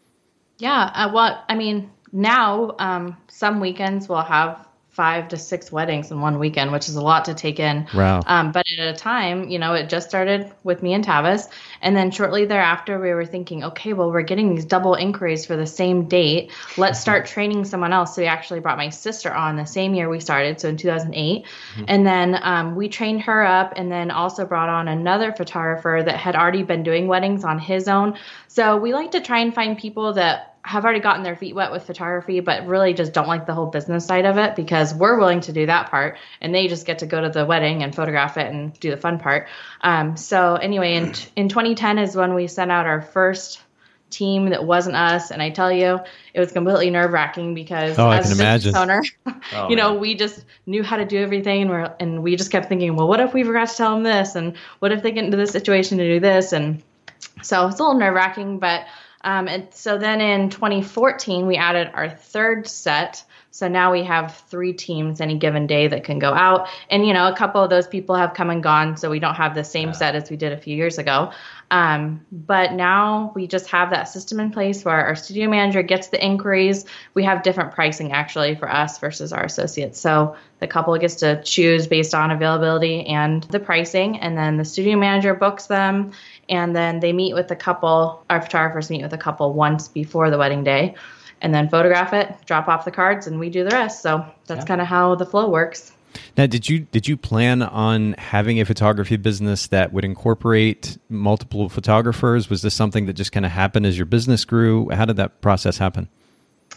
Yeah. 0.57 0.91
Uh, 0.93 1.11
well, 1.13 1.41
I 1.47 1.55
mean, 1.55 1.89
now 2.11 2.75
um, 2.79 3.17
some 3.27 3.59
weekends 3.59 4.07
we'll 4.09 4.21
have 4.21 4.67
five 4.91 5.29
to 5.29 5.37
six 5.37 5.71
weddings 5.71 6.11
in 6.11 6.19
one 6.19 6.37
weekend, 6.37 6.71
which 6.71 6.89
is 6.89 6.95
a 6.95 7.01
lot 7.01 7.25
to 7.25 7.33
take 7.33 7.59
in. 7.59 7.87
Wow. 7.93 8.21
Um, 8.25 8.51
but 8.51 8.65
at 8.77 8.93
a 8.93 8.97
time, 8.97 9.49
you 9.49 9.57
know, 9.57 9.73
it 9.73 9.87
just 9.87 10.09
started 10.09 10.51
with 10.63 10.83
me 10.83 10.93
and 10.93 11.03
Tavis. 11.03 11.47
And 11.81 11.95
then 11.95 12.11
shortly 12.11 12.43
thereafter, 12.45 12.99
we 12.99 13.13
were 13.13 13.25
thinking, 13.25 13.63
okay, 13.63 13.93
well, 13.93 14.11
we're 14.11 14.21
getting 14.21 14.53
these 14.53 14.65
double 14.65 14.95
inquiries 14.95 15.45
for 15.45 15.55
the 15.55 15.65
same 15.65 16.09
date. 16.09 16.51
Let's 16.77 16.99
start 16.99 17.25
training 17.25 17.63
someone 17.63 17.93
else. 17.93 18.15
So 18.15 18.21
we 18.21 18.27
actually 18.27 18.59
brought 18.59 18.77
my 18.77 18.89
sister 18.89 19.33
on 19.33 19.55
the 19.55 19.65
same 19.65 19.95
year 19.95 20.09
we 20.09 20.19
started, 20.19 20.59
so 20.59 20.67
in 20.67 20.75
2008. 20.75 21.45
And 21.87 22.05
then 22.05 22.37
um, 22.41 22.75
we 22.75 22.89
trained 22.89 23.21
her 23.21 23.45
up 23.45 23.73
and 23.77 23.89
then 23.89 24.11
also 24.11 24.45
brought 24.45 24.69
on 24.69 24.89
another 24.89 25.31
photographer 25.31 26.01
that 26.05 26.17
had 26.17 26.35
already 26.35 26.63
been 26.63 26.83
doing 26.83 27.07
weddings 27.07 27.45
on 27.45 27.59
his 27.59 27.87
own. 27.87 28.17
So 28.49 28.75
we 28.75 28.93
like 28.93 29.11
to 29.11 29.21
try 29.21 29.39
and 29.39 29.55
find 29.55 29.77
people 29.77 30.13
that 30.13 30.50
have 30.63 30.83
already 30.83 30.99
gotten 30.99 31.23
their 31.23 31.35
feet 31.35 31.55
wet 31.55 31.71
with 31.71 31.83
photography, 31.83 32.39
but 32.39 32.67
really 32.67 32.93
just 32.93 33.13
don't 33.13 33.27
like 33.27 33.45
the 33.47 33.53
whole 33.53 33.65
business 33.65 34.05
side 34.05 34.25
of 34.25 34.37
it 34.37 34.55
because 34.55 34.93
we're 34.93 35.17
willing 35.17 35.41
to 35.41 35.51
do 35.53 35.65
that 35.65 35.89
part 35.89 36.17
and 36.39 36.53
they 36.53 36.67
just 36.67 36.85
get 36.85 36.99
to 36.99 37.05
go 37.07 37.19
to 37.19 37.29
the 37.29 37.45
wedding 37.45 37.81
and 37.83 37.95
photograph 37.95 38.37
it 38.37 38.45
and 38.51 38.79
do 38.79 38.91
the 38.91 38.97
fun 38.97 39.17
part. 39.19 39.47
Um, 39.81 40.17
so, 40.17 40.55
anyway, 40.55 40.93
in, 40.95 41.13
in 41.35 41.49
2010 41.49 41.97
is 41.97 42.15
when 42.15 42.33
we 42.35 42.47
sent 42.47 42.71
out 42.71 42.85
our 42.85 43.01
first 43.01 43.59
team 44.11 44.49
that 44.49 44.63
wasn't 44.65 44.95
us. 44.95 45.31
And 45.31 45.41
I 45.41 45.49
tell 45.51 45.71
you, 45.71 45.99
it 46.33 46.39
was 46.39 46.51
completely 46.51 46.89
nerve 46.89 47.11
wracking 47.13 47.53
because 47.53 47.97
Oh, 47.97 48.09
I 48.09 48.17
as 48.17 48.25
can 48.25 48.33
a 48.33 48.53
business 48.53 48.75
imagine. 48.75 48.91
owner, 49.25 49.41
Oh, 49.53 49.69
you 49.69 49.75
know, 49.77 49.93
man. 49.93 50.01
we 50.01 50.15
just 50.15 50.43
knew 50.65 50.83
how 50.83 50.97
to 50.97 51.05
do 51.05 51.17
everything 51.17 51.61
and 51.61 51.71
we're, 51.71 51.95
and 51.99 52.21
we 52.21 52.35
just 52.35 52.51
kept 52.51 52.67
thinking, 52.67 52.95
well, 52.95 53.07
what 53.07 53.19
if 53.21 53.33
we 53.33 53.43
forgot 53.43 53.69
to 53.69 53.75
tell 53.75 53.93
them 53.95 54.03
this? 54.03 54.35
And 54.35 54.57
what 54.79 54.91
if 54.91 55.01
they 55.01 55.11
get 55.11 55.23
into 55.23 55.37
this 55.37 55.51
situation 55.51 55.97
to 55.97 56.03
do 56.03 56.19
this? 56.19 56.51
And 56.51 56.83
so 57.41 57.67
it's 57.67 57.79
a 57.79 57.83
little 57.83 57.97
nerve 57.97 58.13
wracking, 58.13 58.59
but 58.59 58.85
um, 59.23 59.47
and 59.47 59.73
so 59.73 59.97
then 59.97 60.21
in 60.21 60.49
2014 60.49 61.47
we 61.47 61.57
added 61.57 61.91
our 61.93 62.09
third 62.09 62.67
set. 62.67 63.23
So 63.51 63.67
now 63.67 63.91
we 63.91 64.03
have 64.05 64.35
three 64.47 64.71
teams 64.71 65.19
any 65.19 65.37
given 65.37 65.67
day 65.67 65.87
that 65.87 66.05
can 66.05 66.19
go 66.19 66.33
out, 66.33 66.69
and 66.89 67.05
you 67.05 67.13
know 67.13 67.27
a 67.27 67.35
couple 67.35 67.61
of 67.61 67.69
those 67.69 67.85
people 67.85 68.15
have 68.15 68.33
come 68.33 68.49
and 68.49 68.63
gone, 68.63 68.95
so 68.95 69.09
we 69.09 69.19
don't 69.19 69.35
have 69.35 69.55
the 69.55 69.63
same 69.63 69.93
set 69.93 70.15
as 70.15 70.29
we 70.29 70.37
did 70.37 70.53
a 70.53 70.57
few 70.57 70.75
years 70.75 70.97
ago. 70.97 71.31
Um, 71.69 72.25
but 72.31 72.73
now 72.73 73.31
we 73.35 73.47
just 73.47 73.67
have 73.67 73.91
that 73.91 74.05
system 74.05 74.39
in 74.39 74.51
place 74.51 74.83
where 74.83 75.05
our 75.05 75.15
studio 75.15 75.49
manager 75.49 75.81
gets 75.83 76.07
the 76.07 76.23
inquiries. 76.23 76.85
We 77.13 77.23
have 77.23 77.43
different 77.43 77.73
pricing 77.73 78.11
actually 78.11 78.55
for 78.55 78.69
us 78.69 78.99
versus 78.99 79.31
our 79.31 79.43
associates. 79.43 79.99
So 79.99 80.35
the 80.59 80.67
couple 80.67 80.97
gets 80.97 81.15
to 81.15 81.41
choose 81.43 81.87
based 81.87 82.13
on 82.13 82.31
availability 82.31 83.05
and 83.05 83.43
the 83.43 83.59
pricing, 83.59 84.19
and 84.19 84.37
then 84.37 84.57
the 84.57 84.65
studio 84.65 84.97
manager 84.97 85.33
books 85.33 85.65
them, 85.67 86.11
and 86.47 86.75
then 86.75 87.01
they 87.01 87.11
meet 87.11 87.33
with 87.33 87.49
the 87.49 87.55
couple. 87.55 88.23
Our 88.29 88.41
photographers 88.41 88.89
meet 88.89 89.01
with 89.01 89.11
the 89.11 89.17
couple 89.17 89.53
once 89.53 89.89
before 89.89 90.29
the 90.29 90.37
wedding 90.37 90.63
day, 90.63 90.95
and 91.41 91.53
then 91.53 91.69
photograph 91.69 92.13
it, 92.13 92.35
drop 92.45 92.67
off 92.67 92.85
the 92.85 92.91
cards, 92.91 93.27
and 93.27 93.39
we 93.39 93.49
do 93.49 93.63
the 93.63 93.71
rest. 93.71 94.01
So 94.01 94.25
that's 94.47 94.65
kind 94.65 94.81
of 94.81 94.87
how 94.87 95.15
the 95.15 95.25
flow 95.25 95.49
works. 95.49 95.91
Now, 96.37 96.45
did 96.45 96.67
you 96.67 96.79
did 96.79 97.07
you 97.07 97.15
plan 97.15 97.61
on 97.61 98.13
having 98.17 98.59
a 98.59 98.65
photography 98.65 99.15
business 99.17 99.67
that 99.67 99.93
would 99.93 100.03
incorporate 100.03 100.97
multiple 101.09 101.69
photographers? 101.69 102.49
Was 102.49 102.61
this 102.61 102.73
something 102.73 103.05
that 103.05 103.13
just 103.13 103.31
kind 103.31 103.45
of 103.45 103.51
happened 103.51 103.85
as 103.85 103.97
your 103.97 104.05
business 104.05 104.43
grew? 104.43 104.89
How 104.89 105.05
did 105.05 105.15
that 105.17 105.41
process 105.41 105.77
happen? 105.77 106.09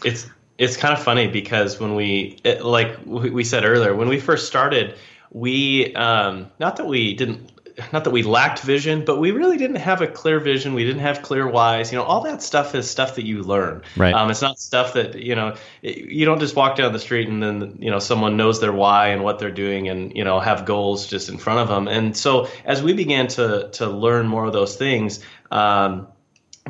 it's 0.03 0.29
it's 0.57 0.77
kind 0.77 0.93
of 0.93 1.01
funny 1.01 1.27
because 1.27 1.79
when 1.79 1.95
we 1.95 2.39
it, 2.43 2.63
like 2.63 2.97
we 3.05 3.29
we 3.29 3.43
said 3.43 3.63
earlier 3.63 3.95
when 3.95 4.07
we 4.07 4.19
first 4.19 4.47
started 4.47 4.95
we 5.31 5.93
um, 5.95 6.49
not 6.59 6.77
that 6.77 6.87
we 6.87 7.13
didn't 7.13 7.51
not 7.91 8.03
that 8.03 8.11
we 8.11 8.23
lacked 8.23 8.61
vision 8.61 9.03
but 9.05 9.19
we 9.19 9.31
really 9.31 9.57
didn't 9.57 9.77
have 9.77 10.01
a 10.01 10.07
clear 10.07 10.39
vision. 10.39 10.73
We 10.73 10.83
didn't 10.83 11.01
have 11.01 11.21
clear 11.21 11.47
whys. 11.47 11.91
You 11.91 11.97
know 11.97 12.03
all 12.03 12.21
that 12.21 12.41
stuff 12.41 12.75
is 12.75 12.89
stuff 12.89 13.15
that 13.15 13.25
you 13.25 13.43
learn. 13.43 13.81
Right. 13.95 14.13
um, 14.13 14.29
it's 14.29 14.41
not 14.41 14.59
stuff 14.59 14.93
that 14.93 15.15
you 15.15 15.35
know 15.35 15.55
you 15.81 16.25
don't 16.25 16.39
just 16.39 16.55
walk 16.55 16.77
down 16.77 16.93
the 16.93 16.99
street 16.99 17.27
and 17.27 17.41
then 17.41 17.77
you 17.79 17.91
know 17.91 17.99
someone 17.99 18.37
knows 18.37 18.61
their 18.61 18.73
why 18.73 19.09
and 19.09 19.23
what 19.23 19.39
they're 19.39 19.51
doing 19.51 19.89
and 19.89 20.15
you 20.15 20.23
know 20.23 20.39
have 20.39 20.65
goals 20.65 21.07
just 21.07 21.29
in 21.29 21.37
front 21.37 21.59
of 21.59 21.67
them. 21.67 21.87
And 21.87 22.15
so 22.15 22.47
as 22.63 22.81
we 22.81 22.93
began 22.93 23.27
to 23.29 23.69
to 23.73 23.87
learn 23.87 24.27
more 24.27 24.45
of 24.45 24.53
those 24.53 24.75
things 24.75 25.23
um, 25.51 26.07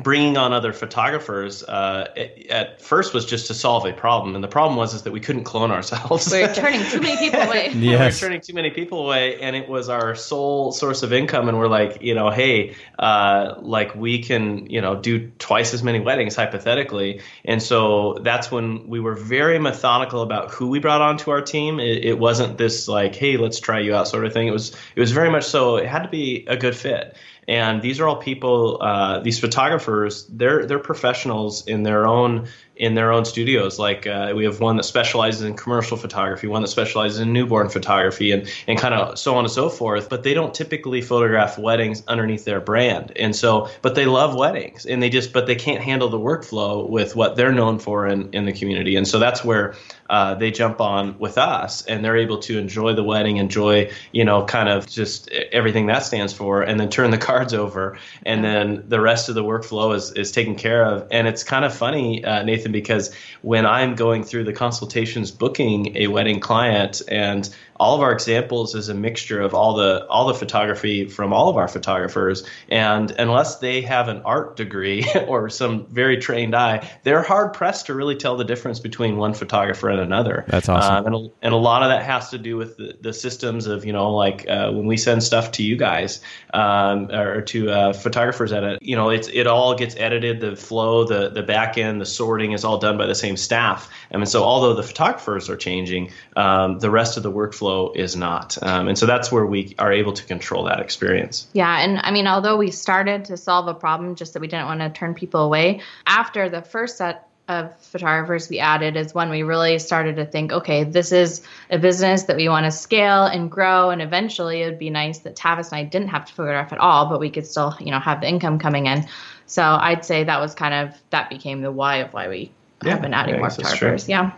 bringing 0.02 0.36
on 0.36 0.52
other 0.52 0.74
photographers 0.74 1.62
uh, 1.64 2.06
at, 2.16 2.46
at 2.50 2.82
first 2.82 3.14
was 3.14 3.24
just 3.24 3.46
to 3.46 3.54
solve 3.54 3.86
a 3.86 3.94
problem, 3.94 4.34
and 4.34 4.44
the 4.44 4.48
problem 4.48 4.76
was 4.76 4.92
is 4.92 5.02
that 5.02 5.10
we 5.12 5.20
couldn't 5.20 5.44
clone 5.44 5.70
ourselves. 5.70 6.30
We're 6.30 6.52
turning 6.52 6.84
too 6.90 7.00
many 7.00 7.16
people 7.16 7.40
away. 7.48 7.70
Yeah, 7.72 7.92
Yes. 7.92 8.20
we 8.20 8.26
were 8.26 8.28
turning 8.30 8.40
too 8.42 8.52
many 8.52 8.70
people 8.70 9.06
away, 9.06 9.40
and 9.40 9.56
it 9.56 9.68
was 9.70 9.88
our 9.88 10.14
sole 10.14 10.70
source 10.72 11.02
of 11.02 11.14
income. 11.14 11.48
And 11.48 11.56
we're 11.58 11.68
like, 11.68 12.02
you 12.02 12.14
know, 12.14 12.28
hey, 12.30 12.74
uh, 12.98 13.54
like 13.60 13.94
we 13.94 14.22
can, 14.22 14.68
you 14.68 14.82
know, 14.82 14.96
do 14.96 15.30
twice 15.38 15.72
as 15.72 15.82
many 15.82 15.98
weddings 16.00 16.36
hypothetically. 16.36 17.22
And 17.46 17.62
so 17.62 18.18
that's 18.22 18.50
when 18.50 18.86
we 18.88 19.00
were 19.00 19.14
very 19.14 19.58
methodical 19.58 20.20
about 20.20 20.50
who 20.50 20.68
we 20.68 20.78
brought 20.78 21.00
onto 21.00 21.30
our 21.30 21.40
team. 21.40 21.80
It, 21.80 22.04
it 22.04 22.18
wasn't 22.18 22.58
this 22.58 22.86
like, 22.86 23.14
hey, 23.14 23.38
let's 23.38 23.58
try 23.60 23.80
you 23.80 23.94
out 23.94 24.08
sort 24.08 24.26
of 24.26 24.32
thing. 24.34 24.46
It 24.46 24.52
was 24.52 24.76
it 24.94 25.00
was 25.00 25.12
very 25.12 25.30
much 25.30 25.44
so. 25.44 25.76
It 25.76 25.86
had 25.86 26.02
to 26.02 26.08
be 26.10 26.44
a 26.48 26.56
good 26.56 26.76
fit. 26.76 27.16
And 27.48 27.80
these 27.80 28.00
are 28.00 28.08
all 28.08 28.16
people. 28.16 28.78
Uh, 28.80 29.20
these 29.20 29.38
photographers, 29.38 30.26
they're 30.26 30.66
they're 30.66 30.78
professionals 30.78 31.66
in 31.66 31.82
their 31.82 32.06
own 32.06 32.48
in 32.76 32.94
their 32.94 33.10
own 33.12 33.24
studios. 33.24 33.78
Like 33.78 34.06
uh, 34.06 34.32
we 34.36 34.44
have 34.44 34.60
one 34.60 34.76
that 34.76 34.84
specializes 34.84 35.42
in 35.42 35.54
commercial 35.54 35.96
photography, 35.96 36.46
one 36.46 36.62
that 36.62 36.68
specializes 36.68 37.20
in 37.20 37.32
newborn 37.32 37.68
photography, 37.68 38.32
and 38.32 38.48
and 38.66 38.78
kind 38.78 38.94
of 38.94 39.18
so 39.18 39.34
on 39.34 39.44
and 39.44 39.52
so 39.52 39.68
forth. 39.68 40.08
But 40.08 40.22
they 40.22 40.34
don't 40.34 40.54
typically 40.54 41.00
photograph 41.00 41.58
weddings 41.58 42.02
underneath 42.06 42.44
their 42.44 42.60
brand, 42.60 43.12
and 43.16 43.34
so 43.34 43.68
but 43.82 43.94
they 43.94 44.06
love 44.06 44.34
weddings, 44.34 44.86
and 44.86 45.02
they 45.02 45.08
just 45.08 45.32
but 45.32 45.46
they 45.46 45.54
can't 45.54 45.82
handle 45.82 46.08
the 46.08 46.18
workflow 46.18 46.88
with 46.88 47.16
what 47.16 47.36
they're 47.36 47.52
known 47.52 47.78
for 47.78 48.06
in 48.06 48.30
in 48.32 48.44
the 48.44 48.52
community, 48.52 48.96
and 48.96 49.08
so 49.08 49.18
that's 49.18 49.44
where 49.44 49.74
uh, 50.08 50.34
they 50.34 50.50
jump 50.50 50.80
on 50.80 51.18
with 51.18 51.38
us, 51.38 51.84
and 51.86 52.04
they're 52.04 52.16
able 52.16 52.38
to 52.38 52.58
enjoy 52.58 52.92
the 52.92 53.04
wedding, 53.04 53.38
enjoy 53.38 53.90
you 54.12 54.24
know 54.24 54.44
kind 54.44 54.68
of 54.68 54.86
just 54.86 55.30
everything 55.30 55.86
that 55.86 56.00
stands 56.00 56.32
for, 56.32 56.62
and 56.62 56.78
then 56.78 56.90
turn 56.90 57.10
the 57.10 57.18
cards 57.26 57.54
over, 57.54 57.98
and 58.24 58.44
then 58.44 58.84
the 58.88 59.00
rest 59.00 59.28
of 59.28 59.34
the 59.34 59.42
workflow 59.42 59.94
is 59.94 60.12
is 60.12 60.30
taken 60.30 60.54
care 60.54 60.84
of, 60.84 61.08
and 61.10 61.26
it's 61.26 61.42
kind 61.42 61.64
of 61.64 61.74
funny, 61.74 62.24
uh, 62.24 62.42
Nathan, 62.42 62.65
because 62.72 63.14
when 63.42 63.66
I'm 63.66 63.94
going 63.94 64.24
through 64.24 64.44
the 64.44 64.52
consultations 64.52 65.30
booking 65.30 65.96
a 65.96 66.06
wedding 66.08 66.40
client 66.40 67.02
and 67.08 67.48
all 67.78 67.94
of 67.94 68.00
our 68.00 68.12
examples 68.12 68.74
is 68.74 68.88
a 68.88 68.94
mixture 68.94 69.40
of 69.40 69.54
all 69.54 69.74
the 69.74 70.06
all 70.08 70.26
the 70.26 70.34
photography 70.34 71.08
from 71.08 71.32
all 71.32 71.48
of 71.48 71.56
our 71.56 71.68
photographers. 71.68 72.44
And 72.68 73.10
unless 73.12 73.58
they 73.58 73.82
have 73.82 74.08
an 74.08 74.22
art 74.24 74.56
degree 74.56 75.04
or 75.26 75.48
some 75.50 75.86
very 75.86 76.18
trained 76.18 76.54
eye 76.54 76.90
they're 77.02 77.22
hard 77.22 77.52
pressed 77.52 77.86
to 77.86 77.94
really 77.94 78.16
tell 78.16 78.36
the 78.36 78.44
difference 78.44 78.80
between 78.80 79.16
one 79.16 79.34
photographer 79.34 79.88
and 79.88 80.00
another. 80.00 80.44
That's 80.48 80.68
awesome. 80.68 80.94
um, 80.94 81.06
and, 81.06 81.14
a, 81.14 81.28
and 81.42 81.54
a 81.54 81.58
lot 81.58 81.82
of 81.82 81.88
that 81.88 82.02
has 82.02 82.30
to 82.30 82.38
do 82.38 82.56
with 82.56 82.76
the, 82.76 82.96
the 83.00 83.12
systems 83.12 83.66
of 83.66 83.84
you 83.84 83.92
know 83.92 84.12
like 84.14 84.48
uh, 84.48 84.70
when 84.72 84.86
we 84.86 84.96
send 84.96 85.22
stuff 85.22 85.52
to 85.52 85.62
you 85.62 85.76
guys 85.76 86.20
um, 86.54 87.10
or 87.10 87.42
to 87.42 87.70
uh, 87.70 87.92
Photographers 87.92 88.52
Edit 88.52 88.82
you 88.82 88.96
know 88.96 89.10
it's 89.10 89.28
it 89.28 89.46
all 89.46 89.74
gets 89.74 89.94
edited 89.96 90.40
the 90.40 90.56
flow 90.56 91.04
the 91.04 91.28
the 91.28 91.42
back 91.42 91.78
end 91.78 92.00
the 92.00 92.06
sorting 92.06 92.52
is 92.52 92.64
all 92.64 92.78
done 92.78 92.96
by 92.98 93.06
the 93.06 93.14
same 93.14 93.36
staff. 93.36 93.88
I 94.12 94.16
and 94.16 94.28
so 94.28 94.42
although 94.42 94.74
the 94.74 94.82
photographers 94.82 95.48
are 95.50 95.56
changing 95.56 96.10
um, 96.36 96.78
the 96.78 96.90
rest 96.90 97.16
of 97.16 97.22
the 97.22 97.30
workflow 97.30 97.65
is 97.94 98.16
not 98.16 98.56
um, 98.62 98.88
and 98.88 98.98
so 98.98 99.06
that's 99.06 99.30
where 99.32 99.46
we 99.46 99.74
are 99.78 99.92
able 99.92 100.12
to 100.12 100.24
control 100.24 100.64
that 100.64 100.80
experience 100.80 101.46
Yeah, 101.52 101.78
and 101.80 101.98
I 102.02 102.10
mean, 102.10 102.26
although 102.26 102.56
we 102.56 102.70
started 102.70 103.24
to 103.26 103.36
solve 103.36 103.68
a 103.68 103.74
problem, 103.74 104.14
just 104.14 104.32
that 104.34 104.40
we 104.40 104.48
didn't 104.48 104.66
want 104.66 104.80
to 104.80 104.90
turn 104.90 105.14
people 105.14 105.40
away, 105.40 105.80
after 106.06 106.48
the 106.48 106.62
first 106.62 106.98
set 106.98 107.28
of 107.48 107.76
photographers 107.80 108.48
we 108.48 108.58
added 108.58 108.96
is 108.96 109.14
when 109.14 109.30
we 109.30 109.42
really 109.44 109.78
started 109.78 110.16
to 110.16 110.26
think, 110.26 110.52
okay, 110.52 110.82
this 110.82 111.12
is 111.12 111.42
a 111.70 111.78
business 111.78 112.24
that 112.24 112.36
we 112.36 112.48
want 112.48 112.64
to 112.66 112.72
scale 112.72 113.24
and 113.24 113.50
grow, 113.50 113.90
and 113.90 114.02
eventually 114.02 114.62
it 114.62 114.66
would 114.66 114.78
be 114.78 114.90
nice 114.90 115.18
that 115.20 115.36
Tavis 115.36 115.70
and 115.70 115.78
I 115.78 115.84
didn't 115.84 116.08
have 116.08 116.24
to 116.26 116.32
photograph 116.34 116.72
at 116.72 116.78
all, 116.78 117.08
but 117.08 117.20
we 117.20 117.30
could 117.30 117.46
still, 117.46 117.76
you 117.78 117.90
know, 117.92 118.00
have 118.00 118.20
the 118.20 118.28
income 118.28 118.58
coming 118.58 118.86
in. 118.86 119.06
So 119.46 119.62
I'd 119.62 120.04
say 120.04 120.24
that 120.24 120.40
was 120.40 120.54
kind 120.54 120.74
of 120.74 120.96
that 121.10 121.30
became 121.30 121.60
the 121.60 121.70
why 121.70 121.98
of 121.98 122.12
why 122.12 122.28
we 122.28 122.50
Yeah, 122.82 122.90
have 122.90 123.02
been 123.02 123.14
adding 123.14 123.36
more 123.36 123.44
guess 123.44 123.56
that's 123.56 123.68
true. 123.70 123.90
photographers. 123.90 124.08
Yeah. 124.08 124.32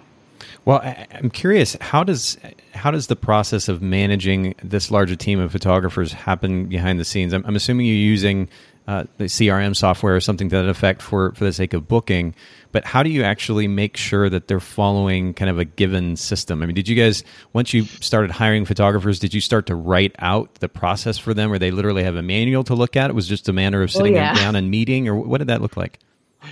Well, 0.64 0.80
I'm 1.12 1.30
curious 1.30 1.76
how 1.80 2.04
does 2.04 2.38
how 2.74 2.90
does 2.90 3.06
the 3.06 3.16
process 3.16 3.68
of 3.68 3.82
managing 3.82 4.54
this 4.62 4.90
larger 4.90 5.16
team 5.16 5.40
of 5.40 5.52
photographers 5.52 6.12
happen 6.12 6.66
behind 6.66 7.00
the 7.00 7.04
scenes? 7.04 7.32
I'm, 7.32 7.44
I'm 7.46 7.56
assuming 7.56 7.86
you're 7.86 7.96
using 7.96 8.48
uh, 8.86 9.04
the 9.18 9.24
CRM 9.24 9.76
software 9.76 10.16
or 10.16 10.20
something 10.20 10.48
to 10.48 10.56
that 10.56 10.68
effect 10.68 11.02
for 11.02 11.32
for 11.32 11.44
the 11.44 11.52
sake 11.52 11.74
of 11.74 11.86
booking. 11.86 12.34
But 12.72 12.84
how 12.84 13.02
do 13.02 13.10
you 13.10 13.22
actually 13.22 13.68
make 13.68 13.96
sure 13.96 14.28
that 14.28 14.48
they're 14.48 14.60
following 14.60 15.34
kind 15.34 15.50
of 15.50 15.58
a 15.58 15.64
given 15.64 16.16
system? 16.16 16.62
I 16.62 16.66
mean, 16.66 16.74
did 16.74 16.88
you 16.88 16.96
guys 16.96 17.24
once 17.52 17.74
you 17.74 17.84
started 17.84 18.30
hiring 18.30 18.64
photographers, 18.64 19.18
did 19.18 19.34
you 19.34 19.40
start 19.40 19.66
to 19.66 19.74
write 19.74 20.14
out 20.18 20.54
the 20.56 20.68
process 20.68 21.18
for 21.18 21.34
them, 21.34 21.52
or 21.52 21.58
they 21.58 21.70
literally 21.70 22.04
have 22.04 22.16
a 22.16 22.22
manual 22.22 22.64
to 22.64 22.74
look 22.74 22.96
at? 22.96 23.10
It 23.10 23.14
was 23.14 23.28
just 23.28 23.48
a 23.48 23.52
matter 23.52 23.82
of 23.82 23.90
sitting 23.90 24.14
yeah. 24.14 24.34
down 24.34 24.56
and 24.56 24.70
meeting, 24.70 25.08
or 25.08 25.16
what 25.16 25.38
did 25.38 25.48
that 25.48 25.60
look 25.60 25.76
like? 25.76 25.98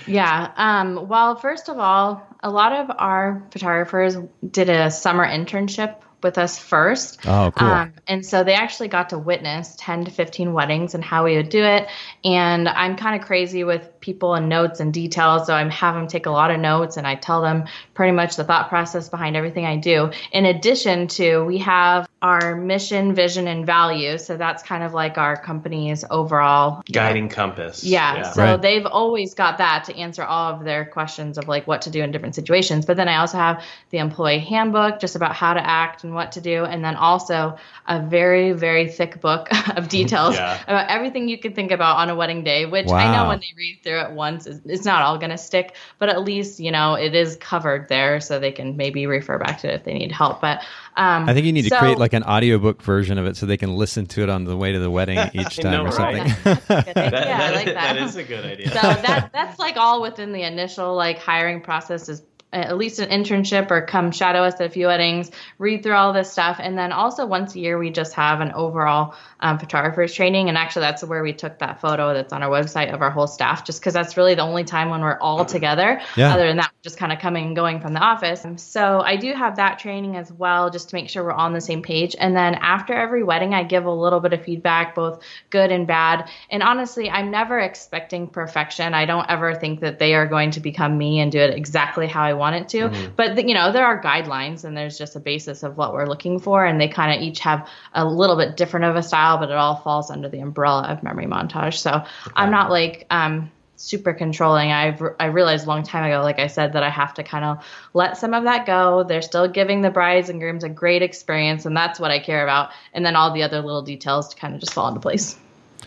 Yeah. 0.07 0.53
Um, 0.57 1.09
well, 1.09 1.37
first 1.37 1.69
of 1.69 1.79
all, 1.79 2.27
a 2.43 2.51
lot 2.51 2.73
of 2.73 2.91
our 2.97 3.47
photographers 3.51 4.17
did 4.49 4.69
a 4.69 4.91
summer 4.91 5.27
internship 5.27 5.97
with 6.23 6.39
us 6.39 6.59
first. 6.59 7.21
Oh, 7.27 7.53
cool. 7.55 7.69
Um, 7.69 7.93
and 8.07 8.25
so 8.25 8.43
they 8.43 8.55
actually 8.55 8.89
got 8.89 9.11
to 9.11 9.19
witness 9.19 9.77
10 9.79 10.07
to 10.07 10.11
15 10.11 10.53
weddings 10.53 10.95
and 10.95 11.05
how 11.05 11.25
we 11.25 11.37
would 11.37 11.49
do 11.49 11.63
it. 11.63 11.89
And 12.25 12.69
I'm 12.69 12.97
kind 12.97 13.21
of 13.21 13.27
crazy 13.27 13.65
with 13.65 13.89
people 14.01 14.35
and 14.35 14.49
notes 14.49 14.81
and 14.81 14.93
details. 14.93 15.47
So 15.47 15.55
I 15.55 15.69
have 15.69 15.95
them 15.95 16.07
take 16.07 16.27
a 16.27 16.31
lot 16.31 16.51
of 16.51 16.59
notes 16.59 16.97
and 16.97 17.07
I 17.07 17.15
tell 17.17 17.43
them 17.43 17.65
pretty 17.95 18.13
much 18.13 18.37
the 18.37 18.45
thought 18.45 18.69
process 18.69 19.09
behind 19.09 19.37
everything 19.37 19.67
I 19.67 19.77
do. 19.77 20.11
In 20.33 20.47
addition 20.47 21.09
to, 21.09 21.45
we 21.45 21.59
have 21.59 22.09
our 22.23 22.57
mission, 22.57 23.15
vision, 23.15 23.47
and 23.47 23.67
value. 23.67 24.17
So 24.19 24.37
that's 24.37 24.63
kind 24.63 24.83
of 24.83 24.95
like 24.95 25.19
our 25.19 25.37
company's 25.37 26.05
overall 26.11 26.83
guiding 26.91 27.29
compass. 27.29 27.85
Yeah. 27.85 28.17
yeah. 28.17 28.31
So 28.33 28.43
right. 28.43 28.63
they've 28.63 28.87
always 28.87 29.35
got 29.35 29.59
that 29.59 29.85
to 29.85 29.97
answer 29.97 30.25
all 30.25 30.55
of 30.55 30.65
their 30.65 30.87
questions 30.87 31.37
of 31.37 31.47
like 31.47 31.67
what 31.67 31.83
to 31.83 31.91
do 31.91 32.03
in 32.03 32.11
different 32.11 32.35
situations. 32.35 32.87
But 32.87 32.97
then 32.97 33.09
I 33.09 33.17
also 33.17 33.37
have 33.37 33.63
the 33.91 33.99
employee 33.99 34.39
handbook 34.39 34.99
just 34.99 35.15
about 35.15 35.35
how 35.35 35.55
to 35.55 35.65
act 35.65 36.05
and 36.07 36.15
what 36.15 36.33
to 36.33 36.41
do. 36.41 36.65
And 36.65 36.85
then 36.85 36.97
also 36.97 37.57
a 37.87 38.01
very, 38.01 38.53
very 38.53 38.89
thick 38.89 39.21
book 39.21 39.49
of 39.77 39.89
details 39.89 40.37
yeah. 40.37 40.63
about 40.67 40.89
everything 40.89 41.29
you 41.29 41.39
could 41.39 41.55
think 41.55 41.71
about 41.71 41.97
on 41.97 42.09
a 42.09 42.15
wedding 42.15 42.45
day, 42.45 42.65
which 42.67 42.87
wow. 42.87 42.97
I 42.97 43.17
know 43.17 43.29
when 43.29 43.41
they 43.41 43.53
read 43.57 43.81
through 43.83 44.01
it 44.01 44.13
once, 44.13 44.47
it's 44.47 44.85
not 44.85 45.03
all 45.03 45.19
going 45.19 45.31
to 45.31 45.39
stick, 45.39 45.75
but 45.99 46.09
at 46.09 46.23
least, 46.23 46.61
you 46.61 46.71
know, 46.71 46.95
it 46.95 47.15
is 47.15 47.37
covered 47.37 47.89
there 47.89 48.21
so 48.21 48.39
they 48.39 48.53
can 48.53 48.77
maybe 48.77 49.07
refer 49.07 49.39
back 49.39 49.61
to 49.61 49.69
it 49.71 49.75
if 49.75 49.85
they 49.85 49.95
need 49.95 50.13
help. 50.13 50.41
But 50.41 50.61
um, 50.97 51.29
I 51.29 51.35
think 51.35 51.45
you 51.45 51.53
need 51.53 51.65
so, 51.65 51.77
to 51.77 51.79
create 51.79 51.99
like 51.99 52.15
an 52.15 52.23
audiobook 52.23 52.81
version 52.83 53.19
of 53.19 53.27
it 53.27 53.37
so 53.37 53.45
they 53.45 53.59
can 53.59 53.77
listen 53.77 54.07
to 54.07 54.23
it 54.23 54.31
on 54.31 54.45
the 54.45 54.57
way 54.57 54.73
to 54.73 54.79
the 54.79 54.91
wedding 54.91 55.19
each 55.35 55.57
time 55.57 55.73
know, 55.73 55.87
or 55.87 55.93
something. 55.93 56.23
Right? 56.23 56.65
that, 56.69 56.97
yeah, 56.97 57.39
I 57.43 57.51
like 57.51 57.67
that. 57.67 57.75
that 57.75 57.97
is 57.99 58.17
a 58.17 58.25
good 58.25 58.45
idea. 58.45 58.69
So 58.69 58.81
that 58.81 59.31
that's 59.33 59.59
like 59.59 59.77
all 59.77 60.01
within 60.01 60.33
the 60.33 60.43
initial 60.43 60.95
like 60.95 61.19
hiring 61.19 61.61
process 61.61 62.09
is 62.09 62.23
at 62.53 62.79
least 62.79 63.01
an 63.01 63.11
internship 63.11 63.71
or 63.71 63.83
come 63.83 64.13
shadow 64.13 64.43
us 64.43 64.55
at 64.55 64.67
a 64.67 64.71
few 64.71 64.87
weddings, 64.87 65.31
read 65.59 65.83
through 65.83 65.95
all 65.95 66.13
this 66.13 66.31
stuff. 66.31 66.59
And 66.61 66.79
then 66.79 66.93
also 66.93 67.27
once 67.27 67.55
a 67.55 67.59
year, 67.59 67.79
we 67.79 67.91
just 67.91 68.15
have 68.15 68.41
an 68.41 68.53
overall 68.53 69.15
um, 69.41 69.59
photographer's 69.59 70.15
training. 70.15 70.49
And 70.49 70.57
actually, 70.57 70.83
that's 70.83 71.05
where 71.05 71.23
we 71.23 71.33
took 71.33 71.59
that 71.59 71.81
photo 71.81 72.15
that's 72.15 72.33
on 72.33 72.43
our 72.43 72.51
website 72.51 72.95
of 72.95 73.03
our 73.03 73.11
whole 73.11 73.27
staff, 73.27 73.65
just 73.65 73.81
because 73.81 73.93
that's 73.95 74.17
really 74.17 74.35
the 74.35 74.43
only 74.43 74.65
time 74.65 74.91
when 74.91 75.01
we're 75.01 75.19
all 75.19 75.45
together. 75.45 76.01
Yeah. 76.17 76.33
Other 76.33 76.47
than 76.47 76.59
that, 76.59 76.71
just 76.83 76.99
kind 76.99 77.13
of 77.13 77.19
coming 77.19 77.49
and 77.49 77.57
going 77.57 77.81
from 77.81 77.93
the 77.93 78.01
office. 78.01 78.47
So 78.57 79.01
I 79.01 79.17
do 79.17 79.33
have 79.35 79.57
that 79.57 79.79
training 79.79 80.17
as 80.17 80.33
well, 80.33 80.71
just 80.71 80.91
to 80.91 80.95
make 80.97 81.11
sure 81.11 81.25
we're 81.25 81.33
on 81.33 81.53
the 81.53 81.61
same 81.61 81.83
page. 81.83 82.17
And 82.19 82.35
then 82.37 82.55
after 82.55 82.95
every 82.95 83.23
wedding, 83.25 83.55
I 83.55 83.65
give 83.65 83.85
a 83.85 83.93
little 83.93 84.21
bit 84.21 84.33
of 84.33 84.45
feedback, 84.45 84.95
both 84.95 85.23
good 85.51 85.73
and 85.73 85.87
bad. 85.87 86.31
And 86.49 86.63
honestly, 86.63 87.11
I'm 87.11 87.31
never 87.31 87.59
expecting 87.59 88.29
perfection. 88.29 88.95
I 88.95 89.05
don't 89.05 89.29
ever 89.29 89.55
think 89.55 89.81
that 89.81 89.99
they 89.99 90.15
are 90.15 90.27
going 90.27 90.53
to 90.53 90.61
become 90.61 90.97
me 90.97 91.21
and 91.21 91.31
do 91.31 91.41
it 91.41 91.55
exactly 91.55 92.07
how 92.07 92.23
I 92.23 92.36
want 92.37 92.57
it 92.57 92.69
to. 92.71 92.89
Mm-hmm. 92.89 93.15
But, 93.17 93.49
you 93.49 93.55
know, 93.55 93.73
there 93.73 93.85
are 93.85 94.01
guidelines 94.01 94.65
and 94.65 94.77
there's 94.77 94.97
just 94.97 95.17
a 95.17 95.21
basis 95.21 95.63
of 95.63 95.77
what 95.77 95.93
we're 95.93 96.07
looking 96.07 96.39
for. 96.39 96.65
And 96.65 96.81
they 96.81 96.89
kind 96.89 97.15
of 97.15 97.27
each 97.27 97.41
have 97.41 97.69
a 97.93 98.05
little 98.05 98.37
bit 98.37 98.57
different 98.57 98.87
of 98.87 98.97
a 98.97 99.03
style 99.03 99.17
style, 99.17 99.39
but 99.39 99.51
it 99.51 99.57
all 99.57 99.77
falls 99.77 100.11
under 100.11 100.29
the 100.29 100.41
umbrella 100.41 100.83
of 100.89 101.03
memory 101.03 101.27
montage. 101.27 101.79
So 101.79 101.91
okay. 101.91 102.33
I'm 102.35 102.51
not 102.51 102.71
like 102.71 103.07
um, 103.11 103.51
super 103.77 104.13
controlling. 104.13 104.73
I've 104.73 105.03
I 105.19 105.27
realized 105.27 105.65
a 105.65 105.69
long 105.69 105.83
time 105.83 106.05
ago, 106.05 106.23
like 106.23 106.39
I 106.39 106.47
said, 106.47 106.75
that 106.75 106.83
I 106.83 106.91
have 106.91 107.15
to 107.15 107.23
kind 107.23 107.45
of 107.45 107.65
let 107.95 108.17
some 108.17 108.35
of 108.35 108.45
that 108.45 108.67
go. 108.67 109.05
They're 109.05 109.23
still 109.23 109.49
giving 109.49 109.83
the 109.83 109.91
brides 109.91 110.29
and 110.29 110.41
grooms 110.41 110.65
a 110.65 110.69
great 110.69 111.03
experience, 111.03 111.67
and 111.67 111.77
that's 111.77 111.99
what 111.99 112.11
I 112.11 112.19
care 112.19 112.43
about. 112.43 112.71
And 112.93 113.05
then 113.05 113.17
all 113.17 113.33
the 113.33 113.43
other 113.43 113.61
little 113.61 113.83
details 113.83 114.29
to 114.29 114.37
kind 114.37 114.55
of 114.55 114.61
just 114.61 114.73
fall 114.73 114.89
into 114.89 115.01
place. 115.01 115.39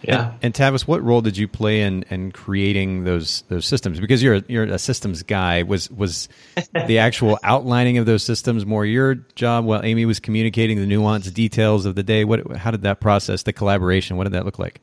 Yeah. 0.02 0.32
And, 0.34 0.39
and 0.43 0.54
Tavis, 0.54 0.88
what 0.88 1.04
role 1.04 1.21
did 1.21 1.38
you 1.38 1.47
play 1.47 1.82
in, 1.82 2.04
in 2.10 2.32
creating 2.32 3.04
those 3.04 3.43
those 3.49 3.65
systems? 3.65 3.99
Because 3.99 4.23
you're 4.23 4.41
you're 4.47 4.63
a 4.63 4.80
systems 4.80 5.23
guy. 5.23 5.63
Was 5.63 5.89
was 5.91 6.30
the 6.88 6.99
actual 6.99 7.38
outlining 7.43 7.97
of 7.97 8.06
those 8.06 8.23
systems 8.23 8.65
more 8.65 8.86
your 8.86 9.15
job 9.36 9.65
while 9.65 9.84
Amy 9.84 10.06
was 10.06 10.19
communicating 10.19 10.80
the 10.80 10.86
nuanced 10.86 11.34
details 11.34 11.86
of 11.86 11.95
the 11.95 12.04
day? 12.04 12.23
What 12.23 12.56
how 12.58 12.71
did 12.71 12.84
that 12.84 12.99
process, 12.99 13.43
the 13.43 13.54
collaboration, 13.54 14.17
what 14.17 14.25
did 14.25 14.34
that 14.34 14.45
look 14.45 14.60
like? 14.60 14.82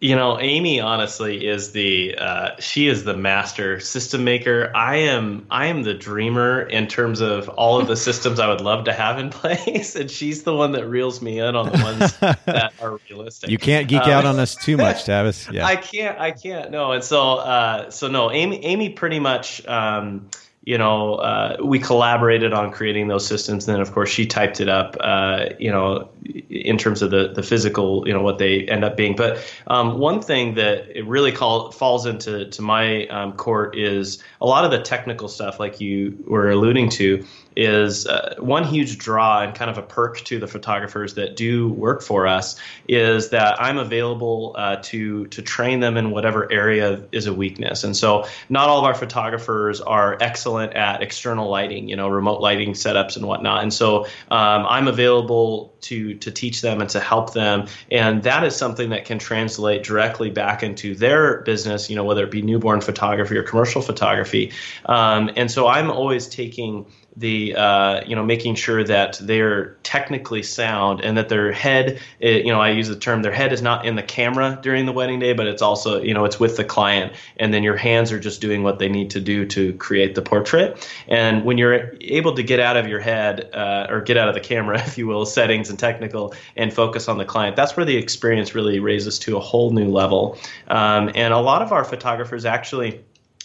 You 0.00 0.14
know, 0.14 0.38
Amy 0.38 0.80
honestly 0.80 1.44
is 1.48 1.72
the 1.72 2.16
uh, 2.16 2.50
she 2.60 2.86
is 2.86 3.02
the 3.02 3.16
master 3.16 3.80
system 3.80 4.22
maker. 4.22 4.70
I 4.72 4.96
am 4.96 5.44
I 5.50 5.66
am 5.66 5.82
the 5.82 5.94
dreamer 5.94 6.62
in 6.62 6.86
terms 6.86 7.20
of 7.20 7.48
all 7.48 7.80
of 7.80 7.88
the 7.88 7.96
systems 8.08 8.38
I 8.38 8.46
would 8.46 8.60
love 8.60 8.84
to 8.84 8.92
have 8.92 9.18
in 9.18 9.30
place, 9.30 9.96
and 9.96 10.08
she's 10.08 10.44
the 10.44 10.54
one 10.54 10.72
that 10.72 10.86
reels 10.86 11.20
me 11.20 11.40
in 11.40 11.56
on 11.56 11.72
the 11.72 11.82
ones 11.82 12.16
that 12.44 12.74
are 12.80 13.00
realistic. 13.10 13.50
You 13.50 13.58
can't 13.58 13.88
geek 13.88 14.02
um, 14.02 14.10
out 14.10 14.24
on 14.24 14.38
us 14.38 14.54
too 14.54 14.76
much, 14.76 15.04
Tavis. 15.04 15.52
Yeah, 15.52 15.66
I 15.66 15.74
can't. 15.74 16.18
I 16.20 16.30
can't. 16.30 16.70
No, 16.70 16.92
and 16.92 17.02
so 17.02 17.38
uh, 17.38 17.90
so 17.90 18.06
no, 18.06 18.30
Amy 18.30 18.64
Amy 18.64 18.90
pretty 18.90 19.18
much. 19.18 19.66
Um, 19.66 20.28
you 20.68 20.76
know, 20.76 21.14
uh, 21.14 21.56
we 21.64 21.78
collaborated 21.78 22.52
on 22.52 22.70
creating 22.70 23.08
those 23.08 23.26
systems. 23.26 23.66
And 23.66 23.74
then, 23.74 23.80
of 23.80 23.92
course, 23.92 24.10
she 24.10 24.26
typed 24.26 24.60
it 24.60 24.68
up, 24.68 24.98
uh, 25.00 25.46
you 25.58 25.70
know, 25.70 26.10
in 26.50 26.76
terms 26.76 27.00
of 27.00 27.10
the, 27.10 27.28
the 27.28 27.42
physical, 27.42 28.06
you 28.06 28.12
know, 28.12 28.20
what 28.20 28.36
they 28.36 28.68
end 28.68 28.84
up 28.84 28.94
being. 28.94 29.16
But 29.16 29.42
um, 29.66 29.98
one 29.98 30.20
thing 30.20 30.56
that 30.56 30.94
it 30.94 31.06
really 31.06 31.32
call, 31.32 31.72
falls 31.72 32.04
into 32.04 32.50
to 32.50 32.60
my 32.60 33.06
um, 33.06 33.32
court 33.32 33.78
is 33.78 34.22
a 34.42 34.46
lot 34.46 34.66
of 34.66 34.70
the 34.70 34.82
technical 34.82 35.28
stuff, 35.28 35.58
like 35.58 35.80
you 35.80 36.22
were 36.26 36.50
alluding 36.50 36.90
to, 36.90 37.24
is 37.58 38.06
uh, 38.06 38.36
one 38.38 38.62
huge 38.62 38.98
draw 38.98 39.42
and 39.42 39.52
kind 39.52 39.68
of 39.68 39.78
a 39.78 39.82
perk 39.82 40.18
to 40.18 40.38
the 40.38 40.46
photographers 40.46 41.14
that 41.14 41.34
do 41.34 41.68
work 41.70 42.02
for 42.02 42.24
us 42.24 42.54
is 42.86 43.30
that 43.30 43.60
I'm 43.60 43.78
available 43.78 44.54
uh, 44.56 44.76
to 44.84 45.26
to 45.26 45.42
train 45.42 45.80
them 45.80 45.96
in 45.96 46.12
whatever 46.12 46.50
area 46.52 47.02
is 47.10 47.26
a 47.26 47.34
weakness. 47.34 47.82
And 47.82 47.96
so 47.96 48.26
not 48.48 48.68
all 48.68 48.78
of 48.78 48.84
our 48.84 48.94
photographers 48.94 49.80
are 49.80 50.16
excellent 50.20 50.74
at 50.74 51.02
external 51.02 51.50
lighting, 51.50 51.88
you 51.88 51.96
know, 51.96 52.08
remote 52.08 52.40
lighting 52.40 52.74
setups 52.74 53.16
and 53.16 53.26
whatnot. 53.26 53.64
And 53.64 53.74
so 53.74 54.04
um, 54.30 54.64
I'm 54.68 54.86
available 54.86 55.74
to 55.82 56.14
to 56.14 56.30
teach 56.30 56.60
them 56.60 56.80
and 56.80 56.90
to 56.90 57.00
help 57.00 57.32
them, 57.32 57.66
and 57.90 58.22
that 58.22 58.44
is 58.44 58.56
something 58.56 58.90
that 58.90 59.04
can 59.04 59.18
translate 59.18 59.82
directly 59.82 60.30
back 60.30 60.62
into 60.62 60.94
their 60.94 61.42
business, 61.42 61.88
you 61.90 61.96
know, 61.96 62.04
whether 62.04 62.24
it 62.24 62.30
be 62.30 62.42
newborn 62.42 62.80
photography 62.80 63.36
or 63.36 63.42
commercial 63.42 63.82
photography. 63.82 64.52
Um, 64.86 65.30
and 65.36 65.50
so 65.50 65.66
I'm 65.66 65.90
always 65.90 66.28
taking 66.28 66.86
the 67.18 67.56
uh, 67.56 68.04
you 68.06 68.14
know 68.14 68.24
making 68.24 68.54
sure 68.54 68.84
that 68.84 69.18
they're 69.20 69.76
technically 69.82 70.42
sound 70.42 71.00
and 71.00 71.16
that 71.16 71.28
their 71.28 71.50
head 71.50 72.00
eh, 72.22 72.38
you 72.38 72.52
know 72.52 72.60
I 72.60 72.70
use 72.70 72.88
the 72.88 72.96
term 72.96 73.22
their 73.22 73.32
head 73.32 73.52
is 73.52 73.60
not 73.60 73.84
in 73.84 73.96
the 73.96 74.02
camera 74.02 74.58
during 74.62 74.86
the 74.86 74.92
wedding 74.92 75.18
day 75.18 75.32
but 75.32 75.46
it's 75.46 75.60
also 75.62 76.00
you 76.00 76.14
know 76.14 76.24
it's 76.24 76.38
with 76.38 76.56
the 76.56 76.64
client. 76.64 77.12
And 77.36 77.52
then 77.52 77.62
your 77.62 77.76
hands 77.76 78.12
are 78.12 78.20
just 78.20 78.40
doing 78.40 78.62
what 78.62 78.78
they 78.78 78.88
need 78.88 79.10
to 79.10 79.20
do 79.20 79.46
to 79.46 79.72
create 79.74 80.14
the 80.14 80.22
portrait. 80.22 80.88
And 81.08 81.44
when 81.44 81.58
you're 81.58 81.94
able 82.00 82.34
to 82.34 82.42
get 82.42 82.60
out 82.60 82.76
of 82.76 82.86
your 82.86 83.00
head 83.00 83.50
uh, 83.52 83.86
or 83.88 84.00
get 84.00 84.16
out 84.16 84.28
of 84.28 84.34
the 84.34 84.40
camera 84.40 84.78
if 84.86 84.96
you 84.96 85.06
will 85.06 85.26
settings 85.26 85.67
and 85.70 85.78
technical 85.78 86.34
and 86.56 86.72
focus 86.72 87.08
on 87.08 87.18
the 87.18 87.24
client 87.24 87.56
that's 87.56 87.76
where 87.76 87.86
the 87.86 87.96
experience 87.96 88.54
really 88.54 88.78
raises 88.78 89.18
to 89.18 89.36
a 89.36 89.40
whole 89.40 89.70
new 89.70 89.88
level. 89.88 90.38
Um, 90.68 91.10
and 91.14 91.32
a 91.32 91.38
lot 91.38 91.62
of 91.62 91.72
our 91.72 91.84
photographers 91.84 92.44
actually 92.44 93.00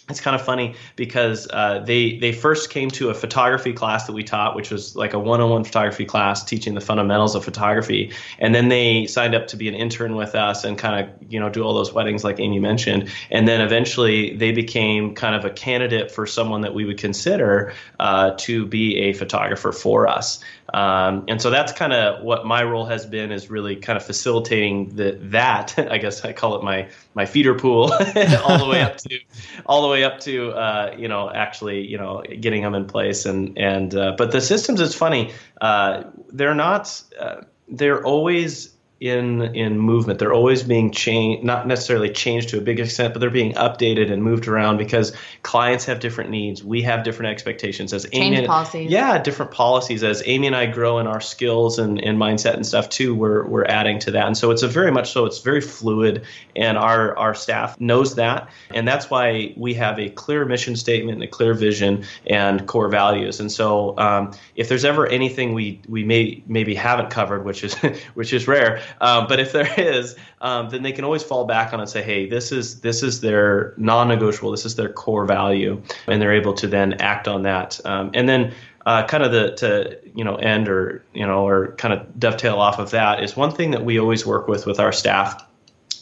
it's 0.09 0.19
kind 0.19 0.35
of 0.35 0.41
funny 0.41 0.75
because 0.97 1.47
uh, 1.51 1.79
they 1.79 2.17
they 2.17 2.33
first 2.33 2.69
came 2.69 2.91
to 2.91 3.09
a 3.09 3.13
photography 3.13 3.71
class 3.71 4.05
that 4.05 4.13
we 4.13 4.23
taught, 4.23 4.53
which 4.53 4.69
was 4.69 4.97
like 4.97 5.13
a 5.13 5.19
one-on-one 5.19 5.63
photography 5.63 6.03
class 6.03 6.43
teaching 6.43 6.73
the 6.73 6.81
fundamentals 6.81 7.35
of 7.35 7.45
photography, 7.45 8.11
and 8.37 8.53
then 8.53 8.67
they 8.67 9.05
signed 9.05 9.33
up 9.33 9.47
to 9.47 9.55
be 9.55 9.69
an 9.69 9.75
intern 9.75 10.15
with 10.15 10.35
us 10.35 10.65
and 10.65 10.77
kind 10.77 11.07
of 11.07 11.31
you 11.31 11.39
know 11.39 11.49
do 11.49 11.63
all 11.63 11.73
those 11.73 11.93
weddings 11.93 12.23
like 12.25 12.39
Amy 12.41 12.59
mentioned, 12.59 13.09
and 13.31 13.47
then 13.47 13.61
eventually 13.61 14.35
they 14.35 14.51
became 14.51 15.15
kind 15.15 15.35
of 15.35 15.45
a 15.45 15.49
candidate 15.49 16.11
for 16.11 16.27
someone 16.27 16.61
that 16.61 16.73
we 16.73 16.83
would 16.83 16.97
consider 16.97 17.73
uh, 18.01 18.31
to 18.39 18.65
be 18.65 18.97
a 18.97 19.13
photographer 19.13 19.71
for 19.71 20.07
us. 20.07 20.43
Um, 20.73 21.25
and 21.27 21.41
so 21.41 21.49
that's 21.49 21.71
kind 21.71 21.93
of 21.93 22.23
what 22.23 22.45
my 22.45 22.63
role 22.63 22.85
has 22.85 23.05
been 23.05 23.31
is 23.31 23.49
really 23.49 23.75
kind 23.75 23.95
of 23.95 24.03
facilitating 24.03 24.95
the, 24.95 25.17
that 25.21 25.75
I 25.91 25.97
guess 25.97 26.25
I 26.25 26.33
call 26.33 26.55
it 26.55 26.63
my 26.63 26.89
my 27.15 27.25
feeder 27.25 27.53
pool 27.53 27.83
all 28.43 28.57
the 28.57 28.67
way 28.69 28.81
up 28.81 28.97
to 29.09 29.19
all 29.65 29.81
the 29.81 29.87
way 29.87 30.03
up 30.03 30.19
to 30.21 30.51
uh, 30.51 30.95
you 30.97 31.07
know 31.07 31.29
actually 31.29 31.87
you 31.87 31.97
know 31.97 32.23
getting 32.39 32.61
them 32.61 32.75
in 32.75 32.85
place. 32.85 33.25
And 33.25 33.57
and 33.57 33.93
uh, 33.95 34.15
but 34.17 34.31
the 34.31 34.41
systems 34.41 34.81
is 34.81 34.95
funny. 34.95 35.33
Uh, 35.61 36.03
they're 36.29 36.55
not 36.55 37.01
uh, 37.19 37.41
they're 37.67 38.03
always 38.03 38.72
in 38.99 39.41
in 39.55 39.77
movement. 39.77 40.19
They're 40.19 40.33
always 40.33 40.63
being 40.63 40.91
changed, 40.91 41.43
not 41.43 41.67
necessarily 41.67 42.09
changed 42.09 42.49
to 42.49 42.57
a 42.57 42.61
big 42.61 42.79
extent, 42.79 43.13
but 43.13 43.19
they're 43.19 43.29
being 43.29 43.53
updated 43.53 44.11
and 44.11 44.23
moved 44.23 44.47
around 44.47 44.77
because 44.77 45.11
clients 45.41 45.83
have 45.85 45.99
different 45.99 46.29
needs. 46.29 46.63
We 46.63 46.81
have 46.83 47.03
different 47.03 47.31
expectations 47.31 47.91
as 47.91 48.09
Change 48.09 48.37
Amy. 48.37 48.47
policies. 48.47 48.89
Yeah, 48.89 49.17
different 49.21 49.51
policies. 49.51 50.03
As 50.03 50.23
Amy 50.25 50.47
and 50.47 50.55
I 50.55 50.67
grow 50.67 50.99
in 50.99 51.07
our 51.07 51.19
skills 51.19 51.79
and, 51.79 52.01
and 52.01 52.17
mindset 52.17 52.53
and 52.53 52.65
stuff 52.65 52.87
too, 52.87 53.13
we're 53.13 53.45
we're 53.45 53.65
adding 53.65 53.99
to 53.99 54.11
that. 54.11 54.25
And 54.25 54.37
so 54.37 54.51
it's 54.51 54.63
a 54.63 54.67
very 54.67 54.91
much 54.91 55.11
so. 55.11 55.25
It's 55.25 55.39
very 55.39 55.61
fluid, 55.61 56.23
and 56.55 56.77
our 56.77 57.17
our 57.17 57.35
staff 57.35 57.79
knows 57.81 58.15
that, 58.15 58.49
and 58.73 58.87
that's 58.87 59.09
why 59.09 59.53
we 59.57 59.73
have 59.73 59.99
a 59.99 60.09
clear 60.11 60.45
mission 60.45 60.75
statement 60.75 61.15
and 61.15 61.23
a 61.23 61.27
clear 61.27 61.53
vision 61.53 62.05
and 62.27 62.65
core 62.67 62.89
values. 62.89 63.39
And 63.39 63.51
so 63.51 63.97
um, 63.97 64.31
if 64.55 64.69
there's 64.69 64.85
ever 64.85 65.07
anything 65.07 65.53
we 65.53 65.81
we 65.89 66.05
may 66.05 66.41
maybe 66.47 66.73
haven't 66.73 67.09
covered, 67.09 67.43
which 67.43 67.65
is 67.65 67.73
which 68.13 68.31
is 68.31 68.47
rare 68.47 68.81
Um, 69.01 69.27
but 69.27 69.39
if 69.39 69.51
there 69.51 69.71
is, 69.77 70.15
um, 70.41 70.69
then 70.69 70.83
they 70.83 70.91
can 70.91 71.05
always 71.05 71.23
fall 71.23 71.45
back 71.45 71.73
on 71.73 71.79
and 71.79 71.89
say, 71.89 72.03
hey, 72.03 72.27
this 72.27 72.51
is 72.51 72.81
this 72.81 73.03
is 73.03 73.21
their 73.21 73.73
non-negotiable, 73.77 74.51
this 74.51 74.65
is 74.65 74.75
their 74.75 74.89
core 74.89 75.25
value, 75.25 75.81
and 76.07 76.21
they're 76.21 76.33
able 76.33 76.53
to 76.55 76.67
then 76.67 76.93
act 76.93 77.27
on 77.27 77.43
that. 77.43 77.79
Um, 77.85 78.11
and 78.13 78.27
then 78.27 78.53
uh, 78.85 79.05
kind 79.05 79.23
of 79.23 79.31
the 79.31 79.51
to 79.55 79.99
you 80.15 80.23
know 80.23 80.35
end 80.35 80.67
or 80.67 81.03
you 81.13 81.25
know 81.25 81.47
or 81.47 81.73
kind 81.73 81.93
of 81.93 82.19
dovetail 82.19 82.55
off 82.59 82.79
of 82.79 82.91
that 82.91 83.23
is 83.23 83.35
one 83.35 83.51
thing 83.51 83.71
that 83.71 83.85
we 83.85 83.99
always 83.99 84.25
work 84.25 84.47
with 84.47 84.65
with 84.65 84.79
our 84.79 84.91
staff 84.91 85.45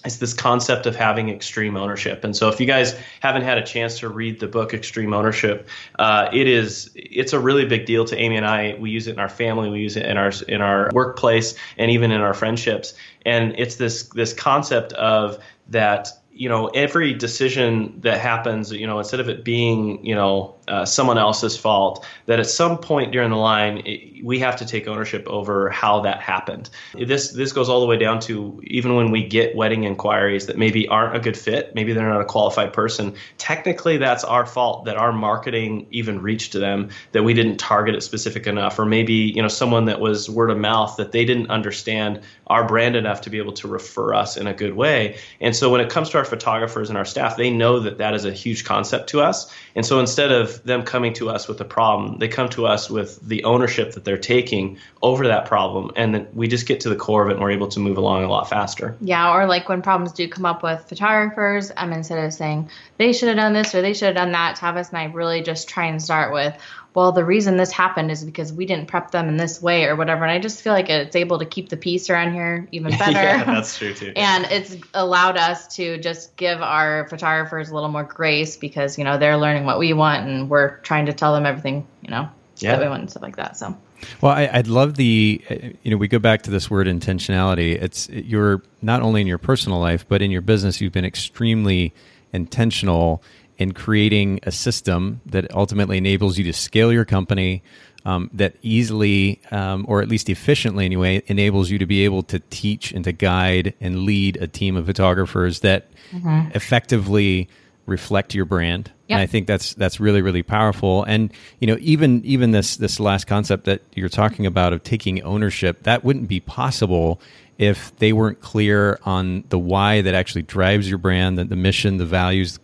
is 0.06 0.20
this 0.20 0.34
concept 0.34 0.86
of 0.86 0.96
having 0.96 1.30
extreme 1.30 1.78
ownership. 1.78 2.24
And 2.24 2.36
so, 2.36 2.50
if 2.50 2.60
you 2.60 2.66
guys 2.66 2.96
haven't 3.20 3.44
had 3.44 3.58
a 3.58 3.64
chance 3.64 4.00
to 4.00 4.10
read 4.10 4.40
the 4.40 4.48
book 4.48 4.74
Extreme 4.74 5.14
Ownership, 5.14 5.68
uh, 6.00 6.30
it 6.34 6.48
is 6.48 6.92
it's 6.96 7.34
a 7.34 7.40
really 7.40 7.66
big 7.66 7.86
deal 7.86 8.06
to 8.06 8.18
Amy 8.18 8.38
and 8.38 8.46
I. 8.46 8.76
We 8.80 8.90
use 8.90 9.08
it 9.08 9.14
in 9.14 9.20
our 9.20 9.30
family, 9.30 9.70
we 9.70 9.80
use 9.80 9.98
it 9.98 10.06
in 10.06 10.18
our 10.18 10.32
in 10.48 10.62
our 10.62 10.90
workplace, 10.94 11.56
and 11.78 11.92
even 11.92 12.12
in 12.12 12.22
our 12.22 12.34
friendships. 12.34 12.94
And 13.26 13.54
it's 13.58 13.76
this 13.76 14.04
this 14.10 14.34
concept 14.34 14.94
of 14.94 15.38
that 15.72 16.10
you 16.34 16.48
know 16.48 16.68
every 16.68 17.14
decision 17.14 18.00
that 18.02 18.20
happens 18.20 18.72
you 18.72 18.88
know 18.88 19.00
instead 19.00 19.20
of 19.20 19.28
it 19.28 19.44
being 19.44 20.04
you 20.06 20.16
know 20.16 20.56
uh, 20.68 20.86
someone 20.86 21.18
else's 21.18 21.58
fault 21.58 22.06
that 22.28 22.40
at 22.40 22.48
some 22.48 22.78
point 22.78 23.12
during 23.12 23.30
the 23.30 23.36
line 23.36 23.82
it, 23.86 24.24
we 24.24 24.40
have 24.40 24.56
to 24.56 24.66
take 24.66 24.88
ownership 24.88 25.28
over 25.28 25.70
how 25.70 26.00
that 26.00 26.22
happened. 26.22 26.70
This 26.94 27.32
this 27.32 27.52
goes 27.52 27.68
all 27.68 27.82
the 27.82 27.86
way 27.86 27.98
down 27.98 28.20
to 28.22 28.62
even 28.64 28.96
when 28.96 29.12
we 29.12 29.28
get 29.28 29.56
wedding 29.56 29.84
inquiries 29.84 30.46
that 30.46 30.58
maybe 30.58 30.88
aren't 30.88 31.16
a 31.16 31.20
good 31.20 31.38
fit 31.38 31.76
maybe 31.76 31.92
they're 31.92 32.10
not 32.10 32.22
a 32.22 32.26
qualified 32.26 32.72
person 32.72 33.14
technically 33.38 33.98
that's 33.98 34.24
our 34.24 34.46
fault 34.46 34.86
that 34.86 34.96
our 34.96 35.12
marketing 35.12 35.86
even 35.92 36.22
reached 36.22 36.54
to 36.54 36.60
them 36.60 36.90
that 37.12 37.24
we 37.24 37.34
didn't 37.34 37.58
target 37.58 37.96
it 37.96 38.02
specific 38.02 38.48
enough 38.48 38.80
or 38.80 38.86
maybe 38.86 39.14
you 39.14 39.42
know 39.42 39.48
someone 39.48 39.86
that 39.86 40.00
was 40.00 40.30
word 40.30 40.50
of 40.50 40.58
mouth 40.58 40.96
that 40.98 41.12
they 41.12 41.26
didn't 41.26 41.50
understand 41.50 42.22
our 42.52 42.68
brand 42.68 42.98
enough 42.98 43.22
to 43.22 43.30
be 43.30 43.38
able 43.38 43.54
to 43.54 43.68
refer 43.68 44.14
us 44.14 44.36
in 44.36 44.46
a 44.46 44.54
good 44.54 44.76
way. 44.76 45.18
And 45.40 45.56
so 45.62 45.70
when 45.70 45.82
it 45.82 45.90
comes 45.90 46.10
to 46.10 46.18
our 46.18 46.26
photographers 46.26 46.90
and 46.90 46.98
our 46.98 47.06
staff 47.06 47.38
they 47.38 47.50
know 47.50 47.80
that 47.80 48.00
that 48.00 48.14
is 48.14 48.26
a 48.26 48.34
huge 48.34 48.66
concept 48.66 49.10
to 49.10 49.22
us 49.22 49.54
and 49.76 49.86
so 49.86 50.00
instead 50.00 50.32
of 50.32 50.62
them 50.64 50.84
coming 50.84 51.14
to 51.14 51.30
us 51.30 51.48
with 51.48 51.62
a 51.62 51.66
problem. 51.66 52.18
They 52.18 52.28
come 52.28 52.50
to 52.50 52.66
us 52.66 52.90
with 52.90 53.20
the 53.22 53.44
ownership 53.44 53.94
that 53.94 54.04
they're 54.04 54.18
taking 54.18 54.78
over 55.02 55.28
that 55.28 55.46
problem, 55.46 55.92
and 55.96 56.14
then 56.14 56.28
we 56.34 56.48
just 56.48 56.68
get 56.68 56.82
to 56.82 56.90
the 56.90 56.96
core 56.96 57.24
of 57.24 57.30
it, 57.30 57.34
and 57.34 57.42
we're 57.42 57.52
able 57.52 57.70
to 57.70 57.80
move 57.80 57.98
along 57.98 58.24
a 58.24 58.30
lot 58.30 58.50
faster. 58.50 58.98
Yeah, 59.02 59.34
or 59.34 59.46
like 59.46 59.70
when 59.70 59.82
problems 59.82 60.14
do 60.14 60.28
come 60.28 60.46
up 60.46 60.64
with 60.64 60.84
photographers, 60.88 61.72
um, 61.76 61.94
instead 61.94 62.24
of 62.24 62.34
saying 62.34 62.70
they 62.98 63.14
should 63.14 63.30
have 63.30 63.38
done 63.38 63.54
this 63.54 63.74
or 63.76 63.82
they 63.82 63.94
should 63.94 64.08
have 64.08 64.16
done 64.16 64.32
that, 64.32 64.58
Tavis 64.58 64.90
and 64.90 64.98
I 64.98 65.06
really 65.06 65.42
just 65.42 65.70
try 65.70 65.86
and 65.86 66.02
start 66.02 66.34
with, 66.34 66.56
well, 66.94 67.14
the 67.14 67.24
reason 67.24 67.56
this 67.56 67.72
happened 67.72 68.12
is 68.12 68.24
because 68.24 68.52
we 68.52 68.66
didn't 68.66 68.88
prep 68.88 69.12
them 69.12 69.30
in 69.30 69.38
this 69.38 69.62
way 69.62 69.86
or 69.86 69.96
whatever. 69.96 70.24
And 70.24 70.32
I 70.32 70.40
just 70.40 70.62
feel 70.62 70.74
like 70.74 70.90
it's 70.90 71.16
able 71.16 71.40
to 71.40 71.46
keep 71.46 71.70
the 71.70 71.78
peace 71.78 72.10
around 72.10 72.34
here 72.34 72.68
even 72.72 72.92
better. 72.98 73.14
yeah, 73.14 73.44
that's 73.46 73.78
true 73.78 73.94
too. 73.94 74.12
and 74.16 74.46
it's 74.46 74.76
allowed 74.94 75.38
us 75.38 75.74
to 75.76 75.98
just 76.00 76.36
give 76.36 76.62
our 76.62 77.08
photographers 77.08 77.70
a 77.70 77.74
little 77.74 77.90
more 77.90 78.04
grace 78.04 78.58
because, 78.58 78.98
you 78.98 79.06
know, 79.06 79.18
they're 79.18 79.38
learning 79.38 79.66
what 79.66 79.80
we 79.80 79.94
want 79.94 80.28
and 80.28 80.50
we're 80.50 80.78
trying 80.80 81.06
to 81.06 81.14
tell 81.14 81.34
them 81.34 81.46
everything, 81.46 81.88
you 82.02 82.10
know, 82.10 82.30
yeah. 82.58 82.72
that 82.72 82.82
we 82.82 82.90
want 82.90 83.02
and 83.02 83.10
stuff 83.10 83.24
like 83.24 83.38
that. 83.38 83.56
So. 83.56 83.78
Well, 84.20 84.34
I, 84.34 84.50
would 84.58 84.68
love 84.68 84.96
the, 84.96 85.42
uh, 85.50 85.56
you 85.84 85.92
know, 85.92 85.98
we 85.98 86.08
go 86.08 86.20
back 86.20 86.42
to 86.44 86.52
this 86.52 86.70
word 86.70 86.88
intentionality. 86.88 87.82
It's 87.82 88.10
you're 88.10 88.62
not 88.82 89.02
only 89.02 89.22
in 89.22 89.28
your 89.28 89.38
personal 89.38 89.80
life, 89.80 90.06
but 90.10 90.22
in 90.22 90.32
your 90.32 90.42
business, 90.42 90.82
you've 90.82 90.92
been 90.92 91.06
extremely 91.06 91.94
intentional 92.34 93.22
in 93.62 93.74
creating 93.74 94.40
a 94.42 94.52
system 94.52 95.22
that 95.28 95.54
ultimately 95.54 95.96
enables 95.96 96.36
you 96.36 96.44
to 96.44 96.52
scale 96.52 96.92
your 96.92 97.06
company 97.06 97.62
um, 98.06 98.28
that 98.34 98.56
easily 98.64 99.40
um, 99.52 99.86
or 99.88 100.02
at 100.02 100.08
least 100.08 100.30
efficiently 100.30 100.84
anyway 100.84 101.22
enables 101.28 101.70
you 101.70 101.78
to 101.78 101.86
be 101.86 102.04
able 102.04 102.24
to 102.24 102.40
teach 102.50 102.92
and 102.92 103.04
to 103.04 103.12
guide 103.12 103.76
and 103.80 104.00
lead 104.00 104.36
a 104.38 104.48
team 104.48 104.76
of 104.76 104.88
photographers 104.88 105.60
that 105.60 105.92
mm-hmm. 106.12 106.50
effectively 106.56 107.48
reflect 107.86 108.34
your 108.34 108.46
brand 108.46 108.92
yep. 109.08 109.18
and 109.18 109.22
i 109.22 109.28
think 109.28 109.46
that's 109.46 109.76
that's 109.76 110.00
really 110.00 110.24
really 110.24 110.42
powerful 110.42 111.04
and 111.04 111.32
you 111.60 111.68
know 111.68 111.78
even 111.82 112.24
even 112.26 112.50
this 112.50 112.78
this 112.78 113.00
last 113.00 113.28
concept 113.28 113.66
that 113.66 113.84
you're 113.94 114.10
talking 114.10 114.48
about 114.48 114.74
of 114.74 114.82
taking 114.84 115.22
ownership 115.22 115.84
that 115.84 116.04
wouldn't 116.04 116.28
be 116.28 116.40
possible 116.40 117.22
if 117.60 117.96
they 117.98 118.12
weren't 118.12 118.42
clear 118.42 119.00
on 119.04 119.44
the 119.50 119.60
why 119.60 120.02
that 120.02 120.16
actually 120.16 120.42
drives 120.42 120.90
your 120.90 120.98
brand 120.98 121.38
the, 121.38 121.44
the 121.44 121.56
mission 121.56 121.98
the 121.98 122.06
values 122.06 122.60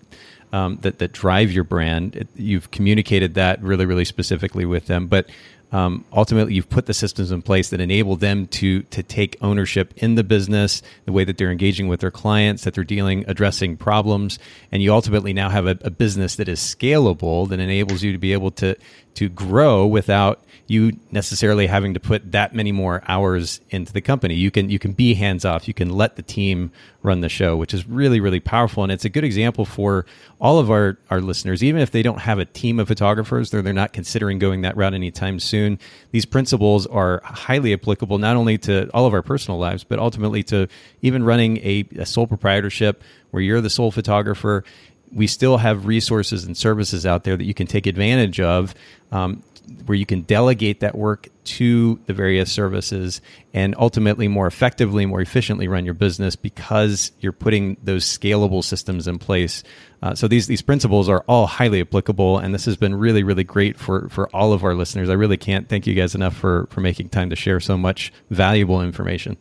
um, 0.54 0.78
that 0.82 1.00
that 1.00 1.12
drive 1.12 1.52
your 1.52 1.64
brand. 1.64 2.16
It, 2.16 2.28
you've 2.36 2.72
communicated 2.72 3.34
that 3.36 3.62
really, 3.62 3.86
really 3.86 4.06
specifically 4.06 4.66
with 4.66 4.88
them, 4.88 5.08
but 5.08 5.30
um, 5.72 6.06
ultimately 6.14 6.54
you've 6.54 6.70
put 6.70 6.86
the 6.86 6.94
systems 6.94 7.32
in 7.32 7.42
place 7.42 7.70
that 7.70 7.82
enable 7.82 8.16
them 8.16 8.48
to 8.48 8.84
to 8.84 9.04
take 9.04 9.36
ownership 9.42 9.94
in 9.98 10.16
the 10.16 10.24
business, 10.24 10.82
the 11.06 11.12
way 11.12 11.26
that 11.26 11.38
they're 11.38 11.52
engaging 11.52 11.88
with 11.88 12.00
their 12.00 12.12
clients, 12.12 12.64
that 12.64 12.74
they're 12.74 12.86
dealing, 12.86 13.26
addressing 13.28 13.76
problems, 13.76 14.40
and 14.72 14.82
you 14.82 14.94
ultimately 14.94 15.34
now 15.34 15.50
have 15.50 15.68
a, 15.68 15.78
a 15.82 15.90
business 15.90 16.36
that 16.36 16.48
is 16.48 16.60
scalable 16.60 17.50
that 17.50 17.60
enables 17.60 18.02
you 18.02 18.14
to 18.14 18.18
be 18.18 18.32
able 18.32 18.52
to 18.52 18.76
to 19.18 19.30
grow 19.30 19.86
without 19.86 20.44
you 20.68 20.92
necessarily 21.12 21.66
having 21.66 21.94
to 21.94 22.00
put 22.00 22.34
that 22.34 22.54
many 22.54 22.74
more 22.74 23.02
hours 23.08 23.62
into 23.70 23.94
the 23.94 24.02
company. 24.02 24.36
You 24.36 24.52
can 24.52 24.70
you 24.70 24.80
can 24.80 24.92
be 24.92 25.14
hands 25.14 25.46
off. 25.46 25.68
You 25.68 25.74
can 25.74 25.90
let 25.90 26.18
the 26.18 26.22
team 26.22 26.72
run 27.02 27.22
the 27.22 27.30
show, 27.30 27.56
which 27.56 27.74
is 27.74 27.88
really 27.88 28.20
really 28.20 28.42
powerful. 28.42 28.84
And 28.84 28.92
it's 28.92 29.06
a 29.06 29.10
good 29.10 29.24
example 29.24 29.66
for 29.66 30.06
all 30.40 30.60
of 30.60 30.70
our 30.70 30.98
our 31.10 31.22
listeners, 31.22 31.64
even 31.64 31.82
if 31.82 31.92
they 31.92 32.04
don't 32.04 32.20
have 32.20 32.38
a 32.38 32.46
team 32.46 32.80
of 32.80 32.90
photographers, 32.90 33.50
they're 33.50 33.62
they're 33.62 33.74
not 33.74 33.94
considering 33.94 34.40
going 34.40 34.62
that 34.62 34.76
route 34.76 34.94
anytime 34.94 35.40
soon. 35.40 35.80
These 36.12 36.26
principles 36.26 36.86
are 36.86 37.22
highly 37.24 37.74
applicable 37.74 38.18
not 38.18 38.36
only 38.36 38.58
to 38.60 38.90
all 38.90 39.06
of 39.06 39.14
our 39.14 39.24
personal 39.24 39.58
lives, 39.58 39.86
but 39.86 40.00
ultimately 40.00 40.44
to 40.44 40.68
even 41.02 41.24
running 41.24 41.58
a, 41.58 41.88
a 41.98 42.06
sole 42.06 42.28
proprietorship 42.28 43.02
where 43.32 43.42
you're 43.42 43.62
the 43.62 43.70
sole 43.70 43.92
photographer 43.92 44.64
we 45.14 45.28
still 45.28 45.58
have 45.58 45.86
resources 45.86 46.44
and 46.44 46.56
services 46.56 47.06
out 47.06 47.24
there 47.24 47.38
that 47.38 47.46
you 47.46 47.54
can 47.54 47.68
take 47.68 47.88
advantage 47.88 48.40
of 48.40 48.74
um, 49.12 49.42
where 49.86 49.98
you 49.98 50.06
can 50.06 50.22
delegate 50.22 50.80
that 50.80 50.96
work 50.96 51.28
to 51.44 52.00
the 52.06 52.14
various 52.14 52.52
services 52.52 53.22
and 53.54 53.76
ultimately 53.78 54.28
more 54.28 54.48
effectively, 54.48 55.06
more 55.06 55.22
efficiently 55.22 55.68
run 55.68 55.86
your 55.86 55.94
business 55.94 56.36
because 56.36 57.12
you're 57.20 57.32
putting 57.32 57.78
those 57.84 58.06
scalable 58.06 58.64
systems 58.64 59.08
in 59.08 59.20
place. 59.20 59.64
Uh, 60.02 60.14
so 60.14 60.28
these 60.28 60.48
these 60.48 60.62
principles 60.62 61.10
are 61.10 61.24
all 61.28 61.48
highly 61.48 61.82
applicable, 61.82 62.38
and 62.38 62.54
this 62.54 62.66
has 62.66 62.78
been 62.78 62.96
really 62.96 63.24
really 63.24 63.44
great 63.44 63.78
for 63.78 64.10
for 64.10 64.30
all 64.30 64.54
of 64.54 64.64
our 64.64 64.76
listeners. 64.76 65.10
I 65.10 65.14
really 65.14 65.38
can't 65.38 65.68
thank 65.68 65.88
you 65.88 65.96
guys 65.96 66.16
enough 66.16 66.36
for 66.36 66.68
for 66.70 66.82
making 66.82 67.10
time 67.10 67.30
to 67.32 67.36
share 67.36 67.60
so 67.60 67.78
much 67.78 68.14
valuable 68.30 68.82
information. 68.82 69.38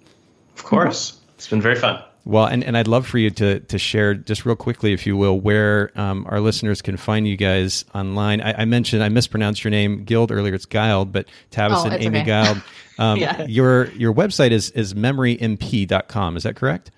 Of 0.57 0.65
course, 0.65 1.21
it's 1.35 1.49
been 1.49 1.61
very 1.61 1.77
fun. 1.77 2.03
Well, 2.27 2.47
and, 2.47 2.65
and 2.65 2.77
I'd 2.77 2.89
love 2.89 3.07
for 3.07 3.19
you 3.19 3.31
to 3.31 3.61
to 3.61 3.79
share 3.79 4.15
just 4.15 4.45
real 4.45 4.57
quickly, 4.57 4.93
if 4.93 5.07
you 5.07 5.17
will, 5.17 5.39
where 5.39 5.93
um, 5.95 6.27
our 6.29 6.41
listeners 6.41 6.83
can 6.83 6.97
find 6.97 7.25
you 7.27 7.37
guys 7.37 7.85
online. 7.95 8.41
I, 8.41 8.63
I, 8.63 8.65
mentioned 8.65 9.05
I 9.05 9.09
mispronounced 9.09 9.63
your 9.63 9.71
name, 9.71 10.03
Guild 10.03 10.33
earlier. 10.33 10.53
It's 10.53 10.67
Guild, 10.67 11.13
but 11.13 11.27
Tavis 11.53 11.85
oh, 11.85 11.85
and 11.85 12.03
Amy 12.03 12.19
okay. 12.21 12.27
Guild. 12.27 12.63
Um, 12.99 13.19
yeah. 13.19 13.45
Your 13.45 13.91
your 13.91 14.15
website 14.15 14.53
is 14.53 14.71
is 14.71 14.95
memorymp.com. 14.95 16.39
Is 16.39 16.45
that 16.45 16.57
correct? 16.57 16.91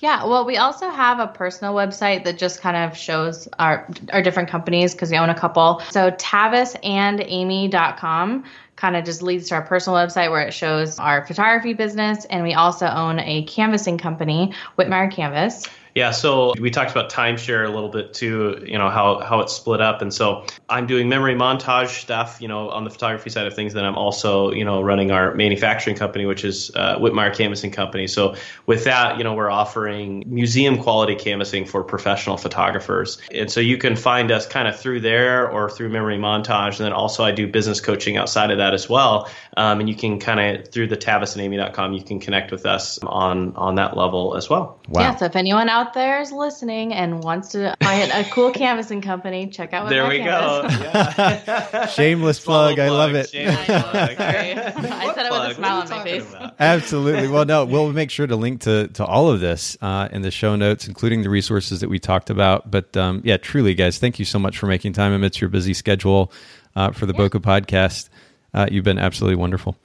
Yeah, 0.00 0.24
well, 0.24 0.44
we 0.44 0.58
also 0.58 0.90
have 0.90 1.18
a 1.18 1.28
personal 1.28 1.74
website 1.74 2.24
that 2.24 2.36
just 2.36 2.60
kind 2.60 2.76
of 2.76 2.94
shows 2.94 3.48
our 3.58 3.88
our 4.12 4.20
different 4.20 4.50
companies 4.50 4.92
because 4.92 5.10
we 5.10 5.16
own 5.16 5.30
a 5.30 5.34
couple. 5.34 5.80
So 5.92 6.10
tavisandamy.com 6.10 8.44
kind 8.80 8.96
of 8.96 9.04
just 9.04 9.22
leads 9.22 9.48
to 9.48 9.54
our 9.54 9.62
personal 9.62 9.98
website 9.98 10.30
where 10.30 10.40
it 10.40 10.52
shows 10.52 10.98
our 10.98 11.26
photography 11.26 11.74
business. 11.74 12.24
And 12.24 12.42
we 12.42 12.54
also 12.54 12.86
own 12.86 13.20
a 13.20 13.44
canvassing 13.44 13.98
company, 13.98 14.54
Whitmire 14.78 15.12
Canvas. 15.12 15.66
Yeah, 15.94 16.12
so 16.12 16.52
we 16.60 16.70
talked 16.70 16.90
about 16.90 17.10
timeshare 17.10 17.66
a 17.66 17.70
little 17.70 17.88
bit 17.88 18.14
too, 18.14 18.64
you 18.66 18.78
know, 18.78 18.90
how, 18.90 19.20
how 19.20 19.40
it's 19.40 19.52
split 19.52 19.80
up. 19.80 20.02
And 20.02 20.12
so 20.14 20.46
I'm 20.68 20.86
doing 20.86 21.08
memory 21.08 21.34
montage 21.34 22.00
stuff, 22.00 22.38
you 22.40 22.48
know, 22.48 22.70
on 22.70 22.84
the 22.84 22.90
photography 22.90 23.30
side 23.30 23.46
of 23.46 23.54
things. 23.54 23.72
Then 23.72 23.84
I'm 23.84 23.96
also, 23.96 24.52
you 24.52 24.64
know, 24.64 24.82
running 24.82 25.10
our 25.10 25.34
manufacturing 25.34 25.96
company, 25.96 26.26
which 26.26 26.44
is 26.44 26.70
uh, 26.74 26.98
Whitmire 26.98 27.34
Canvassing 27.34 27.72
Company. 27.72 28.06
So 28.06 28.36
with 28.66 28.84
that, 28.84 29.18
you 29.18 29.24
know, 29.24 29.34
we're 29.34 29.50
offering 29.50 30.24
museum 30.26 30.80
quality 30.80 31.16
canvassing 31.16 31.66
for 31.66 31.82
professional 31.82 32.36
photographers. 32.36 33.18
And 33.32 33.50
so 33.50 33.60
you 33.60 33.78
can 33.78 33.96
find 33.96 34.30
us 34.30 34.46
kind 34.46 34.68
of 34.68 34.78
through 34.78 35.00
there 35.00 35.50
or 35.50 35.70
through 35.70 35.88
memory 35.88 36.18
montage. 36.18 36.78
And 36.78 36.86
then 36.86 36.92
also 36.92 37.24
I 37.24 37.32
do 37.32 37.48
business 37.48 37.80
coaching 37.80 38.16
outside 38.16 38.50
of 38.50 38.58
that 38.58 38.74
as 38.74 38.88
well. 38.88 39.28
Um, 39.56 39.80
and 39.80 39.88
you 39.88 39.96
can 39.96 40.20
kind 40.20 40.58
of 40.58 40.68
through 40.68 40.86
the 40.86 40.96
tavisandamy.com, 40.96 41.94
you 41.94 42.02
can 42.04 42.20
connect 42.20 42.52
with 42.52 42.66
us 42.66 42.98
on, 43.02 43.56
on 43.56 43.74
that 43.74 43.96
level 43.96 44.36
as 44.36 44.48
well. 44.48 44.78
Wow. 44.88 45.00
Yeah, 45.00 45.16
so 45.16 45.24
if 45.26 45.36
anyone 45.36 45.68
out 45.68 45.79
out 45.80 45.94
there 45.94 46.20
is 46.20 46.30
listening 46.30 46.92
and 46.92 47.24
wants 47.24 47.48
to 47.48 47.74
find 47.82 48.12
a 48.12 48.24
cool 48.30 48.50
canvassing 48.64 49.00
company, 49.00 49.48
check 49.48 49.72
out. 49.72 49.88
There 49.88 50.06
we 50.06 50.18
canvas. 50.18 50.76
go. 50.78 50.84
Yeah. 50.84 51.86
Shameless 51.86 52.38
plug. 52.38 52.78
I 52.78 52.90
love 52.90 53.14
it. 53.14 53.30
I, 53.34 53.40
I 53.40 55.14
said 55.14 55.26
it 55.26 55.32
with 55.32 55.50
a 55.50 55.54
smile 55.54 55.82
on 55.82 55.88
my 55.88 56.04
face. 56.04 56.28
About? 56.28 56.54
Absolutely. 56.58 57.28
Well, 57.28 57.46
no, 57.46 57.64
we'll 57.64 57.92
make 57.92 58.10
sure 58.10 58.26
to 58.26 58.36
link 58.36 58.60
to 58.62 58.88
to 58.88 59.04
all 59.04 59.30
of 59.30 59.40
this 59.40 59.78
uh, 59.80 60.08
in 60.12 60.22
the 60.22 60.30
show 60.30 60.54
notes, 60.54 60.86
including 60.86 61.22
the 61.22 61.30
resources 61.30 61.80
that 61.80 61.88
we 61.88 61.98
talked 61.98 62.28
about. 62.28 62.70
But 62.70 62.94
um, 62.96 63.22
yeah, 63.24 63.38
truly, 63.38 63.74
guys, 63.74 63.98
thank 63.98 64.18
you 64.18 64.24
so 64.24 64.38
much 64.38 64.58
for 64.58 64.66
making 64.66 64.92
time 64.92 65.12
amidst 65.12 65.40
your 65.40 65.50
busy 65.50 65.72
schedule 65.72 66.30
uh, 66.76 66.92
for 66.92 67.06
the 67.06 67.14
yeah. 67.14 67.20
Bokeh 67.20 67.40
podcast. 67.40 68.10
Uh, 68.52 68.66
you've 68.70 68.84
been 68.84 68.98
absolutely 68.98 69.36
wonderful. 69.36 69.76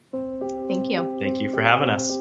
Thank 0.68 0.90
you. 0.90 1.18
Thank 1.20 1.40
you 1.40 1.50
for 1.52 1.62
having 1.62 1.90
us. 1.90 2.18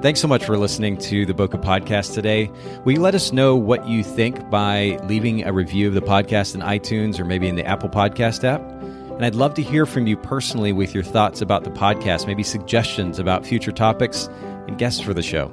Thanks 0.00 0.20
so 0.20 0.28
much 0.28 0.44
for 0.44 0.56
listening 0.56 0.96
to 0.98 1.26
the 1.26 1.34
Bokeh 1.34 1.60
Podcast 1.60 2.14
today. 2.14 2.52
Will 2.84 2.92
you 2.92 3.00
let 3.00 3.16
us 3.16 3.32
know 3.32 3.56
what 3.56 3.88
you 3.88 4.04
think 4.04 4.48
by 4.48 4.96
leaving 5.08 5.44
a 5.44 5.52
review 5.52 5.88
of 5.88 5.94
the 5.94 6.00
podcast 6.00 6.54
in 6.54 6.60
iTunes 6.60 7.18
or 7.18 7.24
maybe 7.24 7.48
in 7.48 7.56
the 7.56 7.66
Apple 7.66 7.88
Podcast 7.88 8.44
app? 8.44 8.60
And 8.60 9.24
I'd 9.24 9.34
love 9.34 9.54
to 9.54 9.62
hear 9.62 9.86
from 9.86 10.06
you 10.06 10.16
personally 10.16 10.72
with 10.72 10.94
your 10.94 11.02
thoughts 11.02 11.40
about 11.40 11.64
the 11.64 11.70
podcast, 11.70 12.28
maybe 12.28 12.44
suggestions 12.44 13.18
about 13.18 13.44
future 13.44 13.72
topics 13.72 14.28
and 14.68 14.78
guests 14.78 15.00
for 15.00 15.12
the 15.12 15.22
show. 15.22 15.48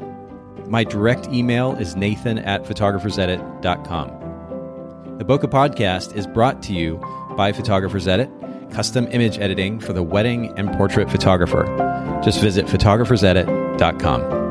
My 0.68 0.84
direct 0.84 1.28
email 1.30 1.74
is 1.74 1.96
nathan 1.96 2.38
at 2.38 2.66
photographersedit.com. 2.66 5.18
The 5.18 5.26
Bokeh 5.26 5.50
Podcast 5.50 6.16
is 6.16 6.28
brought 6.28 6.62
to 6.64 6.74
you 6.74 6.98
by 7.36 7.52
Photographers 7.52 8.08
Edit, 8.08 8.30
custom 8.72 9.08
image 9.12 9.38
editing 9.40 9.80
for 9.80 9.94
the 9.94 10.04
wedding 10.04 10.54
and 10.58 10.72
portrait 10.74 11.10
photographer. 11.10 11.66
Just 12.24 12.42
visit 12.42 12.66
photographersedit.com. 12.66 14.45